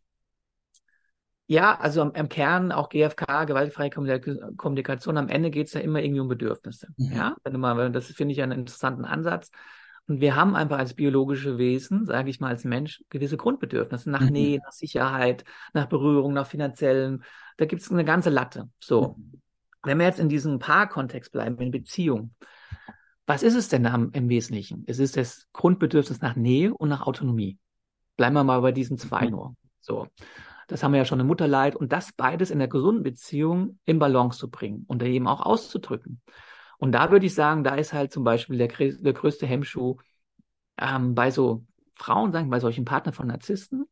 Ja, 1.46 1.78
also 1.78 2.02
im, 2.02 2.14
im 2.14 2.30
Kern 2.30 2.72
auch 2.72 2.90
GFK, 2.90 3.46
gewaltfreie 3.46 3.90
Kommunikation, 3.90 5.18
am 5.18 5.28
Ende 5.28 5.52
geht 5.52 5.68
es 5.68 5.74
ja 5.74 5.82
immer 5.82 6.02
irgendwie 6.02 6.22
um 6.22 6.30
Bedürfnisse. 6.30 6.88
Mhm. 6.98 7.12
Ja, 7.14 7.36
wenn 7.44 7.54
du 7.54 7.60
mal, 7.60 7.92
das 7.92 8.08
finde 8.08 8.32
ich 8.34 8.42
einen 8.42 8.60
interessanten 8.60 9.06
Ansatz. 9.06 9.52
Und 10.08 10.20
wir 10.20 10.36
haben 10.36 10.56
einfach 10.56 10.80
als 10.80 10.96
biologische 10.96 11.58
Wesen, 11.58 12.06
sage 12.06 12.30
ich 12.30 12.40
mal 12.40 12.50
als 12.50 12.64
Mensch, 12.64 13.04
gewisse 13.10 13.38
Grundbedürfnisse 13.38 14.10
nach 14.10 14.22
mhm. 14.22 14.30
Nähe, 14.30 14.60
nach 14.60 14.72
Sicherheit, 14.72 15.44
nach 15.74 15.86
Berührung, 15.86 16.34
nach 16.34 16.48
finanziellen. 16.48 17.24
Da 17.58 17.66
gibt 17.66 17.82
es 17.82 17.92
eine 17.92 18.06
ganze 18.06 18.30
Latte. 18.30 18.70
So, 18.80 19.16
mhm. 19.18 19.42
wenn 19.84 20.00
wir 20.00 20.06
jetzt 20.06 20.20
in 20.20 20.30
diesem 20.30 20.60
Paarkontext 20.60 21.32
bleiben, 21.32 21.58
in 21.60 21.72
Beziehung, 21.72 22.34
was 23.26 23.44
ist 23.44 23.56
es 23.56 23.70
denn 23.70 23.86
am, 23.86 24.12
im 24.12 24.30
Wesentlichen? 24.30 24.84
Es 24.88 25.00
ist 25.00 25.18
das 25.18 25.48
Grundbedürfnis 25.54 26.22
nach 26.22 26.36
Nähe 26.36 26.74
und 26.74 26.90
nach 26.90 27.06
Autonomie. 27.08 27.58
Bleiben 28.18 28.36
wir 28.36 28.44
mal 28.44 28.62
bei 28.62 28.72
diesen 28.72 28.98
zwei 28.98 29.26
mhm. 29.26 29.32
nur. 29.32 29.56
So. 29.80 30.08
Das 30.68 30.84
haben 30.84 30.94
wir 30.94 31.00
ja 31.00 31.06
schon 31.06 31.20
im 31.20 31.28
Mutterleid 31.28 31.76
und 31.76 31.92
das 31.92 32.14
beides 32.14 32.50
in 32.50 32.60
der 32.60 32.68
gesunden 32.68 33.04
Beziehung 33.04 33.80
in 33.86 34.00
Balance 34.00 34.40
zu 34.40 34.50
bringen 34.50 34.86
und 34.88 35.04
eben 35.04 35.28
auch 35.28 35.42
auszudrücken. 35.42 36.22
Und 36.78 36.94
da 36.94 37.12
würde 37.12 37.26
ich 37.26 37.34
sagen, 37.34 37.64
da 37.64 37.76
ist 37.76 37.94
halt 37.94 38.12
zum 38.12 38.24
Beispiel 38.24 38.58
der, 38.58 38.68
der 38.68 39.14
größte 39.14 39.46
Hemmschuh 39.46 39.98
ähm, 40.78 41.16
bei 41.16 41.32
so 41.32 41.66
Frauen, 41.96 42.32
sagen 42.32 42.50
bei 42.50 42.60
solchen 42.60 42.86
Partnern 42.86 43.14
von 43.14 43.28
Narzissten, 43.28 43.86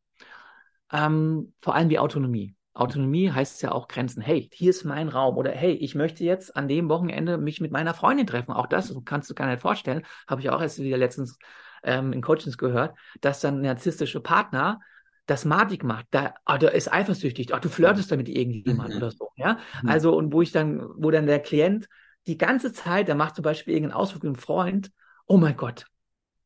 ähm, 0.92 1.54
vor 1.60 1.74
allem 1.74 1.88
die 1.88 1.98
Autonomie. 1.98 2.54
Autonomie 2.74 3.30
heißt 3.30 3.62
ja 3.62 3.72
auch 3.72 3.88
Grenzen. 3.88 4.22
Hey, 4.22 4.48
hier 4.52 4.70
ist 4.70 4.84
mein 4.84 5.08
Raum 5.08 5.36
oder 5.36 5.50
hey, 5.52 5.72
ich 5.72 5.94
möchte 5.94 6.24
jetzt 6.24 6.56
an 6.56 6.68
dem 6.68 6.88
Wochenende 6.88 7.36
mich 7.36 7.60
mit 7.60 7.70
meiner 7.70 7.94
Freundin 7.94 8.26
treffen. 8.26 8.52
Auch 8.52 8.66
das 8.66 8.94
kannst 9.04 9.28
du 9.28 9.34
gar 9.34 9.46
nicht 9.46 9.60
vorstellen. 9.60 10.02
Habe 10.26 10.40
ich 10.40 10.50
auch 10.50 10.60
erst 10.60 10.78
wieder 10.78 10.96
letztens 10.96 11.38
ähm, 11.82 12.12
in 12.12 12.22
Coachings 12.22 12.56
gehört, 12.56 12.96
dass 13.20 13.40
dann 13.40 13.56
ein 13.56 13.62
narzisstische 13.62 14.20
Partner 14.20 14.80
das 15.26 15.44
madig 15.44 15.84
macht, 15.84 16.06
da, 16.10 16.34
oh, 16.46 16.56
der 16.56 16.72
ist 16.72 16.92
eifersüchtig, 16.92 17.54
oh, 17.54 17.58
du 17.58 17.68
flirtest 17.68 18.10
damit 18.10 18.28
irgendjemand 18.28 18.90
mhm. 18.90 18.96
oder 18.96 19.10
so, 19.12 19.30
ja. 19.36 19.58
Mhm. 19.82 19.88
Also, 19.88 20.16
und 20.16 20.32
wo 20.32 20.42
ich 20.42 20.50
dann, 20.50 20.80
wo 20.96 21.10
dann 21.10 21.26
der 21.26 21.38
Klient 21.38 21.88
die 22.26 22.38
ganze 22.38 22.72
Zeit, 22.72 23.08
der 23.08 23.14
macht 23.14 23.36
zum 23.36 23.42
Beispiel 23.44 23.74
irgendeinen 23.74 24.00
Ausflug 24.00 24.24
mit 24.24 24.30
einem 24.30 24.42
Freund, 24.42 24.90
oh 25.26 25.36
mein 25.36 25.56
Gott, 25.56 25.86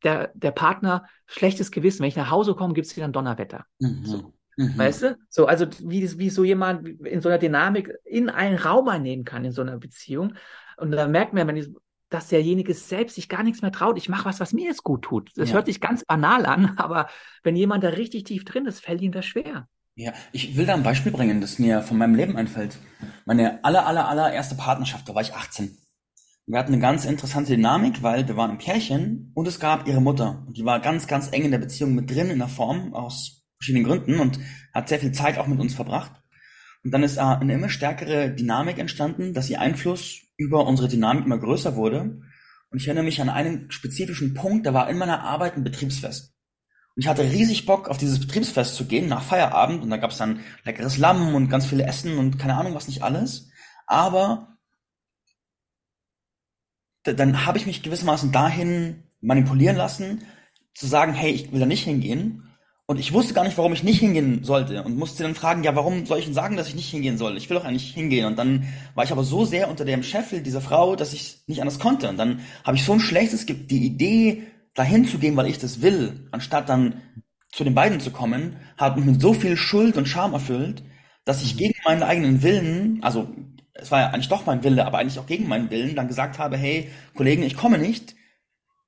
der, 0.05 0.31
der 0.35 0.51
Partner, 0.51 1.07
schlechtes 1.27 1.71
Gewissen, 1.71 2.01
wenn 2.01 2.09
ich 2.09 2.17
nach 2.17 2.31
Hause 2.31 2.55
komme, 2.55 2.75
gibt 2.75 2.87
es 2.87 2.97
wieder 2.97 3.07
ein 3.07 3.13
Donnerwetter. 3.13 3.65
Mhm. 3.79 4.05
So. 4.05 4.35
Mhm. 4.57 4.79
Weißt 4.79 5.03
du? 5.03 5.19
So, 5.29 5.47
also 5.47 5.67
wie, 5.81 6.19
wie 6.19 6.31
so 6.31 6.45
jemand 6.45 6.89
in 7.01 7.21
so 7.21 7.29
einer 7.29 7.39
Dynamik 7.39 7.93
in 8.05 8.31
einen 8.31 8.59
Raum 8.59 8.89
einnehmen 8.89 9.25
kann 9.25 9.45
in 9.45 9.53
so 9.53 9.63
einer 9.63 9.79
Beziehung. 9.79 10.35
Und 10.77 10.91
da 10.93 11.07
merkt 11.07 11.35
man, 11.35 11.47
wenn 11.47 11.57
ich, 11.57 11.69
dass 12.09 12.29
derjenige 12.29 12.73
selbst 12.75 13.17
sich 13.17 13.29
gar 13.29 13.43
nichts 13.43 13.63
mehr 13.63 13.73
traut. 13.73 13.99
Ich 13.99 14.09
mache 14.09 14.25
was, 14.25 14.41
was 14.41 14.53
mir 14.53 14.67
jetzt 14.67 14.83
gut 14.83 15.03
tut. 15.03 15.31
Das 15.37 15.51
ja. 15.51 15.57
hört 15.57 15.67
sich 15.67 15.81
ganz 15.81 16.05
banal 16.05 16.47
an, 16.47 16.75
aber 16.79 17.09
wenn 17.43 17.57
jemand 17.57 17.85
da 17.85 17.89
richtig 17.91 18.25
tief 18.25 18.45
drin 18.45 18.67
ist, 18.67 18.81
fällt 18.81 19.03
ihm 19.03 19.13
das 19.13 19.27
schwer. 19.27 19.69
Ja, 19.99 20.13
ich 20.33 20.57
will 20.57 20.67
da 20.67 20.75
ein 20.75 20.83
Beispiel 20.83 21.11
bringen, 21.11 21.41
das 21.41 21.59
mir 21.59 21.81
von 21.81 21.97
meinem 21.97 22.15
Leben 22.15 22.37
einfällt. 22.37 22.77
Meine 23.25 23.65
aller, 23.65 23.87
aller, 23.87 24.09
allererste 24.09 24.55
Partnerschaft, 24.55 25.09
da 25.09 25.15
war 25.15 25.23
ich 25.23 25.33
18. 25.33 25.77
Wir 26.49 26.59
hatten 26.59 26.73
eine 26.73 26.83
ganz 26.83 27.07
interessante 27.07 27.57
Dynamik, 27.57 28.03
weil 28.03 28.29
wir 28.29 28.37
waren 28.37 28.53
ein 28.53 28.59
Pärchen 28.59 29.33
und 29.35 29.49
es 29.49 29.59
gab 29.59 29.89
ihre 29.89 30.03
Mutter. 30.03 30.45
Und 30.47 30.59
die 30.59 30.65
war 30.65 30.81
ganz, 30.81 31.07
ganz 31.07 31.33
eng 31.33 31.45
in 31.45 31.51
der 31.51 31.59
Beziehung 31.59 31.95
mit 31.95 32.11
drin, 32.11 32.31
in 32.31 32.39
der 32.39 32.49
Form, 32.49 32.95
aus 32.95 33.46
verschiedenen 33.59 33.85
Gründen 33.85 34.21
und 34.21 34.39
hat 34.73 34.89
sehr 34.89 35.01
viel 35.01 35.13
Zeit 35.13 35.39
auch 35.39 35.47
mit 35.47 35.61
uns 35.61 35.75
verbracht. 35.75 36.13
Und 36.85 36.93
dann 36.93 37.03
ist 37.03 37.19
eine 37.19 37.55
immer 37.55 37.69
stärkere 37.69 38.31
Dynamik 38.31 38.79
entstanden, 38.79 39.35
dass 39.35 39.51
ihr 39.51 39.61
Einfluss 39.61 40.21
über 40.37 40.67
unsere 40.67 40.89
Dynamik 40.89 41.25
immer 41.25 41.39
größer 41.39 41.75
wurde. 41.75 42.21
Und 42.71 42.81
ich 42.81 42.87
erinnere 42.87 43.05
mich 43.05 43.21
an 43.21 43.29
einen 43.29 43.71
spezifischen 43.71 44.35
Punkt, 44.35 44.67
da 44.67 44.75
war 44.75 44.89
in 44.89 44.99
meiner 44.99 45.23
Arbeit 45.23 45.57
ein 45.57 45.65
Betriebsfest. 45.65 46.35
Und 46.95 47.03
ich 47.03 47.09
hatte 47.09 47.25
riesig 47.25 47.67
Bock, 47.67 47.89
auf 47.89 47.99
dieses 47.99 48.21
Betriebsfest 48.21 48.75
zu 48.75 48.87
gehen 48.87 49.09
nach 49.09 49.23
Feierabend. 49.23 49.83
Und 49.83 49.91
da 49.91 49.99
gab 49.99 50.13
es 50.13 50.19
dann 50.19 50.41
leckeres 50.65 50.97
Lamm 50.97 51.35
und 51.35 51.49
ganz 51.49 51.67
viele 51.67 51.85
Essen 51.85 52.19
und 52.19 52.39
keine 52.39 52.57
Ahnung 52.57 52.75
was 52.75 52.89
nicht 52.89 53.03
alles. 53.03 53.51
Aber 53.87 54.57
dann 57.03 57.47
habe 57.47 57.59
ich 57.59 57.67
mich 57.67 57.83
gewissermaßen 57.83 58.33
dahin 58.33 59.05
manipulieren 59.21 59.77
lassen, 59.77 60.23
zu 60.75 60.87
sagen, 60.87 61.13
hey, 61.13 61.31
ich 61.31 61.53
will 61.53 61.61
da 61.61 61.67
nicht 61.67 61.85
hingehen. 61.85 62.46
Und 62.89 63.01
ich 63.01 63.13
wusste 63.13 63.35
gar 63.35 63.43
nicht, 63.43 63.59
warum 63.59 63.73
ich 63.73 63.83
nicht 63.83 63.99
hingehen 63.99 64.45
sollte 64.45 64.85
und 64.85 64.97
musste 64.97 65.25
dann 65.25 65.35
fragen, 65.35 65.65
ja, 65.65 65.75
warum 65.75 66.07
soll 66.07 66.21
ich 66.21 66.27
denn 66.27 66.35
sagen, 66.35 66.57
dass 66.57 66.69
ich 66.69 66.77
nicht 66.77 66.89
hingehen 66.89 67.19
soll? 67.19 67.37
Ich 67.37 67.51
will 67.51 67.57
doch 67.57 67.65
eigentlich 67.65 67.93
hingehen. 67.93 68.27
Und 68.27 68.39
dann 68.39 68.69
war 68.95 69.03
ich 69.03 69.11
aber 69.11 69.25
so 69.25 69.45
sehr 69.45 69.69
unter 69.69 69.85
dem 69.85 70.05
Scheffel 70.05 70.41
dieser 70.41 70.61
Frau, 70.61 70.95
dass 70.95 71.13
ich 71.13 71.39
nicht 71.49 71.61
anders 71.61 71.81
konnte. 71.81 72.09
Und 72.09 72.17
dann 72.17 72.41
habe 72.63 72.77
ich 72.77 72.85
so 72.85 72.93
ein 72.93 73.01
schlechtes, 73.01 73.45
die 73.45 73.85
Idee, 73.85 74.45
dahin 74.77 75.07
zu 75.07 75.19
gehen, 75.19 75.37
weil 75.37 75.49
ich 75.49 75.59
das 75.59 75.83
will, 75.83 76.29
anstatt 76.31 76.69
dann 76.69 77.01
zu 77.51 77.65
den 77.65 77.75
beiden 77.75 77.99
zu 77.99 78.11
kommen, 78.11 78.57
hat 78.77 78.97
mich 78.97 79.07
mit 79.07 79.21
so 79.21 79.33
viel 79.33 79.57
Schuld 79.57 79.97
und 79.97 80.07
Scham 80.07 80.35
erfüllt, 80.35 80.85
dass 81.25 81.43
ich 81.43 81.55
mhm. 81.55 81.59
gegen 81.59 81.75
meinen 81.85 82.03
eigenen 82.03 82.43
Willen, 82.43 82.99
also 83.03 83.29
es 83.73 83.91
war 83.91 84.01
ja 84.01 84.07
eigentlich 84.09 84.29
doch 84.29 84.47
mein 84.47 84.63
Wille, 84.63 84.87
aber 84.87 84.99
eigentlich 84.99 85.19
auch 85.19 85.27
gegen 85.27 85.49
meinen 85.49 85.71
Willen, 85.71 85.97
dann 85.97 86.09
gesagt 86.09 86.39
habe, 86.39 86.57
hey, 86.57 86.91
Kollegen, 87.15 87.43
ich 87.43 87.57
komme 87.57 87.79
nicht, 87.79 88.15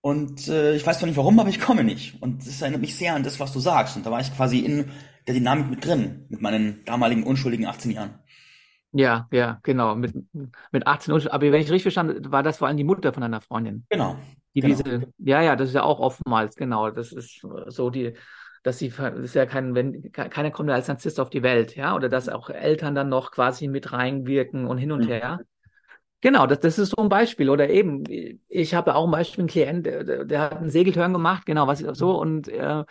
und 0.01 0.49
äh, 0.49 0.75
ich 0.75 0.87
weiß 0.87 0.99
zwar 0.99 1.09
nicht 1.09 1.17
warum, 1.17 1.39
aber 1.41 1.49
ich 1.49 1.61
komme 1.61 1.85
nicht. 1.85 2.23
Und 2.23 2.47
das 2.47 2.63
erinnert 2.63 2.81
mich 2.81 2.97
sehr 2.97 3.15
an 3.15 3.23
das, 3.23 3.41
was 3.41 3.53
du 3.53 3.61
sagst. 3.61 3.97
Und 3.97 4.07
da 4.07 4.11
war 4.11 4.21
ich 4.21 4.35
quasi 4.35 4.61
in 4.61 4.91
der 5.27 5.35
Dynamik 5.35 5.69
mit 5.71 5.85
drin, 5.85 6.27
mit 6.29 6.41
meinen 6.41 6.85
damaligen 6.85 7.25
unschuldigen 7.25 7.67
18 7.67 7.91
Jahren. 7.91 8.19
Ja, 8.93 9.29
ja, 9.31 9.59
genau. 9.63 9.95
Mit, 9.97 10.15
mit 10.73 10.87
18 10.87 11.29
aber 11.29 11.53
wenn 11.53 11.61
ich 11.61 11.71
richtig 11.71 11.83
verstanden 11.83 12.33
war 12.33 12.43
das 12.43 12.59
vor 12.59 12.69
allem 12.69 12.79
die 12.79 12.85
Mutter 12.85 13.13
von 13.13 13.23
einer 13.23 13.41
Freundin. 13.41 13.85
Genau. 13.91 14.17
Die 14.55 14.61
genau. 14.61 14.75
diese, 14.75 15.13
ja, 15.19 15.43
ja, 15.43 15.57
das 15.57 15.69
ist 15.69 15.75
ja 15.75 15.83
auch 15.83 16.01
oftmals, 16.01 16.57
genau. 16.57 16.91
Das 16.91 17.13
ist 17.13 17.47
so 17.67 17.91
die, 17.91 18.15
dass 18.63 18.79
sie, 18.79 18.89
das 18.89 19.19
ist 19.19 19.35
ja 19.35 19.47
kein, 19.47 19.75
wenn, 19.75 20.11
keiner 20.13 20.51
kommt 20.51 20.71
als 20.71 20.89
Narzisst 20.89 21.21
auf 21.21 21.31
die 21.31 21.43
Welt, 21.43 21.77
ja, 21.77 21.95
oder 21.95 22.09
dass 22.09 22.29
auch 22.29 22.49
Eltern 22.49 22.95
dann 22.95 23.09
noch 23.09 23.31
quasi 23.31 23.69
mit 23.69 23.93
reinwirken 23.93 24.67
und 24.67 24.79
hin 24.79 24.93
und 24.93 25.05
mhm. 25.05 25.09
her. 25.09 25.41
Genau, 26.21 26.47
das, 26.47 26.61
das 26.61 26.79
ist 26.79 26.91
so 26.91 27.03
ein 27.03 27.09
Beispiel. 27.09 27.49
Oder 27.49 27.71
eben, 27.71 28.05
ich 28.49 28.75
habe 28.75 28.95
auch 28.95 29.05
ein 29.05 29.11
Beispiel, 29.11 29.43
einen 29.43 29.49
Klient, 29.49 29.87
der, 29.87 30.25
der 30.25 30.41
hat 30.41 30.57
einen 30.57 30.71
Segeltörn 30.71 31.13
gemacht, 31.13 31.47
genau, 31.47 31.67
was 31.67 31.81
ich 31.81 31.87
so, 31.93 32.19
und, 32.19 32.49
äh, 32.49 32.85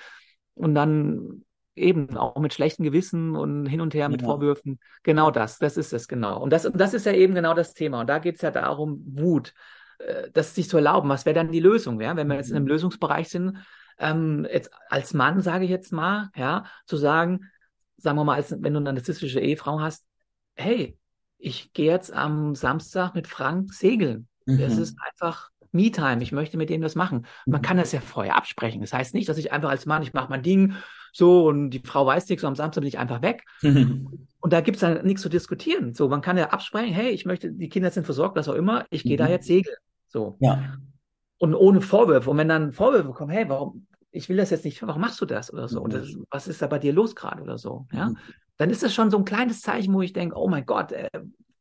und 0.53 0.75
dann 0.75 1.43
eben 1.75 2.17
auch 2.17 2.39
mit 2.39 2.53
schlechtem 2.53 2.83
Gewissen 2.83 3.35
und 3.35 3.67
hin 3.67 3.81
und 3.81 3.93
her 3.93 4.09
mit 4.09 4.21
ja. 4.21 4.27
Vorwürfen. 4.27 4.79
Genau 5.03 5.29
das, 5.29 5.59
das 5.59 5.77
ist 5.77 5.93
es 5.93 6.07
genau. 6.07 6.41
Und 6.41 6.51
das, 6.51 6.69
das 6.73 6.93
ist 6.93 7.05
ja 7.05 7.13
eben 7.13 7.35
genau 7.35 7.53
das 7.53 7.73
Thema. 7.73 8.01
Und 8.01 8.09
da 8.09 8.19
geht 8.19 8.35
es 8.35 8.41
ja 8.41 8.51
darum, 8.51 9.03
Wut, 9.05 9.53
äh, 9.99 10.29
das 10.33 10.55
sich 10.55 10.69
zu 10.69 10.77
erlauben. 10.77 11.09
Was 11.09 11.25
wäre 11.25 11.35
dann 11.35 11.51
die 11.51 11.59
Lösung, 11.59 12.01
ja? 12.01 12.15
wenn 12.15 12.27
wir 12.27 12.35
jetzt 12.35 12.49
in 12.49 12.55
einem 12.55 12.65
mhm. 12.65 12.71
Lösungsbereich 12.71 13.29
sind, 13.29 13.57
ähm, 13.99 14.47
jetzt 14.51 14.71
als 14.89 15.13
Mann, 15.13 15.41
sage 15.41 15.65
ich 15.65 15.69
jetzt 15.69 15.91
mal, 15.91 16.29
ja, 16.35 16.65
zu 16.85 16.97
sagen, 16.97 17.41
sagen 17.97 18.17
wir 18.17 18.23
mal, 18.23 18.35
als, 18.35 18.51
wenn 18.51 18.73
du 18.73 18.79
eine 18.79 18.93
narzisstische 18.93 19.39
Ehefrau 19.39 19.79
hast, 19.79 20.05
hey, 20.55 20.97
ich 21.37 21.73
gehe 21.73 21.91
jetzt 21.91 22.11
am 22.11 22.55
Samstag 22.55 23.13
mit 23.15 23.27
Frank 23.27 23.73
segeln. 23.73 24.27
Mhm. 24.45 24.59
Das 24.59 24.77
ist 24.77 24.97
einfach 25.05 25.49
Me-Time. 25.71 26.21
Ich 26.23 26.31
möchte 26.31 26.57
mit 26.57 26.69
dem 26.69 26.81
das 26.81 26.95
machen. 26.95 27.25
Man 27.45 27.61
kann 27.61 27.77
das 27.77 27.91
ja 27.91 27.99
vorher 27.99 28.35
absprechen. 28.35 28.81
Das 28.81 28.93
heißt 28.93 29.13
nicht, 29.13 29.29
dass 29.29 29.37
ich 29.37 29.51
einfach 29.51 29.69
als 29.69 29.85
Mann, 29.85 30.03
ich 30.03 30.13
mache 30.13 30.29
mein 30.29 30.43
Ding 30.43 30.73
so 31.13 31.47
und 31.47 31.71
die 31.71 31.79
Frau 31.79 32.05
weiß 32.05 32.29
nichts 32.29 32.43
und 32.43 32.49
am 32.49 32.55
Samstag 32.55 32.81
bin 32.81 32.87
ich 32.87 32.99
einfach 32.99 33.21
weg. 33.21 33.43
Mhm. 33.61 34.27
Und 34.39 34.53
da 34.53 34.61
gibt 34.61 34.77
es 34.77 34.81
dann 34.81 35.05
nichts 35.05 35.21
zu 35.21 35.29
diskutieren. 35.29 35.93
So, 35.93 36.07
man 36.09 36.21
kann 36.21 36.37
ja 36.37 36.49
absprechen, 36.49 36.93
hey, 36.93 37.09
ich 37.09 37.25
möchte, 37.25 37.51
die 37.51 37.69
Kinder 37.69 37.91
sind 37.91 38.05
versorgt, 38.05 38.37
was 38.37 38.47
auch 38.47 38.53
immer, 38.53 38.85
ich 38.89 39.03
gehe 39.03 39.13
mhm. 39.13 39.17
da 39.17 39.27
jetzt 39.27 39.47
segeln. 39.47 39.75
So. 40.07 40.37
Ja. 40.39 40.77
Und 41.37 41.55
ohne 41.55 41.81
Vorwürfe. 41.81 42.29
Und 42.29 42.37
wenn 42.37 42.47
dann 42.47 42.71
Vorwürfe 42.71 43.11
kommen, 43.13 43.31
hey, 43.31 43.49
warum, 43.49 43.87
ich 44.11 44.29
will 44.29 44.37
das 44.37 44.49
jetzt 44.49 44.65
nicht, 44.65 44.81
warum 44.83 45.01
machst 45.01 45.19
du 45.21 45.25
das 45.25 45.51
oder 45.51 45.67
so? 45.67 45.83
Mhm. 45.83 45.89
Das, 45.89 46.15
was 46.29 46.47
ist 46.47 46.61
da 46.61 46.67
bei 46.67 46.79
dir 46.79 46.93
los 46.93 47.15
gerade 47.15 47.41
oder 47.41 47.57
so? 47.57 47.87
Ja. 47.91 48.13
Dann 48.57 48.69
ist 48.69 48.83
das 48.83 48.93
schon 48.93 49.11
so 49.11 49.17
ein 49.17 49.25
kleines 49.25 49.61
Zeichen, 49.61 49.93
wo 49.93 50.01
ich 50.01 50.13
denke, 50.13 50.35
oh 50.37 50.47
mein 50.47 50.65
Gott, 50.65 50.91
äh, 50.91 51.09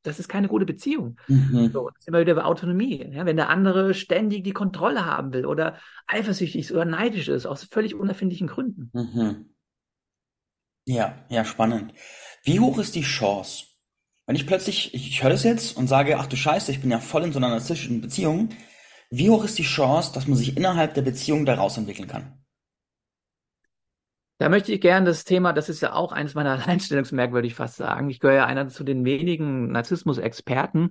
das 0.02 0.20
ist 0.20 0.28
keine 0.28 0.48
gute 0.48 0.64
Beziehung. 0.64 1.18
Mhm. 1.26 1.70
So, 1.72 1.90
das 1.90 2.00
ist 2.00 2.08
immer 2.08 2.20
wieder 2.20 2.34
bei 2.34 2.44
Autonomie. 2.44 3.04
Ja? 3.12 3.26
Wenn 3.26 3.36
der 3.36 3.48
andere 3.48 3.92
ständig 3.92 4.44
die 4.44 4.52
Kontrolle 4.52 5.04
haben 5.04 5.32
will 5.32 5.46
oder 5.46 5.78
eifersüchtig 6.06 6.60
ist 6.60 6.72
oder 6.72 6.84
neidisch 6.84 7.28
ist, 7.28 7.46
aus 7.46 7.64
völlig 7.64 7.94
unerfindlichen 7.94 8.46
Gründen. 8.46 8.90
Mhm. 8.92 9.50
Ja, 10.86 11.24
ja, 11.28 11.44
spannend. 11.44 11.92
Wie 12.44 12.60
hoch 12.60 12.78
ist 12.78 12.94
die 12.94 13.02
Chance, 13.02 13.64
wenn 14.26 14.36
ich 14.36 14.46
plötzlich, 14.46 14.94
ich, 14.94 15.08
ich 15.08 15.22
höre 15.22 15.30
das 15.30 15.42
jetzt 15.42 15.76
und 15.76 15.88
sage, 15.88 16.18
ach 16.18 16.26
du 16.26 16.36
Scheiße, 16.36 16.70
ich 16.70 16.80
bin 16.80 16.90
ja 16.90 17.00
voll 17.00 17.24
in 17.24 17.32
so 17.32 17.38
einer 17.38 17.48
narzisstischen 17.48 18.00
Beziehung, 18.00 18.50
wie 19.10 19.30
hoch 19.30 19.44
ist 19.44 19.58
die 19.58 19.64
Chance, 19.64 20.12
dass 20.14 20.26
man 20.26 20.36
sich 20.36 20.56
innerhalb 20.56 20.94
der 20.94 21.02
Beziehung 21.02 21.44
daraus 21.44 21.76
entwickeln 21.76 22.08
kann? 22.08 22.44
Da 24.38 24.48
möchte 24.48 24.72
ich 24.72 24.80
gerne 24.80 25.06
das 25.06 25.24
Thema, 25.24 25.52
das 25.52 25.68
ist 25.68 25.80
ja 25.80 25.94
auch 25.94 26.12
eines 26.12 26.34
meiner 26.34 26.50
Alleinstellungsmerkmale, 26.62 27.38
würde 27.38 27.48
ich 27.48 27.54
fast 27.54 27.76
sagen. 27.76 28.10
Ich 28.10 28.20
gehöre 28.20 28.36
ja 28.36 28.46
einer 28.46 28.68
zu 28.68 28.84
den 28.84 29.04
wenigen 29.04 29.72
Narzissmus-Experten, 29.72 30.90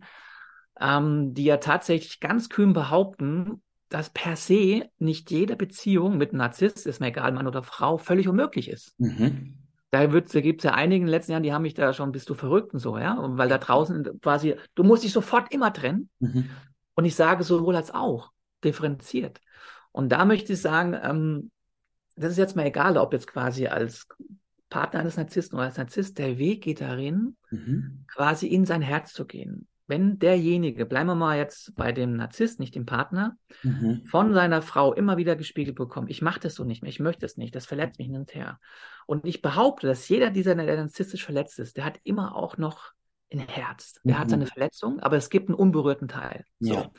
ähm, 0.79 1.33
die 1.33 1.45
ja 1.45 1.57
tatsächlich 1.57 2.19
ganz 2.19 2.49
kühn 2.49 2.73
behaupten, 2.73 3.61
dass 3.89 4.09
per 4.09 4.35
se 4.35 4.89
nicht 4.97 5.31
jede 5.31 5.55
Beziehung 5.55 6.17
mit 6.17 6.31
einem 6.31 6.39
Narzisst, 6.39 6.87
ist 6.87 6.99
mir 6.99 7.07
egal, 7.07 7.31
Mann 7.31 7.47
oder 7.47 7.63
Frau, 7.63 7.97
völlig 7.97 8.27
unmöglich 8.27 8.69
ist. 8.69 8.99
Mhm. 8.99 9.59
Da, 9.91 10.07
da 10.07 10.41
gibt 10.41 10.59
es 10.59 10.63
ja 10.63 10.73
einige 10.73 11.01
in 11.01 11.05
den 11.07 11.11
letzten 11.11 11.31
Jahren, 11.31 11.43
die 11.43 11.53
haben 11.53 11.61
mich 11.61 11.75
da 11.75 11.93
schon, 11.93 12.11
bist 12.11 12.29
du 12.29 12.33
verrückt 12.33 12.73
und 12.73 12.79
so, 12.79 12.97
ja? 12.97 13.13
Und 13.13 13.37
weil 13.37 13.47
da 13.47 13.57
draußen 13.57 14.19
quasi, 14.21 14.55
du 14.73 14.83
musst 14.83 15.03
dich 15.03 15.13
sofort 15.13 15.53
immer 15.53 15.71
trennen. 15.71 16.09
Mhm. 16.19 16.49
Und 16.95 17.05
ich 17.05 17.15
sage 17.15 17.43
sowohl 17.43 17.75
als 17.75 17.93
auch, 17.93 18.31
differenziert. 18.63 19.39
Und 19.91 20.09
da 20.09 20.25
möchte 20.25 20.53
ich 20.53 20.61
sagen, 20.61 20.97
ähm, 21.01 21.51
das 22.15 22.31
ist 22.31 22.37
jetzt 22.37 22.55
mal 22.55 22.65
egal, 22.65 22.97
ob 22.97 23.13
jetzt 23.13 23.27
quasi 23.27 23.67
als 23.67 24.07
Partner 24.69 24.99
eines 25.01 25.17
Narzissten 25.17 25.57
oder 25.57 25.67
als 25.67 25.77
Narzisst, 25.77 26.17
der 26.17 26.37
Weg 26.37 26.63
geht 26.63 26.81
darin, 26.81 27.37
mhm. 27.51 28.05
quasi 28.07 28.47
in 28.47 28.65
sein 28.65 28.81
Herz 28.81 29.13
zu 29.13 29.25
gehen. 29.25 29.67
Wenn 29.87 30.17
derjenige, 30.17 30.85
bleiben 30.85 31.07
wir 31.07 31.15
mal 31.15 31.37
jetzt 31.37 31.75
bei 31.75 31.91
dem 31.91 32.15
Narzisst, 32.15 32.59
nicht 32.59 32.73
dem 32.73 32.87
Partner, 32.87 33.37
mhm. 33.61 34.03
von 34.05 34.33
seiner 34.33 34.63
Frau 34.63 34.93
immer 34.93 35.17
wieder 35.17 35.35
gespiegelt 35.35 35.75
bekommt, 35.75 36.09
ich 36.09 36.23
mache 36.23 36.39
das 36.39 36.55
so 36.55 36.63
nicht 36.63 36.81
mehr, 36.81 36.89
ich 36.89 36.99
möchte 36.99 37.25
es 37.25 37.37
nicht, 37.37 37.53
das 37.53 37.67
verletzt 37.67 37.99
mich 37.99 38.07
hin 38.07 38.17
und 38.17 38.33
her. 38.33 38.59
Und 39.05 39.27
ich 39.27 39.43
behaupte, 39.43 39.85
dass 39.85 40.09
jeder 40.09 40.31
dieser, 40.31 40.55
der 40.55 40.77
narzisstisch 40.77 41.23
verletzt 41.23 41.59
ist, 41.59 41.77
der 41.77 41.85
hat 41.85 41.99
immer 42.03 42.35
auch 42.35 42.57
noch 42.57 42.93
ein 43.31 43.39
Herz. 43.39 43.99
Der 44.03 44.15
mhm. 44.15 44.19
hat 44.19 44.29
seine 44.29 44.47
Verletzung, 44.47 44.99
aber 45.01 45.17
es 45.17 45.29
gibt 45.29 45.49
einen 45.49 45.55
unberührten 45.55 46.07
Teil. 46.07 46.45
So. 46.59 46.73
Ja. 46.73 46.91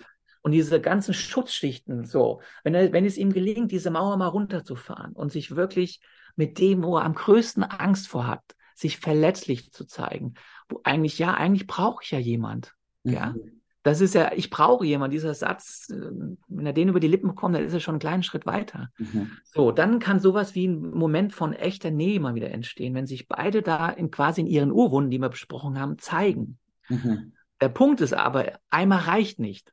Und 0.46 0.52
diese 0.52 0.80
ganzen 0.80 1.12
Schutzschichten, 1.12 2.04
so, 2.04 2.40
wenn, 2.62 2.72
er, 2.72 2.92
wenn 2.92 3.04
es 3.04 3.16
ihm 3.16 3.32
gelingt, 3.32 3.72
diese 3.72 3.90
Mauer 3.90 4.16
mal 4.16 4.28
runterzufahren 4.28 5.12
und 5.12 5.32
sich 5.32 5.56
wirklich 5.56 6.00
mit 6.36 6.60
dem, 6.60 6.84
wo 6.84 6.98
er 6.98 7.04
am 7.04 7.14
größten 7.14 7.64
Angst 7.64 8.06
vor 8.06 8.28
hat, 8.28 8.44
sich 8.72 8.98
verletzlich 8.98 9.72
zu 9.72 9.86
zeigen, 9.86 10.34
wo 10.68 10.78
eigentlich, 10.84 11.18
ja, 11.18 11.34
eigentlich 11.34 11.66
brauche 11.66 12.04
ich 12.04 12.12
ja 12.12 12.20
jemand, 12.20 12.74
mhm. 13.02 13.12
ja, 13.12 13.34
Das 13.82 14.00
ist 14.00 14.14
ja, 14.14 14.30
ich 14.34 14.48
brauche 14.48 14.86
jemanden, 14.86 15.12
dieser 15.12 15.34
Satz, 15.34 15.90
äh, 15.90 16.10
wenn 16.46 16.66
er 16.66 16.72
den 16.72 16.90
über 16.90 17.00
die 17.00 17.08
Lippen 17.08 17.30
bekommt, 17.30 17.56
dann 17.56 17.64
ist 17.64 17.72
er 17.72 17.80
schon 17.80 17.94
einen 17.94 18.00
kleinen 18.00 18.22
Schritt 18.22 18.46
weiter. 18.46 18.90
Mhm. 18.98 19.32
So, 19.44 19.72
dann 19.72 19.98
kann 19.98 20.20
sowas 20.20 20.54
wie 20.54 20.68
ein 20.68 20.90
Moment 20.90 21.32
von 21.32 21.54
echter 21.54 21.90
Nähe 21.90 22.20
mal 22.20 22.36
wieder 22.36 22.52
entstehen, 22.52 22.94
wenn 22.94 23.08
sich 23.08 23.26
beide 23.26 23.62
da 23.62 23.88
in 23.88 24.12
quasi 24.12 24.42
in 24.42 24.46
ihren 24.46 24.70
Urwunden, 24.70 25.10
die 25.10 25.18
wir 25.18 25.28
besprochen 25.28 25.80
haben, 25.80 25.98
zeigen. 25.98 26.58
Mhm. 26.88 27.32
Der 27.60 27.68
Punkt 27.68 28.00
ist 28.00 28.12
aber, 28.12 28.58
einmal 28.70 29.00
reicht 29.00 29.40
nicht. 29.40 29.72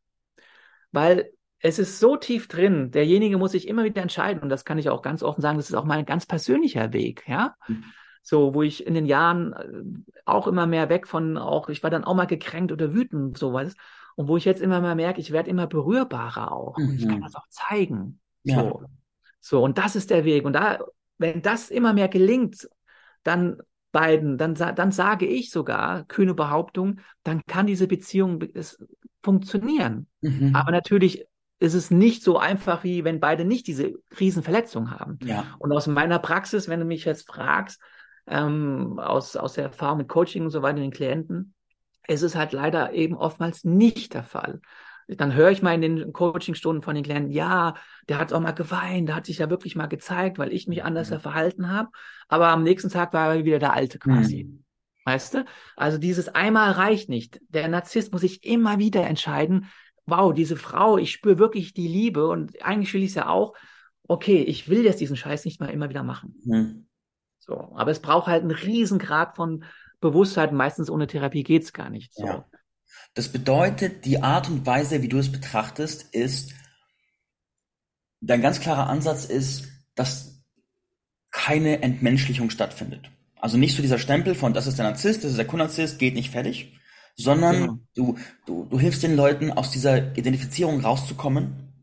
Weil 0.94 1.32
es 1.60 1.80
ist 1.80 2.00
so 2.00 2.16
tief 2.16 2.48
drin, 2.48 2.92
derjenige 2.92 3.38
muss 3.38 3.52
sich 3.52 3.68
immer 3.68 3.84
wieder 3.84 4.02
entscheiden, 4.02 4.42
und 4.42 4.50
das 4.50 4.64
kann 4.64 4.78
ich 4.78 4.90
auch 4.90 5.02
ganz 5.02 5.24
offen 5.24 5.42
sagen, 5.42 5.58
das 5.58 5.70
ist 5.70 5.76
auch 5.76 5.86
mein 5.86 6.06
ganz 6.06 6.26
persönlicher 6.26 6.94
Weg, 6.94 7.26
ja. 7.28 7.56
Mhm 7.68 7.84
so, 8.24 8.54
wo 8.54 8.64
ich 8.64 8.88
in 8.88 8.94
den 8.94 9.06
Jahren 9.06 9.54
äh, 9.54 10.22
auch 10.26 10.48
immer 10.48 10.66
mehr 10.66 10.90
weg 10.90 11.08
von 11.08 11.38
auch, 11.38 11.70
ich 11.70 11.84
war 11.84 11.90
dann 11.90 12.06
auch 12.06 12.16
mal 12.16 12.26
gekränkt 12.26 12.72
oder 12.72 12.94
wütend, 12.94 13.38
sowas. 13.38 13.76
Und 14.16 14.28
wo 14.28 14.38
ich 14.38 14.46
jetzt 14.46 14.62
immer 14.62 14.80
mehr 14.80 14.96
merke, 14.96 15.20
ich 15.20 15.32
werde 15.32 15.50
immer 15.50 15.68
berührbarer 15.68 16.52
auch. 16.52 16.78
Mhm. 16.78 16.88
Und 16.88 16.96
ich 16.96 17.08
kann 17.08 17.18
mhm. 17.18 17.24
das 17.24 17.36
auch 17.36 17.48
zeigen. 17.50 18.20
Ja. 18.44 18.62
So. 18.62 18.84
so, 19.42 19.64
und 19.64 19.78
das 19.78 19.96
ist 19.96 20.10
der 20.10 20.24
Weg. 20.24 20.46
Und 20.46 20.54
da, 20.54 20.80
wenn 21.18 21.42
das 21.42 21.70
immer 21.70 21.94
mehr 21.94 22.08
gelingt, 22.08 22.70
dann 23.24 23.58
beiden, 23.94 24.38
dann, 24.38 24.56
dann 24.56 24.92
sage 24.92 25.26
ich 25.26 25.52
sogar, 25.52 26.04
kühne 26.06 26.34
Behauptung, 26.34 27.00
dann 27.24 27.42
kann 27.48 27.68
diese 27.68 27.88
Beziehung 27.88 28.44
funktionieren. 29.22 30.08
Mhm. 30.20 30.54
Aber 30.54 30.72
natürlich 30.72 31.26
ist 31.60 31.76
es 31.76 31.92
nicht 31.92 32.24
so 32.24 32.38
einfach, 32.38 32.84
wie 32.84 33.06
wenn 33.06 33.22
beide 33.22 33.46
nicht 33.46 33.68
diese 33.68 33.94
Riesenverletzung 34.20 34.92
haben. 34.92 35.18
Ja. 35.24 35.46
Und 35.60 35.72
aus 35.72 35.88
meiner 35.88 36.20
Praxis, 36.20 36.68
wenn 36.68 36.82
du 36.82 36.86
mich 36.86 37.06
jetzt 37.06 37.26
fragst, 37.26 37.80
ähm, 38.28 39.00
aus, 39.00 39.38
aus 39.38 39.54
der 39.54 39.66
Erfahrung 39.66 40.00
mit 40.00 40.10
Coaching 40.10 40.44
und 40.44 40.50
so 40.50 40.62
weiter, 40.62 40.80
den 40.80 40.92
Klienten, 40.92 41.54
ist 42.08 42.24
es 42.24 42.36
halt 42.36 42.52
leider 42.52 42.94
eben 42.94 43.16
oftmals 43.16 43.64
nicht 43.64 44.14
der 44.14 44.24
Fall. 44.24 44.60
Dann 45.08 45.34
höre 45.34 45.52
ich 45.52 45.62
mal 45.62 45.74
in 45.74 45.82
den 45.82 46.14
Coachingstunden 46.14 46.84
von 46.84 46.96
den 46.96 47.04
Klienten, 47.04 47.32
ja, 47.32 47.76
der 48.10 48.20
hat 48.20 48.34
auch 48.34 48.40
mal 48.40 48.52
geweint, 48.52 49.10
der 49.10 49.16
hat 49.16 49.26
sich 49.26 49.40
ja 49.40 49.50
wirklich 49.50 49.76
mal 49.76 49.88
gezeigt, 49.88 50.38
weil 50.38 50.54
ich 50.54 50.68
mich 50.68 50.84
anders 50.84 51.10
mhm. 51.10 51.20
verhalten 51.20 51.72
habe. 51.72 51.90
Aber 52.28 52.48
am 52.48 52.64
nächsten 52.64 52.90
Tag 52.90 53.14
war 53.14 53.36
er 53.36 53.46
wieder 53.46 53.60
der 53.60 53.74
Alte 53.74 54.00
quasi. 54.00 54.46
Mhm. 54.46 54.64
Weißt 55.06 55.34
du? 55.34 55.46
Also 55.76 55.98
dieses 55.98 56.30
einmal 56.30 56.72
reicht 56.72 57.10
nicht. 57.10 57.42
Der 57.50 57.68
Narzisst 57.68 58.12
muss 58.12 58.22
sich 58.22 58.44
immer 58.46 58.80
wieder 58.80 59.06
entscheiden, 59.06 59.68
wow, 60.06 60.34
diese 60.34 60.56
Frau, 60.56 60.98
ich 60.98 61.12
spüre 61.12 61.40
wirklich 61.40 61.74
die 61.74 61.88
Liebe 61.88 62.28
und 62.28 62.62
eigentlich 62.64 62.94
will 62.94 63.04
ich 63.04 63.10
es 63.10 63.16
ja 63.16 63.28
auch. 63.28 63.54
Okay, 64.08 64.42
ich 64.42 64.70
will 64.70 64.84
jetzt 64.84 65.00
diesen 65.00 65.16
Scheiß 65.16 65.46
nicht 65.46 65.60
mal 65.60 65.70
immer 65.70 65.90
wieder 65.90 66.04
machen. 66.04 66.36
Mhm. 66.44 66.88
So, 67.40 67.74
aber 67.76 67.92
es 67.92 68.02
braucht 68.02 68.28
halt 68.28 68.42
einen 68.42 68.52
Riesengrad 68.52 69.36
von 69.36 69.66
Bewusstheit. 70.00 70.54
Meistens 70.54 70.90
ohne 70.90 71.08
Therapie 71.08 71.44
geht 71.44 71.64
es 71.64 71.74
gar 71.74 71.90
nicht. 71.90 72.14
So. 72.14 72.26
Ja. 72.26 72.46
Das 73.14 73.30
bedeutet, 73.30 74.06
die 74.06 74.22
Art 74.22 74.50
und 74.50 74.66
Weise, 74.66 75.02
wie 75.02 75.08
du 75.08 75.18
es 75.18 75.32
betrachtest, 75.32 76.14
ist, 76.14 76.54
dein 78.22 78.42
ganz 78.42 78.60
klarer 78.60 78.88
Ansatz 78.88 79.26
ist, 79.26 79.68
dass 79.96 80.44
keine 81.32 81.82
Entmenschlichung 81.82 82.50
stattfindet. 82.50 83.12
Also 83.36 83.58
nicht 83.58 83.76
so 83.76 83.82
dieser 83.82 84.00
Stempel 84.00 84.36
von, 84.36 84.54
das 84.54 84.68
ist 84.68 84.78
der 84.78 84.86
Narzisst, 84.86 85.24
das 85.24 85.32
ist 85.32 85.38
der 85.38 85.48
Konarzisst, 85.48 86.00
geht 86.00 86.14
nicht 86.14 86.30
fertig, 86.30 86.80
sondern 87.16 87.56
ja. 87.56 87.80
du, 87.96 88.18
du, 88.46 88.66
du 88.66 88.80
hilfst 88.80 89.04
den 89.04 89.16
Leuten, 89.16 89.52
aus 89.52 89.72
dieser 89.72 90.16
Identifizierung 90.16 90.80
rauszukommen 90.80 91.74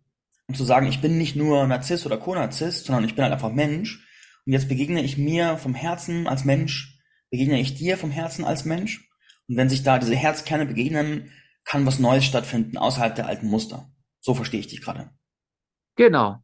und 0.46 0.56
zu 0.56 0.64
sagen, 0.64 0.86
ich 0.86 1.00
bin 1.00 1.18
nicht 1.18 1.36
nur 1.36 1.66
Narzisst 1.66 2.06
oder 2.06 2.16
Konarzisst, 2.16 2.86
sondern 2.86 3.04
ich 3.04 3.14
bin 3.14 3.24
halt 3.24 3.32
einfach 3.32 3.52
Mensch 3.52 4.06
und 4.46 4.52
jetzt 4.52 4.68
begegne 4.68 5.02
ich 5.02 5.18
mir 5.18 5.58
vom 5.58 5.74
Herzen 5.74 6.26
als 6.26 6.44
Mensch, 6.44 6.98
begegne 7.30 7.60
ich 7.60 7.74
dir 7.74 7.98
vom 7.98 8.10
Herzen 8.10 8.44
als 8.44 8.64
Mensch. 8.64 9.09
Und 9.50 9.56
wenn 9.56 9.68
sich 9.68 9.82
da 9.82 9.98
diese 9.98 10.14
Herzkerne 10.14 10.64
begegnen, 10.64 11.32
kann 11.64 11.84
was 11.84 11.98
Neues 11.98 12.24
stattfinden 12.24 12.78
außerhalb 12.78 13.16
der 13.16 13.26
alten 13.26 13.48
Muster. 13.48 13.90
So 14.20 14.32
verstehe 14.32 14.60
ich 14.60 14.68
dich 14.68 14.80
gerade. 14.80 15.10
Genau. 15.96 16.36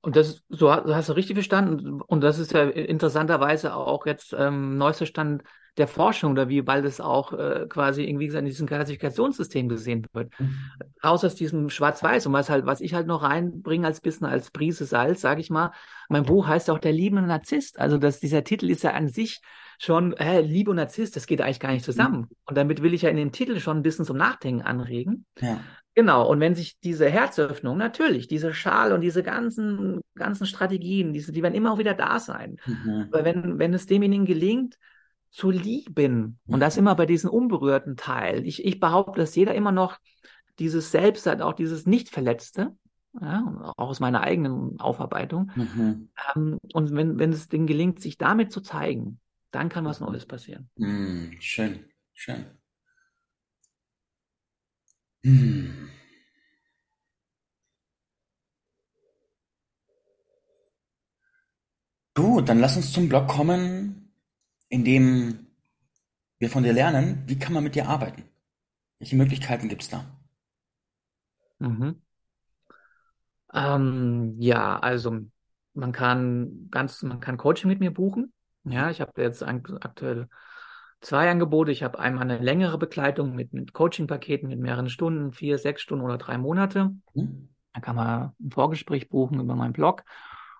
Und 0.00 0.16
das 0.16 0.42
so 0.48 0.72
hast 0.72 1.10
du 1.10 1.12
richtig 1.12 1.34
verstanden. 1.34 2.00
Und 2.00 2.22
das 2.22 2.38
ist 2.38 2.52
ja 2.52 2.62
interessanterweise 2.62 3.74
auch 3.74 4.06
jetzt 4.06 4.34
ähm, 4.36 4.78
neuester 4.78 5.04
Stand 5.04 5.42
der 5.76 5.86
Forschung 5.86 6.32
oder 6.32 6.48
wie 6.48 6.62
bald 6.62 6.86
es 6.86 6.98
auch 6.98 7.34
äh, 7.34 7.66
quasi 7.68 8.04
irgendwie 8.04 8.28
in 8.28 8.46
diesem 8.46 8.66
Klassifikationssystem 8.66 9.68
gesehen 9.68 10.06
wird. 10.14 10.32
Mhm. 10.40 10.56
Raus 11.04 11.22
aus 11.24 11.34
diesem 11.34 11.68
Schwarz-Weiß 11.68 12.26
und 12.26 12.32
was 12.32 12.48
halt, 12.48 12.64
was 12.64 12.80
ich 12.80 12.94
halt 12.94 13.06
noch 13.06 13.22
reinbringe 13.22 13.86
als 13.86 14.00
bisschen 14.00 14.26
als 14.26 14.50
Prise 14.50 14.86
Salz, 14.86 15.20
sage 15.20 15.42
ich 15.42 15.50
mal. 15.50 15.72
Mein 16.08 16.24
Buch 16.24 16.46
heißt 16.46 16.70
auch 16.70 16.78
Der 16.78 16.92
liebende 16.92 17.26
Narzisst. 17.26 17.78
Also 17.78 17.98
dass 17.98 18.18
dieser 18.18 18.44
Titel 18.44 18.70
ist 18.70 18.82
ja 18.82 18.92
an 18.92 19.08
sich 19.08 19.42
schon, 19.80 20.14
hä, 20.18 20.40
Liebe 20.40 20.70
und 20.70 20.76
Narzisst, 20.76 21.16
das 21.16 21.26
geht 21.26 21.40
eigentlich 21.40 21.58
gar 21.58 21.72
nicht 21.72 21.84
zusammen. 21.84 22.20
Mhm. 22.20 22.36
Und 22.44 22.58
damit 22.58 22.82
will 22.82 22.92
ich 22.92 23.02
ja 23.02 23.08
in 23.08 23.16
dem 23.16 23.32
Titel 23.32 23.58
schon 23.60 23.78
ein 23.78 23.82
bisschen 23.82 24.04
zum 24.04 24.18
Nachdenken 24.18 24.60
anregen. 24.60 25.24
Ja. 25.40 25.58
Genau, 25.94 26.28
und 26.28 26.38
wenn 26.38 26.54
sich 26.54 26.78
diese 26.80 27.08
Herzöffnung, 27.08 27.78
natürlich, 27.78 28.28
diese 28.28 28.52
Schal 28.52 28.92
und 28.92 29.00
diese 29.00 29.22
ganzen, 29.22 30.02
ganzen 30.14 30.46
Strategien, 30.46 31.14
diese, 31.14 31.32
die 31.32 31.42
werden 31.42 31.54
immer 31.54 31.72
auch 31.72 31.78
wieder 31.78 31.94
da 31.94 32.20
sein. 32.20 32.58
Mhm. 32.66 33.08
Aber 33.10 33.24
wenn, 33.24 33.58
wenn 33.58 33.72
es 33.72 33.86
demjenigen 33.86 34.26
gelingt, 34.26 34.76
zu 35.30 35.50
lieben. 35.50 36.40
Und 36.46 36.60
das 36.60 36.76
immer 36.76 36.94
bei 36.96 37.06
diesem 37.06 37.30
unberührten 37.30 37.96
Teil. 37.96 38.44
Ich, 38.46 38.64
ich 38.64 38.80
behaupte, 38.80 39.20
dass 39.20 39.36
jeder 39.36 39.54
immer 39.54 39.70
noch 39.72 39.98
dieses 40.58 40.90
Selbst 40.90 41.26
hat, 41.26 41.40
auch 41.40 41.52
dieses 41.52 41.86
Nicht-Verletzte, 41.86 42.76
ja, 43.20 43.72
auch 43.76 43.88
aus 43.88 44.00
meiner 44.00 44.22
eigenen 44.22 44.78
Aufarbeitung. 44.80 45.52
Mhm. 45.54 46.10
Ähm, 46.34 46.58
und 46.74 46.94
wenn, 46.94 47.18
wenn 47.18 47.32
es 47.32 47.48
denen 47.48 47.66
gelingt, 47.68 48.00
sich 48.00 48.18
damit 48.18 48.52
zu 48.52 48.60
zeigen, 48.60 49.20
dann 49.50 49.68
kann 49.68 49.84
was 49.84 50.00
Neues 50.00 50.26
passieren. 50.26 50.70
Mhm. 50.76 51.36
Schön, 51.40 51.84
schön. 52.14 52.46
Mhm. 55.24 55.90
Gut, 62.14 62.48
dann 62.48 62.58
lass 62.60 62.76
uns 62.76 62.92
zum 62.92 63.08
Blog 63.08 63.28
kommen, 63.28 64.12
in 64.68 64.84
dem 64.84 65.46
wir 66.38 66.50
von 66.50 66.62
dir 66.62 66.72
lernen, 66.72 67.22
wie 67.26 67.38
kann 67.38 67.52
man 67.52 67.64
mit 67.64 67.74
dir 67.74 67.88
arbeiten? 67.88 68.24
Welche 68.98 69.16
Möglichkeiten 69.16 69.68
gibt 69.68 69.82
es 69.82 69.90
da? 69.90 70.04
Mhm. 71.60 72.00
Ähm, 73.52 74.36
ja, 74.38 74.78
also 74.78 75.20
man 75.74 75.92
kann 75.92 76.68
ganz, 76.70 77.02
man 77.02 77.20
kann 77.20 77.36
Coaching 77.36 77.68
mit 77.68 77.80
mir 77.80 77.92
buchen. 77.92 78.32
Ja, 78.64 78.90
ich 78.90 79.00
habe 79.00 79.20
jetzt 79.22 79.42
aktuell 79.42 80.28
zwei 81.00 81.30
Angebote. 81.30 81.72
Ich 81.72 81.82
habe 81.82 81.98
einmal 81.98 82.24
eine 82.24 82.38
längere 82.38 82.78
Begleitung 82.78 83.34
mit, 83.34 83.52
mit 83.52 83.72
Coaching-Paketen 83.72 84.48
mit 84.48 84.58
mehreren 84.58 84.88
Stunden, 84.88 85.32
vier, 85.32 85.58
sechs 85.58 85.82
Stunden 85.82 86.04
oder 86.04 86.18
drei 86.18 86.38
Monate. 86.38 86.94
Mhm. 87.14 87.48
Da 87.72 87.80
kann 87.80 87.96
man 87.96 88.32
ein 88.40 88.50
Vorgespräch 88.50 89.08
buchen 89.08 89.40
über 89.40 89.54
meinen 89.54 89.72
Blog. 89.72 90.04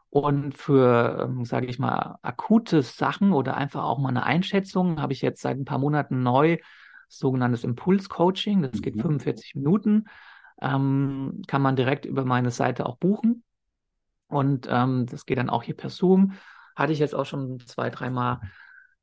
Und 0.09 0.57
für, 0.57 1.29
ähm, 1.29 1.45
sage 1.45 1.67
ich 1.67 1.79
mal, 1.79 2.19
akute 2.23 2.83
Sachen 2.83 3.33
oder 3.33 3.57
einfach 3.57 3.85
auch 3.85 3.99
mal 3.99 4.09
eine 4.09 4.25
Einschätzung 4.25 5.01
habe 5.01 5.13
ich 5.13 5.23
jetzt 5.23 5.41
seit 5.41 5.57
ein 5.57 5.65
paar 5.65 5.79
Monaten 5.79 6.23
neu 6.23 6.59
sogenanntes 7.09 7.65
Impuls-Coaching. 7.65 8.63
Das 8.63 8.83
geht 8.83 9.01
45 9.01 9.55
mhm. 9.55 9.63
Minuten. 9.63 10.05
Ähm, 10.61 11.43
kann 11.47 11.63
man 11.63 11.77
direkt 11.77 12.07
über 12.07 12.25
meine 12.25 12.51
Seite 12.51 12.87
auch 12.87 12.97
buchen. 12.97 13.45
Und 14.29 14.69
ähm, 14.71 15.07
das 15.07 15.27
geht 15.27 15.39
dann 15.39 15.51
auch 15.51 15.63
hier 15.63 15.77
per 15.77 15.91
Zoom. 15.91 16.33
Hatte 16.81 16.93
ich 16.93 16.99
jetzt 16.99 17.14
auch 17.14 17.26
schon 17.26 17.61
zwei, 17.61 17.91
dreimal. 17.91 18.41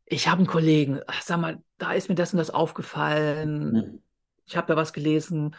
Ich 0.05 0.28
habe 0.28 0.39
einen 0.39 0.47
Kollegen, 0.47 0.99
sag 1.21 1.39
mal, 1.39 1.61
da 1.78 1.93
ist 1.93 2.09
mir 2.09 2.15
das 2.15 2.34
und 2.34 2.39
das 2.39 2.49
aufgefallen. 2.49 3.71
Mhm. 3.71 4.01
Ich 4.45 4.57
habe 4.57 4.67
da 4.67 4.75
was 4.75 4.93
gelesen 4.93 5.55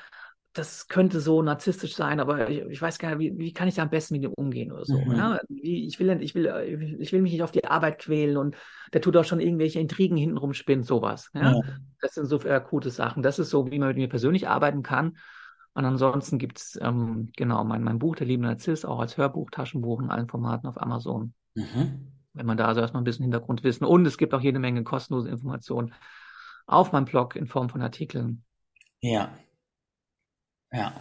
das 0.59 0.89
könnte 0.89 1.21
so 1.21 1.41
narzisstisch 1.43 1.95
sein, 1.95 2.21
aber 2.21 2.49
ich, 2.49 2.61
ich 2.63 2.83
weiß 2.83 2.99
gar 2.99 3.15
nicht, 3.15 3.19
wie, 3.19 3.39
wie, 3.39 3.53
kann 3.53 3.69
ich 3.69 3.77
da 3.77 3.83
am 3.83 3.91
besten 3.91 4.15
mit 4.15 4.25
ihm 4.25 4.33
umgehen 4.33 4.73
oder 4.73 4.85
so. 4.85 4.99
Mhm. 4.99 5.17
Ja? 5.17 5.41
Ich, 5.49 6.01
will, 6.01 6.21
ich, 6.21 6.35
will, 6.35 6.97
ich 6.99 7.13
will 7.13 7.23
mich 7.23 7.33
nicht 7.33 7.43
auf 7.43 7.53
die 7.53 7.65
Arbeit 7.65 8.01
quälen 8.01 8.37
und 8.37 8.57
der 8.93 9.01
tut 9.01 9.17
auch 9.17 9.25
schon 9.25 9.41
irgendwelche 9.41 9.79
Intrigen 9.79 10.17
hintenrum 10.17 10.55
spinnen, 10.55 10.83
sowas. 10.83 11.31
Ja? 11.35 11.53
ja. 11.53 11.61
Das 12.01 12.15
sind 12.15 12.27
so 12.27 12.41
akute 12.41 12.91
Sachen. 12.91 13.23
Das 13.23 13.39
ist 13.39 13.51
so, 13.51 13.71
wie 13.71 13.79
man 13.79 13.89
mit 13.89 13.99
mir 13.99 14.09
persönlich 14.09 14.49
arbeiten 14.49 14.83
kann. 14.83 15.17
Und 15.75 15.85
ansonsten 15.85 16.39
gibt 16.39 16.59
es 16.59 16.79
ähm, 16.83 17.31
genau 17.37 17.63
mein, 17.63 17.85
mein 17.85 18.01
Buch, 18.01 18.17
Der 18.17 18.27
liebe 18.27 18.43
Narziss, 18.43 18.85
auch 18.85 18.99
als 18.99 19.17
Hörbuch, 19.17 19.51
Taschenbuch 19.51 20.01
in 20.01 20.11
allen 20.11 20.29
Formaten 20.29 20.69
auf 20.69 20.81
Amazon. 20.81 21.35
Mhm. 21.59 22.13
Wenn 22.35 22.47
man 22.47 22.57
da 22.57 22.67
also 22.67 22.81
erstmal 22.81 23.03
ein 23.03 23.05
bisschen 23.05 23.25
Hintergrund 23.25 23.65
wissen. 23.65 23.85
Und 23.85 24.07
es 24.07 24.17
gibt 24.17 24.33
auch 24.33 24.41
jede 24.41 24.59
Menge 24.59 24.85
kostenlose 24.85 25.29
Informationen 25.29 25.93
auf 26.67 26.93
meinem 26.93 27.07
Blog 27.07 27.35
in 27.35 27.47
Form 27.47 27.69
von 27.69 27.83
Artikeln. 27.83 28.45
Ja. 29.01 29.31
Ja. 30.71 30.93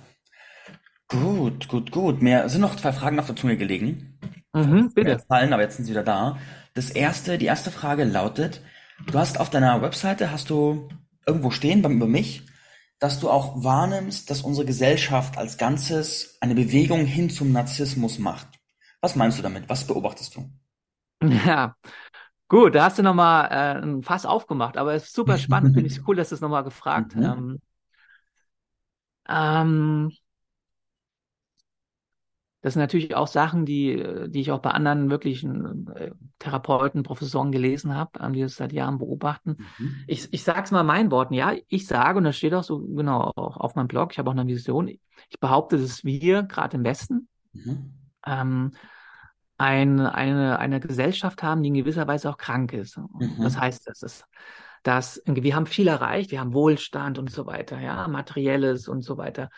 Gut, 1.10 1.68
gut, 1.68 1.92
gut. 1.92 2.22
Mir 2.22 2.50
sind 2.50 2.62
noch 2.62 2.76
zwei 2.76 2.92
Fragen 2.92 3.20
auf 3.20 3.28
der 3.28 3.36
Zunge 3.36 3.58
gelegen. 3.58 4.20
Mhm, 4.54 4.92
bitte. 4.94 5.20
Fallen, 5.20 5.54
aber 5.54 5.62
jetzt 5.62 5.76
sind 5.76 5.86
sie 5.86 5.92
wieder 5.92 6.04
da. 6.04 6.38
Das 6.74 6.90
erste, 6.90 7.38
die 7.38 7.46
erste 7.46 7.72
Frage 7.72 8.04
lautet, 8.04 8.62
du 9.06 9.18
hast 9.18 9.40
auf 9.40 9.50
deiner 9.50 9.82
Webseite, 9.82 10.32
hast 10.32 10.50
du 10.50 10.90
irgendwo 11.26 11.52
stehen 11.52 11.82
beim 11.82 11.98
über 11.98 12.08
mich, 12.08 12.46
dass 13.00 13.20
du 13.20 13.30
auch 13.30 13.64
wahrnimmst, 13.64 14.30
dass 14.30 14.42
unsere 14.42 14.66
Gesellschaft 14.66 15.38
als 15.38 15.58
Ganzes 15.58 16.38
eine 16.42 16.56
Bewegung 16.56 17.06
hin 17.06 17.30
zum 17.30 17.52
Narzissmus 17.52 18.18
macht. 18.18 18.48
Was 19.02 19.16
meinst 19.16 19.38
du 19.38 19.44
damit? 19.44 19.70
Was 19.70 19.86
beobachtest 19.86 20.36
du? 20.36 20.50
Ja, 21.48 21.76
gut, 22.48 22.76
da 22.76 22.86
hast 22.86 23.00
du 23.00 23.04
nochmal 23.04 23.48
äh, 23.52 23.82
ein 23.82 24.04
Fass 24.04 24.26
aufgemacht, 24.26 24.78
aber 24.78 24.94
es 24.94 25.06
ist 25.06 25.16
super 25.16 25.38
spannend, 25.40 25.74
finde 25.74 25.90
ich 25.90 26.08
cool, 26.08 26.16
dass 26.16 26.30
du 26.30 26.36
es 26.36 26.42
nochmal 26.42 26.64
gefragt. 26.64 27.16
Mhm. 27.16 27.24
Ähm, 27.24 27.60
Ähm, 29.28 30.12
das 32.62 32.74
sind 32.74 32.82
natürlich 32.82 33.16
auch 33.16 33.28
Sachen, 33.28 33.66
die, 33.66 34.04
die 34.28 34.42
ich 34.42 34.52
auch 34.52 34.60
bei 34.60 34.72
anderen 34.72 35.10
wirklichen 35.10 35.88
äh, 35.96 36.12
Therapeuten, 36.40 37.04
Professoren 37.04 37.52
gelesen 37.52 37.96
habe, 37.96 38.32
die 38.34 38.42
das 38.42 38.56
seit 38.56 38.74
Jahren 38.74 38.98
beobachten. 38.98 39.58
Mhm. 39.78 40.04
Ich, 40.08 40.28
ich 40.32 40.44
sage 40.44 40.64
es 40.64 40.72
mal 40.72 40.82
in 40.82 40.88
meinen 40.88 41.12
Worten, 41.12 41.34
ja, 41.34 41.54
ich 41.68 41.88
sage, 41.88 42.18
und 42.18 42.24
das 42.24 42.36
steht 42.36 42.54
auch 42.54 42.64
so 42.64 42.80
genau 42.80 43.32
auch 43.36 43.58
auf 43.58 43.76
meinem 43.76 43.88
Blog, 43.88 44.12
ich 44.12 44.20
habe 44.20 44.30
auch 44.30 44.36
eine 44.36 44.48
Vision, 44.48 44.88
ich 44.88 45.40
behaupte, 45.40 45.78
dass 45.78 46.04
wir 46.04 46.44
gerade 46.44 46.78
im 46.78 46.84
Westen 46.84 47.28
mhm. 47.54 47.94
Ähm, 48.28 48.72
ein, 49.58 50.00
eine, 50.00 50.60
eine 50.60 50.80
Gesellschaft 50.80 51.42
haben, 51.42 51.64
die 51.64 51.70
in 51.70 51.76
gewisser 51.76 52.08
Weise 52.08 52.30
auch 52.30 52.38
krank 52.38 52.74
ist. 52.74 52.98
Mhm. 52.98 53.38
Das 53.42 53.60
heißt, 53.60 53.88
das 53.88 54.04
ist, 54.04 54.26
dass 54.84 55.22
wir 55.26 55.56
haben 55.56 55.66
viel 55.66 55.88
erreicht, 55.88 56.32
wir 56.32 56.40
haben 56.40 56.54
Wohlstand 56.54 57.18
und 57.18 57.32
so 57.32 57.46
weiter, 57.46 57.80
ja, 57.80 58.08
materielles 58.08 58.88
und 58.88 59.02
so 59.02 59.18
weiter. 59.18 59.50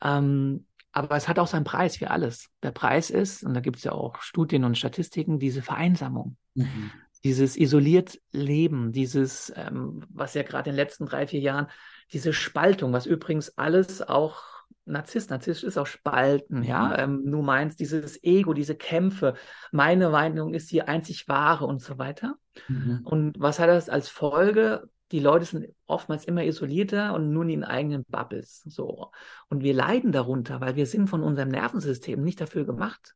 Ähm, 0.00 0.66
aber 0.92 1.16
es 1.16 1.26
hat 1.26 1.38
auch 1.38 1.46
seinen 1.46 1.64
Preis 1.64 2.00
wie 2.00 2.06
alles. 2.06 2.48
Der 2.62 2.70
Preis 2.70 3.10
ist, 3.10 3.42
und 3.42 3.54
da 3.54 3.60
gibt 3.60 3.78
es 3.78 3.84
ja 3.84 3.92
auch 3.92 4.20
Studien 4.20 4.64
und 4.64 4.76
Statistiken, 4.78 5.38
diese 5.38 5.62
Vereinsamung. 5.62 6.36
Mhm. 6.54 6.90
Dieses 7.24 7.56
isoliert 7.56 8.18
Leben, 8.32 8.92
dieses, 8.92 9.52
ähm, 9.56 10.04
was 10.10 10.34
ja 10.34 10.42
gerade 10.42 10.70
in 10.70 10.76
den 10.76 10.84
letzten 10.84 11.06
drei, 11.06 11.26
vier 11.26 11.40
Jahren, 11.40 11.68
diese 12.12 12.32
Spaltung, 12.32 12.92
was 12.92 13.06
übrigens 13.06 13.56
alles 13.56 14.02
auch 14.06 14.42
Narzisst, 14.84 15.30
Narzisst 15.30 15.64
ist 15.64 15.78
auch 15.78 15.86
Spalten, 15.86 16.62
ja. 16.62 16.88
Mhm. 16.88 16.94
Ähm, 17.24 17.30
du 17.30 17.42
meinst 17.42 17.80
dieses 17.80 18.22
Ego, 18.24 18.52
diese 18.52 18.74
Kämpfe, 18.74 19.34
meine 19.70 20.10
Meinung 20.10 20.54
ist 20.54 20.70
die 20.72 20.82
einzig 20.82 21.28
wahre 21.28 21.66
und 21.66 21.80
so 21.80 21.98
weiter. 21.98 22.36
Mhm. 22.68 23.00
Und 23.04 23.40
was 23.40 23.58
hat 23.58 23.68
das 23.68 23.88
als 23.88 24.08
Folge? 24.08 24.88
die 25.12 25.20
Leute 25.20 25.44
sind 25.44 25.68
oftmals 25.86 26.24
immer 26.24 26.42
isolierter 26.42 27.14
und 27.14 27.32
nur 27.32 27.44
in 27.44 27.50
ihren 27.50 27.64
eigenen 27.64 28.04
Bubbles. 28.08 28.62
So. 28.64 29.12
Und 29.48 29.62
wir 29.62 29.74
leiden 29.74 30.10
darunter, 30.10 30.60
weil 30.62 30.74
wir 30.74 30.86
sind 30.86 31.08
von 31.08 31.22
unserem 31.22 31.50
Nervensystem 31.50 32.22
nicht 32.22 32.40
dafür 32.40 32.64
gemacht, 32.64 33.14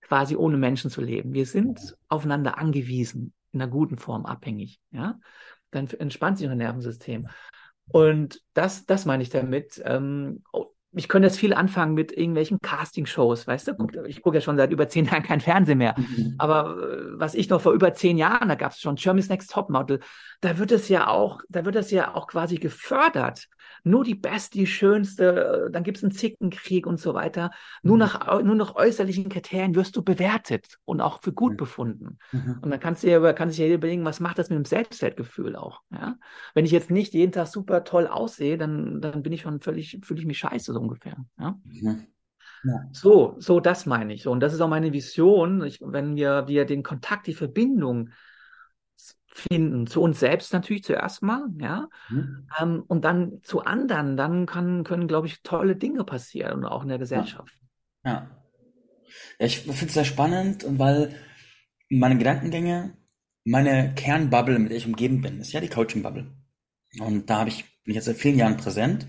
quasi 0.00 0.34
ohne 0.34 0.56
Menschen 0.56 0.90
zu 0.90 1.00
leben. 1.00 1.32
Wir 1.32 1.46
sind 1.46 1.96
aufeinander 2.08 2.58
angewiesen, 2.58 3.32
in 3.52 3.62
einer 3.62 3.70
guten 3.70 3.96
Form 3.96 4.26
abhängig. 4.26 4.80
Ja? 4.90 5.20
Dann 5.70 5.86
entspannt 5.86 6.38
sich 6.38 6.46
unser 6.46 6.56
Nervensystem. 6.56 7.28
Und 7.88 8.42
das, 8.52 8.84
das 8.84 9.04
meine 9.04 9.22
ich 9.22 9.30
damit. 9.30 9.80
Ähm, 9.84 10.42
ich 10.96 11.08
könnte 11.08 11.28
jetzt 11.28 11.38
viel 11.38 11.52
anfangen 11.52 11.92
mit 11.92 12.10
irgendwelchen 12.10 12.58
Casting-Shows, 12.60 13.46
weißt 13.46 13.68
du? 13.68 13.72
Ich 14.06 14.22
gucke 14.22 14.38
ja 14.38 14.40
schon 14.40 14.56
seit 14.56 14.72
über 14.72 14.88
zehn 14.88 15.04
Jahren 15.06 15.22
kein 15.22 15.40
Fernsehen 15.40 15.78
mehr. 15.78 15.94
Mhm. 15.96 16.34
Aber 16.38 16.76
äh, 16.78 17.18
was 17.18 17.34
ich 17.34 17.50
noch 17.50 17.60
vor 17.60 17.72
über 17.72 17.92
zehn 17.92 18.16
Jahren, 18.16 18.48
da 18.48 18.54
gab 18.54 18.72
es 18.72 18.80
schon 18.80 18.96
Germany's 18.96 19.28
Next 19.28 19.50
Topmodel, 19.50 20.00
da 20.40 20.58
wird 20.58 20.72
es 20.72 20.88
ja 20.88 21.08
auch, 21.08 21.42
da 21.50 21.66
wird 21.66 21.76
es 21.76 21.90
ja 21.90 22.14
auch 22.14 22.26
quasi 22.26 22.56
gefördert. 22.56 23.46
Nur 23.86 24.02
die 24.02 24.16
beste, 24.16 24.58
die 24.58 24.66
schönste, 24.66 25.68
äh, 25.68 25.70
dann 25.70 25.84
gibt 25.84 25.98
es 25.98 26.02
einen 26.02 26.10
Zickenkrieg 26.10 26.88
und 26.88 26.98
so 26.98 27.14
weiter. 27.14 27.52
Nur, 27.84 27.94
mhm. 27.94 28.00
nach, 28.00 28.42
nur 28.42 28.56
nach 28.56 28.74
äußerlichen 28.74 29.28
Kriterien 29.28 29.76
wirst 29.76 29.94
du 29.94 30.02
bewertet 30.02 30.78
und 30.84 31.00
auch 31.00 31.22
für 31.22 31.32
gut 31.32 31.52
mhm. 31.52 31.56
befunden. 31.56 32.18
Und 32.62 32.70
dann 32.70 32.80
kannst 32.80 33.04
du 33.04 33.08
ja, 33.08 33.32
kann 33.32 33.48
sich 33.48 33.60
ja 33.60 33.72
überlegen, 33.72 34.04
was 34.04 34.18
macht 34.18 34.40
das 34.40 34.50
mit 34.50 34.56
dem 34.56 34.64
Selbstwertgefühl 34.64 35.54
auch. 35.54 35.82
Ja? 35.92 36.16
Wenn 36.52 36.64
ich 36.64 36.72
jetzt 36.72 36.90
nicht 36.90 37.14
jeden 37.14 37.30
Tag 37.30 37.46
super 37.46 37.84
toll 37.84 38.08
aussehe, 38.08 38.58
dann, 38.58 39.00
dann 39.00 39.22
bin 39.22 39.32
ich 39.32 39.42
schon 39.42 39.60
völlig, 39.60 40.00
fühle 40.02 40.18
ich 40.18 40.26
mich 40.26 40.38
scheiße 40.38 40.72
so 40.72 40.80
ungefähr. 40.80 41.16
Ja? 41.38 41.56
Mhm. 41.64 42.08
Ja. 42.64 42.88
So, 42.90 43.36
so 43.38 43.60
das 43.60 43.86
meine 43.86 44.14
ich. 44.14 44.24
So, 44.24 44.32
und 44.32 44.40
das 44.40 44.52
ist 44.52 44.60
auch 44.60 44.68
meine 44.68 44.92
Vision, 44.92 45.62
ich, 45.62 45.80
wenn 45.80 46.16
wir, 46.16 46.48
wir 46.48 46.64
den 46.64 46.82
Kontakt, 46.82 47.28
die 47.28 47.34
Verbindung 47.34 48.10
finden, 49.36 49.86
zu 49.86 50.02
uns 50.02 50.20
selbst 50.20 50.52
natürlich 50.52 50.84
zuerst 50.84 51.22
mal, 51.22 51.48
ja, 51.58 51.88
mhm. 52.08 52.48
ähm, 52.58 52.84
und 52.86 53.04
dann 53.04 53.40
zu 53.42 53.62
anderen, 53.62 54.16
dann 54.16 54.46
kann, 54.46 54.84
können, 54.84 55.08
glaube 55.08 55.26
ich, 55.26 55.42
tolle 55.42 55.76
Dinge 55.76 56.04
passieren 56.04 56.60
und 56.60 56.64
auch 56.64 56.82
in 56.82 56.88
der 56.88 56.98
Gesellschaft. 56.98 57.54
Ja. 58.04 58.10
ja. 58.10 58.30
ja 59.38 59.46
ich 59.46 59.58
finde 59.58 59.86
es 59.86 59.94
sehr 59.94 60.04
spannend, 60.04 60.64
weil 60.68 61.14
meine 61.88 62.16
Gedankengänge, 62.16 62.96
meine 63.44 63.94
Kernbubble, 63.94 64.58
mit 64.58 64.70
der 64.70 64.78
ich 64.78 64.86
umgeben 64.86 65.20
bin, 65.20 65.40
ist 65.40 65.52
ja 65.52 65.60
die 65.60 65.68
Coaching-Bubble. 65.68 66.26
Und 66.98 67.30
da 67.30 67.40
habe 67.40 67.50
ich, 67.50 67.64
bin 67.84 67.92
ich 67.92 67.96
jetzt 67.96 68.06
seit 68.06 68.16
vielen 68.16 68.38
Jahren 68.38 68.56
präsent. 68.56 69.06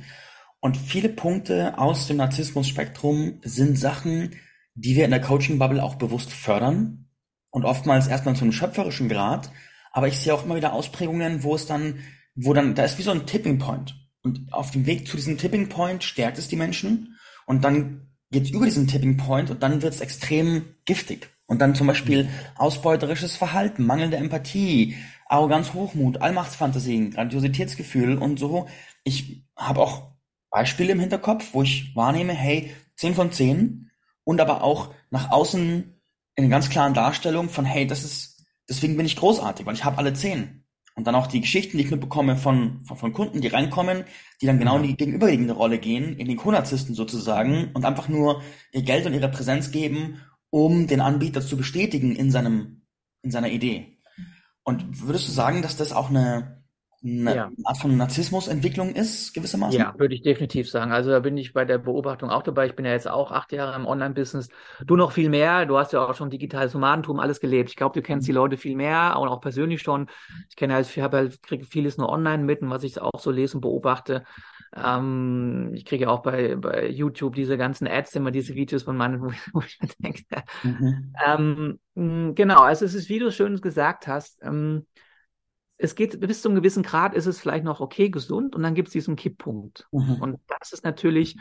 Und 0.59 0.77
viele 0.77 1.09
Punkte 1.09 1.77
aus 1.77 2.07
dem 2.07 2.17
Narzissmus-Spektrum 2.17 3.39
sind 3.43 3.79
Sachen, 3.79 4.35
die 4.75 4.95
wir 4.95 5.05
in 5.05 5.11
der 5.11 5.21
Coaching-Bubble 5.21 5.83
auch 5.83 5.95
bewusst 5.95 6.31
fördern 6.31 7.09
und 7.49 7.65
oftmals 7.65 8.07
erstmal 8.07 8.35
zu 8.35 8.43
einem 8.43 8.51
schöpferischen 8.51 9.09
Grad. 9.09 9.51
Aber 9.97 10.07
ich 10.07 10.19
sehe 10.19 10.31
auch 10.31 10.45
immer 10.45 10.55
wieder 10.55 10.73
Ausprägungen, 10.73 11.41
wo 11.41 11.55
es 11.55 11.65
dann, 11.65 12.03
wo 12.35 12.53
dann, 12.53 12.75
da 12.75 12.83
ist 12.83 12.99
wie 12.99 13.01
so 13.01 13.09
ein 13.09 13.25
Tipping 13.25 13.57
Point. 13.57 13.95
Und 14.21 14.53
auf 14.53 14.69
dem 14.69 14.85
Weg 14.85 15.07
zu 15.07 15.17
diesem 15.17 15.39
Tipping 15.39 15.69
Point 15.69 16.03
stärkt 16.03 16.37
es 16.37 16.47
die 16.47 16.55
Menschen 16.55 17.17
und 17.47 17.63
dann 17.63 18.11
geht 18.29 18.43
es 18.43 18.51
über 18.51 18.65
diesen 18.65 18.85
Tipping 18.85 19.17
Point 19.17 19.49
und 19.49 19.63
dann 19.63 19.81
wird 19.81 19.95
es 19.95 20.01
extrem 20.01 20.75
giftig. 20.85 21.31
Und 21.47 21.61
dann 21.61 21.73
zum 21.73 21.87
Beispiel 21.87 22.29
ausbeuterisches 22.57 23.37
Verhalten, 23.37 23.87
mangelnde 23.87 24.17
Empathie, 24.17 24.95
Arroganz, 25.25 25.73
Hochmut, 25.73 26.21
Allmachtsfantasien, 26.21 27.09
Grandiositätsgefühl 27.09 28.19
und 28.19 28.37
so. 28.37 28.67
Ich 29.03 29.47
habe 29.55 29.81
auch 29.81 30.11
Beispiele 30.51 30.91
im 30.91 30.99
Hinterkopf, 30.99 31.55
wo 31.55 31.63
ich 31.63 31.95
wahrnehme, 31.95 32.33
hey, 32.33 32.71
10 32.97 33.15
von 33.15 33.31
10 33.31 33.89
und 34.23 34.41
aber 34.41 34.61
auch 34.61 34.93
nach 35.09 35.31
außen 35.31 35.99
in 36.35 36.43
einer 36.43 36.51
ganz 36.51 36.69
klaren 36.69 36.93
Darstellung 36.93 37.49
von, 37.49 37.65
hey, 37.65 37.87
das 37.87 38.03
ist, 38.03 38.36
deswegen 38.69 38.97
bin 38.97 39.05
ich 39.05 39.15
großartig, 39.15 39.65
weil 39.65 39.75
ich 39.75 39.83
habe 39.83 39.97
alle 39.97 40.13
10. 40.13 40.63
Und 40.95 41.05
dann 41.05 41.13
auch 41.13 41.27
die 41.27 41.41
Geschichten, 41.41 41.77
die 41.77 41.83
ich 41.83 41.91
mitbekomme 41.91 42.35
von, 42.35 42.83
von, 42.83 42.97
von 42.97 43.13
Kunden, 43.13 43.39
die 43.39 43.47
reinkommen, 43.47 44.03
die 44.41 44.47
dann 44.47 44.57
genau 44.57 44.77
in 44.77 44.83
die 44.83 44.97
gegenüberliegende 44.97 45.53
Rolle 45.53 45.77
gehen, 45.77 46.17
in 46.17 46.27
den 46.27 46.37
Co-Narzissten 46.37 46.95
sozusagen 46.95 47.69
und 47.75 47.85
einfach 47.85 48.07
nur 48.07 48.41
ihr 48.71 48.81
Geld 48.81 49.05
und 49.05 49.13
ihre 49.13 49.29
Präsenz 49.29 49.69
geben, 49.69 50.21
um 50.49 50.87
den 50.87 51.01
Anbieter 51.01 51.41
zu 51.41 51.55
bestätigen 51.55 52.15
in 52.15 52.31
seinem, 52.31 52.81
in 53.21 53.29
seiner 53.29 53.49
Idee. 53.49 53.99
Und 54.63 55.07
würdest 55.07 55.27
du 55.27 55.31
sagen, 55.31 55.61
dass 55.61 55.77
das 55.77 55.93
auch 55.93 56.09
eine, 56.09 56.56
eine 57.03 57.35
ja. 57.35 57.51
Art 57.65 57.77
von 57.77 57.95
Narzissmusentwicklung 57.97 58.95
ist, 58.95 59.33
gewissermaßen? 59.33 59.77
Ja, 59.77 59.93
würde 59.97 60.15
ich 60.15 60.21
definitiv 60.21 60.69
sagen. 60.69 60.91
Also 60.91 61.11
da 61.11 61.19
bin 61.19 61.37
ich 61.37 61.53
bei 61.53 61.65
der 61.65 61.77
Beobachtung 61.77 62.29
auch 62.29 62.43
dabei. 62.43 62.67
Ich 62.67 62.75
bin 62.75 62.85
ja 62.85 62.91
jetzt 62.91 63.09
auch 63.09 63.31
acht 63.31 63.51
Jahre 63.51 63.75
im 63.75 63.85
Online-Business. 63.85 64.47
Du 64.85 64.95
noch 64.95 65.11
viel 65.11 65.29
mehr. 65.29 65.65
Du 65.65 65.77
hast 65.77 65.91
ja 65.93 66.07
auch 66.07 66.15
schon 66.15 66.29
digitales 66.29 66.73
Nomadentum 66.73 67.19
alles 67.19 67.41
gelebt. 67.41 67.69
Ich 67.69 67.75
glaube, 67.75 67.93
du 67.93 68.01
kennst 68.01 68.25
die. 68.27 68.37
Leute 68.37 68.57
viel 68.57 68.75
mehr 68.75 69.17
und 69.19 69.27
auch 69.27 69.41
persönlich 69.41 69.81
schon. 69.81 70.07
Ich 70.49 70.55
kenne 70.55 70.75
halt, 70.75 70.87
ich 70.87 70.99
habe 70.99 71.17
halt, 71.17 71.43
kriege 71.43 71.65
vieles 71.65 71.97
nur 71.97 72.09
online 72.09 72.43
mit 72.43 72.61
und 72.61 72.69
was 72.69 72.83
ich 72.83 73.01
auch 73.01 73.19
so 73.19 73.31
lese 73.31 73.57
und 73.57 73.61
beobachte. 73.61 74.23
Ähm, 74.75 75.71
ich 75.73 75.85
kriege 75.85 76.09
auch 76.09 76.21
bei, 76.21 76.55
bei 76.55 76.87
YouTube 76.89 77.35
diese 77.35 77.57
ganzen 77.57 77.87
Ads, 77.87 78.15
immer 78.15 78.31
diese 78.31 78.53
Videos 78.53 78.83
von 78.83 78.95
meinen, 78.95 79.21
wo 79.53 79.61
ich 79.61 79.79
mir 79.81 79.89
denke, 79.99 80.23
mhm. 80.63 81.13
ähm, 81.25 82.35
genau, 82.35 82.61
also 82.61 82.85
es 82.85 82.93
ist, 82.93 83.09
wie 83.09 83.19
du 83.19 83.31
schön 83.31 83.59
gesagt 83.59 84.07
hast, 84.07 84.39
ähm, 84.43 84.85
es 85.77 85.95
geht 85.95 86.19
bis 86.19 86.41
zu 86.41 86.49
einem 86.49 86.57
gewissen 86.57 86.83
Grad 86.83 87.13
ist 87.13 87.27
es 87.27 87.39
vielleicht 87.39 87.63
noch 87.63 87.79
okay 87.79 88.09
gesund 88.09 88.55
und 88.55 88.63
dann 88.63 88.73
gibt 88.73 88.87
es 88.87 88.93
diesen 88.93 89.15
Kipppunkt. 89.15 89.87
Mhm. 89.91 90.15
Und 90.21 90.39
das 90.47 90.73
ist 90.73 90.83
natürlich, 90.83 91.37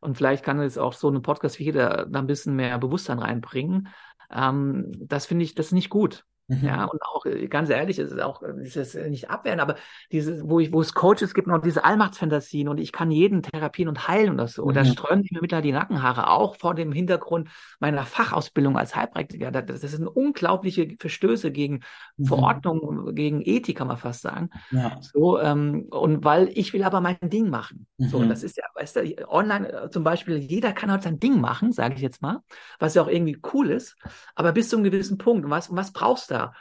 und 0.00 0.16
vielleicht 0.16 0.44
kann 0.44 0.60
es 0.60 0.78
auch 0.78 0.92
so 0.92 1.08
eine 1.08 1.20
Podcast 1.20 1.58
wie 1.58 1.64
jeder 1.64 2.06
da 2.06 2.18
ein 2.18 2.26
bisschen 2.26 2.56
mehr 2.56 2.78
Bewusstsein 2.78 3.18
reinbringen. 3.18 3.88
Ähm, 4.30 4.92
das 4.98 5.26
finde 5.26 5.44
ich, 5.44 5.54
das 5.54 5.66
ist 5.66 5.72
nicht 5.72 5.90
gut. 5.90 6.24
Mhm. 6.50 6.66
Ja, 6.66 6.84
und 6.84 7.00
auch 7.02 7.24
äh, 7.26 7.46
ganz 7.46 7.70
ehrlich, 7.70 7.98
es 8.00 8.10
ist 8.10 8.20
auch 8.20 8.42
es 8.42 8.74
ist 8.74 8.96
nicht 8.96 9.30
abwehren, 9.30 9.60
aber 9.60 9.76
diese, 10.10 10.42
wo 10.48 10.58
ich, 10.58 10.72
wo 10.72 10.80
es 10.80 10.94
Coaches 10.94 11.32
gibt, 11.32 11.46
noch 11.46 11.60
diese 11.60 11.84
Allmachtsfantasien 11.84 12.66
und 12.66 12.78
ich 12.78 12.90
kann 12.90 13.12
jeden 13.12 13.42
therapien 13.42 13.86
und 13.86 14.08
heilen 14.08 14.30
und 14.30 14.36
das 14.36 14.54
so. 14.54 14.62
Mhm. 14.62 14.68
Und 14.68 14.74
da 14.74 14.84
strömen 14.84 15.22
sich 15.22 15.30
mir 15.30 15.40
mittlerweile 15.40 15.66
die 15.68 15.72
Nackenhaare, 15.72 16.28
auch 16.28 16.56
vor 16.56 16.74
dem 16.74 16.90
Hintergrund 16.90 17.50
meiner 17.78 18.04
Fachausbildung 18.04 18.76
als 18.76 18.96
Heilpraktiker. 18.96 19.52
Das, 19.52 19.80
das 19.80 19.92
sind 19.92 20.08
unglaubliche 20.08 20.88
Verstöße 20.98 21.52
gegen 21.52 21.82
mhm. 22.16 22.24
Verordnung, 22.24 23.14
gegen 23.14 23.42
Ethik, 23.42 23.78
kann 23.78 23.86
man 23.86 23.96
fast 23.96 24.22
sagen. 24.22 24.50
Ja. 24.72 24.98
So, 25.00 25.38
ähm, 25.38 25.86
und 25.90 26.24
weil 26.24 26.50
ich 26.54 26.72
will 26.72 26.82
aber 26.82 27.00
mein 27.00 27.18
Ding 27.22 27.48
machen. 27.48 27.86
Mhm. 27.98 28.08
So, 28.08 28.24
das 28.24 28.42
ist 28.42 28.56
ja, 28.56 28.64
weißt 28.74 28.96
du, 28.96 29.28
online 29.28 29.72
äh, 29.72 29.90
zum 29.90 30.02
Beispiel, 30.02 30.36
jeder 30.38 30.72
kann 30.72 30.90
halt 30.90 31.04
sein 31.04 31.20
Ding 31.20 31.40
machen, 31.40 31.70
sage 31.70 31.94
ich 31.94 32.00
jetzt 32.00 32.22
mal, 32.22 32.40
was 32.80 32.94
ja 32.94 33.02
auch 33.02 33.08
irgendwie 33.08 33.38
cool 33.54 33.70
ist, 33.70 33.94
aber 34.34 34.50
bis 34.50 34.68
zu 34.68 34.76
einem 34.76 34.84
gewissen 34.84 35.16
Punkt. 35.16 35.44
Und 35.44 35.52
was, 35.52 35.74
was 35.74 35.92
brauchst 35.92 36.32
du 36.32 36.39
da? 36.40 36.54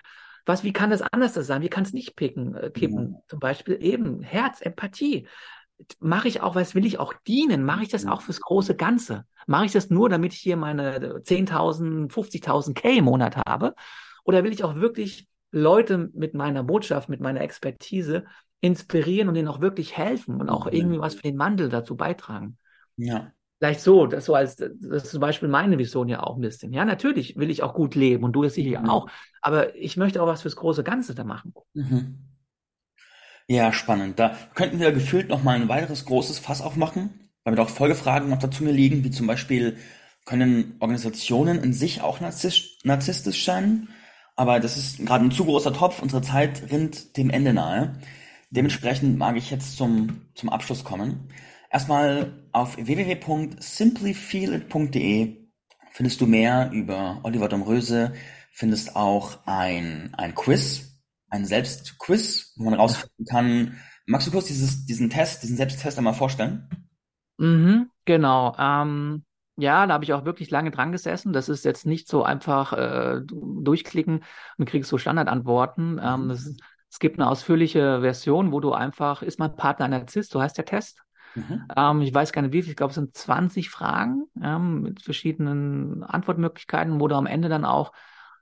Was, 0.45 0.63
wie 0.63 0.73
kann 0.73 0.89
das 0.89 1.01
anders 1.01 1.33
sein? 1.33 1.61
Wie 1.61 1.69
kann 1.69 1.83
es 1.83 1.93
nicht 1.93 2.15
picken, 2.15 2.55
äh, 2.55 2.71
kippen? 2.71 3.13
Ja. 3.13 3.19
Zum 3.27 3.39
Beispiel 3.39 3.77
eben 3.81 4.21
Herz, 4.21 4.61
Empathie. 4.61 5.27
Mache 5.99 6.27
ich 6.27 6.41
auch, 6.41 6.55
was 6.55 6.75
will 6.75 6.85
ich 6.85 6.99
auch 6.99 7.13
dienen? 7.27 7.63
Mache 7.63 7.83
ich 7.83 7.89
das 7.89 8.05
auch 8.05 8.21
fürs 8.21 8.41
große 8.41 8.75
Ganze? 8.75 9.25
Mache 9.47 9.65
ich 9.65 9.71
das 9.71 9.89
nur, 9.89 10.09
damit 10.09 10.33
ich 10.33 10.39
hier 10.39 10.57
meine 10.57 11.21
10.000, 11.21 12.11
50.000 12.11 12.73
K 12.73 12.97
im 12.97 13.05
Monat 13.05 13.37
habe? 13.47 13.75
Oder 14.23 14.43
will 14.43 14.51
ich 14.51 14.63
auch 14.63 14.75
wirklich 14.75 15.27
Leute 15.51 16.09
mit 16.13 16.33
meiner 16.33 16.63
Botschaft, 16.63 17.09
mit 17.09 17.21
meiner 17.21 17.41
Expertise 17.41 18.25
inspirieren 18.61 19.29
und 19.29 19.35
ihnen 19.35 19.47
auch 19.47 19.61
wirklich 19.61 19.95
helfen 19.95 20.41
und 20.41 20.49
auch 20.49 20.67
irgendwie 20.67 20.99
was 20.99 21.15
für 21.15 21.21
den 21.21 21.39
Wandel 21.39 21.69
dazu 21.69 21.95
beitragen? 21.95 22.57
Ja. 22.97 23.31
Vielleicht 23.59 23.81
so, 23.81 24.07
das 24.07 24.25
so 24.25 24.35
als 24.35 24.55
das 24.55 24.69
ist 24.79 25.11
zum 25.11 25.19
Beispiel 25.19 25.49
meine 25.49 25.77
Vision 25.77 26.07
ja 26.07 26.23
auch 26.23 26.35
ein 26.35 26.41
bisschen. 26.41 26.71
Ja, 26.71 26.85
natürlich 26.85 27.35
will 27.35 27.49
ich 27.49 27.61
auch 27.61 27.73
gut 27.73 27.93
leben 27.93 28.23
und 28.23 28.31
du 28.31 28.43
es 28.43 28.53
sicher 28.53 28.79
mhm. 28.79 28.89
auch, 28.89 29.09
aber 29.41 29.75
ich 29.75 29.97
möchte 29.97 30.23
auch 30.23 30.27
was 30.27 30.43
fürs 30.43 30.55
große 30.55 30.83
Ganze 30.83 31.13
da 31.13 31.25
machen. 31.25 31.53
Mhm. 31.73 32.19
Ja, 33.47 33.73
spannend. 33.73 34.17
Da 34.17 34.37
könnten 34.53 34.79
wir 34.79 34.91
gefühlt 34.91 35.27
noch 35.27 35.43
mal 35.43 35.55
ein 35.55 35.67
weiteres 35.67 36.05
großes 36.05 36.39
Fass 36.39 36.61
aufmachen, 36.61 37.29
damit 37.43 37.59
auch 37.59 37.69
Folgefragen 37.69 38.29
noch 38.29 38.37
dazu 38.37 38.63
mir 38.63 38.71
liegen, 38.71 39.03
wie 39.03 39.11
zum 39.11 39.27
Beispiel, 39.27 39.77
können 40.29 40.75
Organisationen 40.79 41.63
in 41.63 41.73
sich 41.73 42.01
auch 42.01 42.19
narzisstisch 42.21 43.45
sein? 43.45 43.87
Aber 44.35 44.59
das 44.59 44.77
ist 44.77 45.05
gerade 45.05 45.25
ein 45.25 45.31
zu 45.31 45.43
großer 45.45 45.73
Topf. 45.73 46.01
Unsere 46.01 46.21
Zeit 46.21 46.71
rinnt 46.71 47.17
dem 47.17 47.31
Ende 47.31 47.51
nahe. 47.51 47.95
Dementsprechend 48.51 49.17
mag 49.17 49.35
ich 49.35 49.49
jetzt 49.49 49.75
zum, 49.75 50.27
zum 50.35 50.49
Abschluss 50.49 50.83
kommen. 50.83 51.29
Erstmal 51.69 52.43
auf 52.51 52.77
www.simplyfeelit.de 52.77 55.37
findest 55.91 56.21
du 56.21 56.25
mehr 56.27 56.71
über 56.71 57.19
Oliver 57.23 57.47
Domröse, 57.49 58.13
findest 58.53 58.95
auch 58.95 59.39
ein, 59.45 60.13
ein 60.15 60.33
Quiz, 60.35 60.99
ein 61.29 61.45
Selbstquiz, 61.45 62.53
wo 62.57 62.63
man 62.65 62.73
rausfinden 62.73 63.25
kann. 63.25 63.77
Magst 64.07 64.27
du 64.27 64.31
kurz 64.31 64.47
dieses, 64.47 64.85
diesen 64.85 65.09
Test, 65.09 65.43
diesen 65.43 65.57
Selbsttest 65.57 65.97
einmal 65.97 66.13
vorstellen? 66.15 66.67
Mhm, 67.37 67.89
genau. 68.05 68.55
Ähm, 68.57 69.23
ja, 69.57 69.85
da 69.87 69.93
habe 69.93 70.03
ich 70.03 70.13
auch 70.13 70.25
wirklich 70.25 70.49
lange 70.51 70.71
dran 70.71 70.91
gesessen. 70.91 71.33
Das 71.33 71.49
ist 71.49 71.65
jetzt 71.65 71.85
nicht 71.85 72.07
so 72.07 72.23
einfach 72.23 72.73
äh, 72.73 73.21
durchklicken 73.25 74.23
und 74.57 74.65
kriegst 74.69 74.89
so 74.89 74.97
Standardantworten. 74.97 75.99
Ähm, 76.03 76.29
Mhm. 76.29 76.31
es, 76.31 76.55
es 76.91 76.99
gibt 76.99 77.19
eine 77.19 77.29
ausführliche 77.29 78.01
Version, 78.01 78.51
wo 78.51 78.59
du 78.59 78.73
einfach, 78.73 79.21
ist 79.21 79.39
mein 79.39 79.55
Partner 79.55 79.85
ein 79.85 79.91
Narzisst, 79.91 80.31
so 80.31 80.41
heißt 80.41 80.57
der 80.57 80.65
Test. 80.65 81.01
Mhm. 81.35 81.67
Ähm, 81.75 82.01
ich 82.01 82.13
weiß 82.13 82.31
gar 82.31 82.41
nicht 82.41 82.53
wie 82.53 82.61
viel, 82.61 82.71
ich 82.71 82.77
glaube, 82.77 82.91
es 82.91 82.95
sind 82.95 83.15
20 83.15 83.69
Fragen 83.69 84.25
ähm, 84.41 84.81
mit 84.81 85.01
verschiedenen 85.01 86.03
Antwortmöglichkeiten, 86.03 86.99
wo 86.99 87.07
du 87.07 87.15
am 87.15 87.25
Ende 87.25 87.49
dann 87.49 87.65
auch 87.65 87.91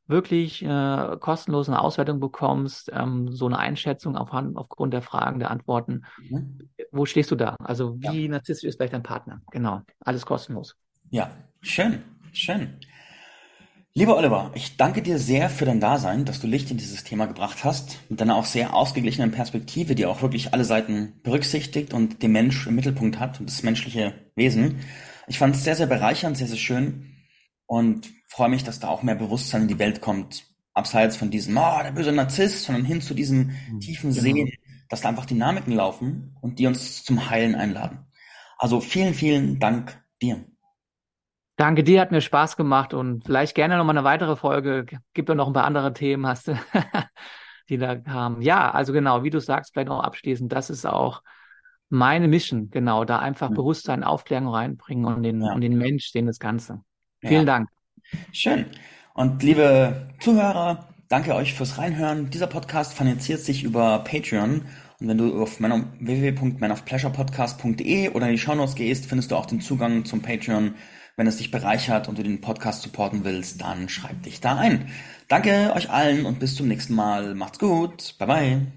wirklich 0.08 0.64
äh, 0.64 1.18
kostenlos 1.20 1.68
eine 1.68 1.82
Auswertung 1.82 2.20
bekommst, 2.20 2.90
ähm, 2.94 3.32
so 3.32 3.46
eine 3.46 3.60
Einschätzung 3.60 4.16
auf, 4.16 4.32
aufgrund 4.32 4.94
der 4.94 5.02
Fragen, 5.02 5.40
der 5.40 5.52
Antworten. 5.52 6.06
Mhm. 6.30 6.60
Wo 6.92 7.06
stehst 7.06 7.32
du 7.32 7.36
da? 7.36 7.56
Also 7.60 7.98
Ja. 8.02 8.12
wie 8.12 8.28
narzisstisch 8.30 8.70
ist 8.70 8.78
vielleicht 8.78 8.94
dein 8.94 9.04
Partner? 9.04 9.42
Genau, 9.52 9.82
alles 10.00 10.26
kostenlos. 10.26 10.76
Ja, 11.10 11.30
schön, 11.62 12.04
schön. 12.32 12.78
Lieber 13.98 14.16
Oliver, 14.16 14.52
ich 14.54 14.78
danke 14.78 15.02
dir 15.02 15.18
sehr 15.18 15.50
für 15.50 15.66
dein 15.66 15.80
Dasein, 15.80 16.24
dass 16.24 16.40
du 16.40 16.46
Licht 16.46 16.70
in 16.70 16.78
dieses 16.78 17.04
Thema 17.04 17.26
gebracht 17.26 17.64
hast, 17.64 17.98
mit 18.10 18.22
deiner 18.22 18.36
auch 18.36 18.46
sehr 18.46 18.76
ausgeglichenen 18.76 19.32
Perspektive, 19.32 19.96
die 19.96 20.06
auch 20.06 20.22
wirklich 20.22 20.54
alle 20.54 20.66
Seiten 20.66 21.14
berücksichtigt 21.24 21.96
und 21.96 22.22
den 22.22 22.32
Mensch 22.32 22.68
im 22.68 22.76
Mittelpunkt 22.76 23.20
hat 23.20 23.40
und 23.40 23.50
das 23.50 23.64
menschliche 23.64 24.14
Wesen. 24.36 24.82
Ich 25.26 25.40
fand 25.40 25.56
es 25.56 25.64
sehr, 25.64 25.76
sehr 25.76 25.88
bereichernd, 25.88 26.38
sehr, 26.38 26.48
sehr 26.48 26.60
schön 26.60 27.16
und 27.66 28.08
freue 28.28 28.50
mich, 28.50 28.64
dass 28.64 28.80
da 28.80 28.88
auch 28.90 29.02
mehr 29.02 29.16
Bewusstsein 29.16 29.64
in 29.64 29.68
die 29.68 29.80
Welt 29.80 30.00
kommt, 30.00 30.44
abseits 30.76 31.18
von 31.18 31.32
diesem, 31.32 31.58
oh, 31.58 31.82
der 31.84 31.92
böse 31.92 32.12
Narzisst, 32.12 32.66
sondern 32.66 32.86
hin 32.86 33.02
zu 33.02 33.16
diesem 33.16 33.56
tiefen 33.80 34.12
Genau. 34.12 34.22
Sehen, 34.22 34.52
dass 34.90 35.02
da 35.02 35.10
einfach 35.10 35.26
Dynamiken 35.26 35.74
laufen 35.74 36.38
und 36.42 36.60
die 36.60 36.68
uns 36.68 37.04
zum 37.04 37.32
Heilen 37.32 37.56
einladen. 37.56 38.06
Also 38.60 38.80
vielen, 38.80 39.16
vielen 39.16 39.58
Dank 39.58 40.00
dir. 40.22 40.46
Danke 41.58 41.84
dir, 41.84 42.02
hat 42.02 42.12
mir 42.12 42.22
Spaß 42.22 42.56
gemacht 42.56 42.94
und 42.94 43.26
vielleicht 43.26 43.56
gerne 43.56 43.78
noch 43.78 43.84
mal 43.84 43.98
eine 43.98 44.04
weitere 44.04 44.36
Folge. 44.36 44.86
Gibt 45.14 45.30
doch 45.30 45.36
noch 45.36 45.48
ein 45.48 45.54
paar 45.54 45.66
andere 45.66 45.92
Themen, 45.92 46.28
hast 46.28 46.48
du, 46.48 46.54
die 47.70 47.78
da 47.78 47.96
kamen. 47.96 48.42
Ja, 48.44 48.70
also 48.72 48.94
genau, 48.94 49.24
wie 49.24 49.32
du 49.32 49.40
sagst, 49.42 49.74
vielleicht 49.74 49.88
noch 49.90 50.04
abschließend, 50.04 50.52
das 50.54 50.70
ist 50.70 50.86
auch 50.86 51.24
meine 51.90 52.28
Mission, 52.28 52.70
genau, 52.70 53.06
da 53.06 53.18
einfach 53.20 53.50
Ja. 53.50 53.56
Bewusstsein, 53.56 54.04
Aufklärung 54.04 54.50
reinbringen 54.50 55.06
und 55.06 55.24
den, 55.24 55.42
Ja. 55.42 55.54
und 55.54 55.62
den 55.62 55.78
Mensch 55.78 56.12
sehen 56.12 56.28
das 56.28 56.38
Ganze. 56.38 56.82
Ja. 57.24 57.30
Vielen 57.30 57.46
Dank. 57.48 57.70
Schön. 58.32 58.66
Und 59.16 59.42
liebe 59.42 60.10
Zuhörer, 60.20 60.90
danke 61.10 61.34
euch 61.34 61.56
fürs 61.56 61.80
Reinhören. 61.80 62.30
Dieser 62.30 62.46
Podcast 62.48 62.94
finanziert 62.94 63.40
sich 63.40 63.64
über 63.64 64.00
Patreon. 64.00 64.62
Und 65.00 65.08
wenn 65.08 65.18
du 65.18 65.42
auf 65.42 65.60
www.manofpleasurepodcast.de 65.60 68.10
oder 68.10 68.28
in 68.28 68.34
die 68.34 68.38
Shownotes 68.38 68.76
gehst, 68.76 69.08
findest 69.08 69.32
du 69.32 69.36
auch 69.36 69.48
den 69.48 69.62
Zugang 69.62 70.06
zum 70.06 70.22
Patreon. 70.22 70.76
Wenn 71.18 71.28
es 71.28 71.38
dich 71.38 71.50
bereichert 71.50 72.08
und 72.08 72.20
du 72.20 72.24
den 72.24 72.42
Podcast 72.42 72.84
supporten 72.84 73.24
willst, 73.24 73.60
dann 73.62 73.90
schreib 73.90 74.22
dich 74.22 74.40
da 74.40 74.56
ein. 74.56 74.90
Danke 75.28 75.74
euch 75.76 75.90
allen 75.90 76.26
und 76.28 76.40
bis 76.40 76.56
zum 76.56 76.68
nächsten 76.68 76.94
Mal. 76.94 77.34
Macht's 77.34 77.58
gut. 77.60 78.16
Bye 78.20 78.28
bye. 78.28 78.68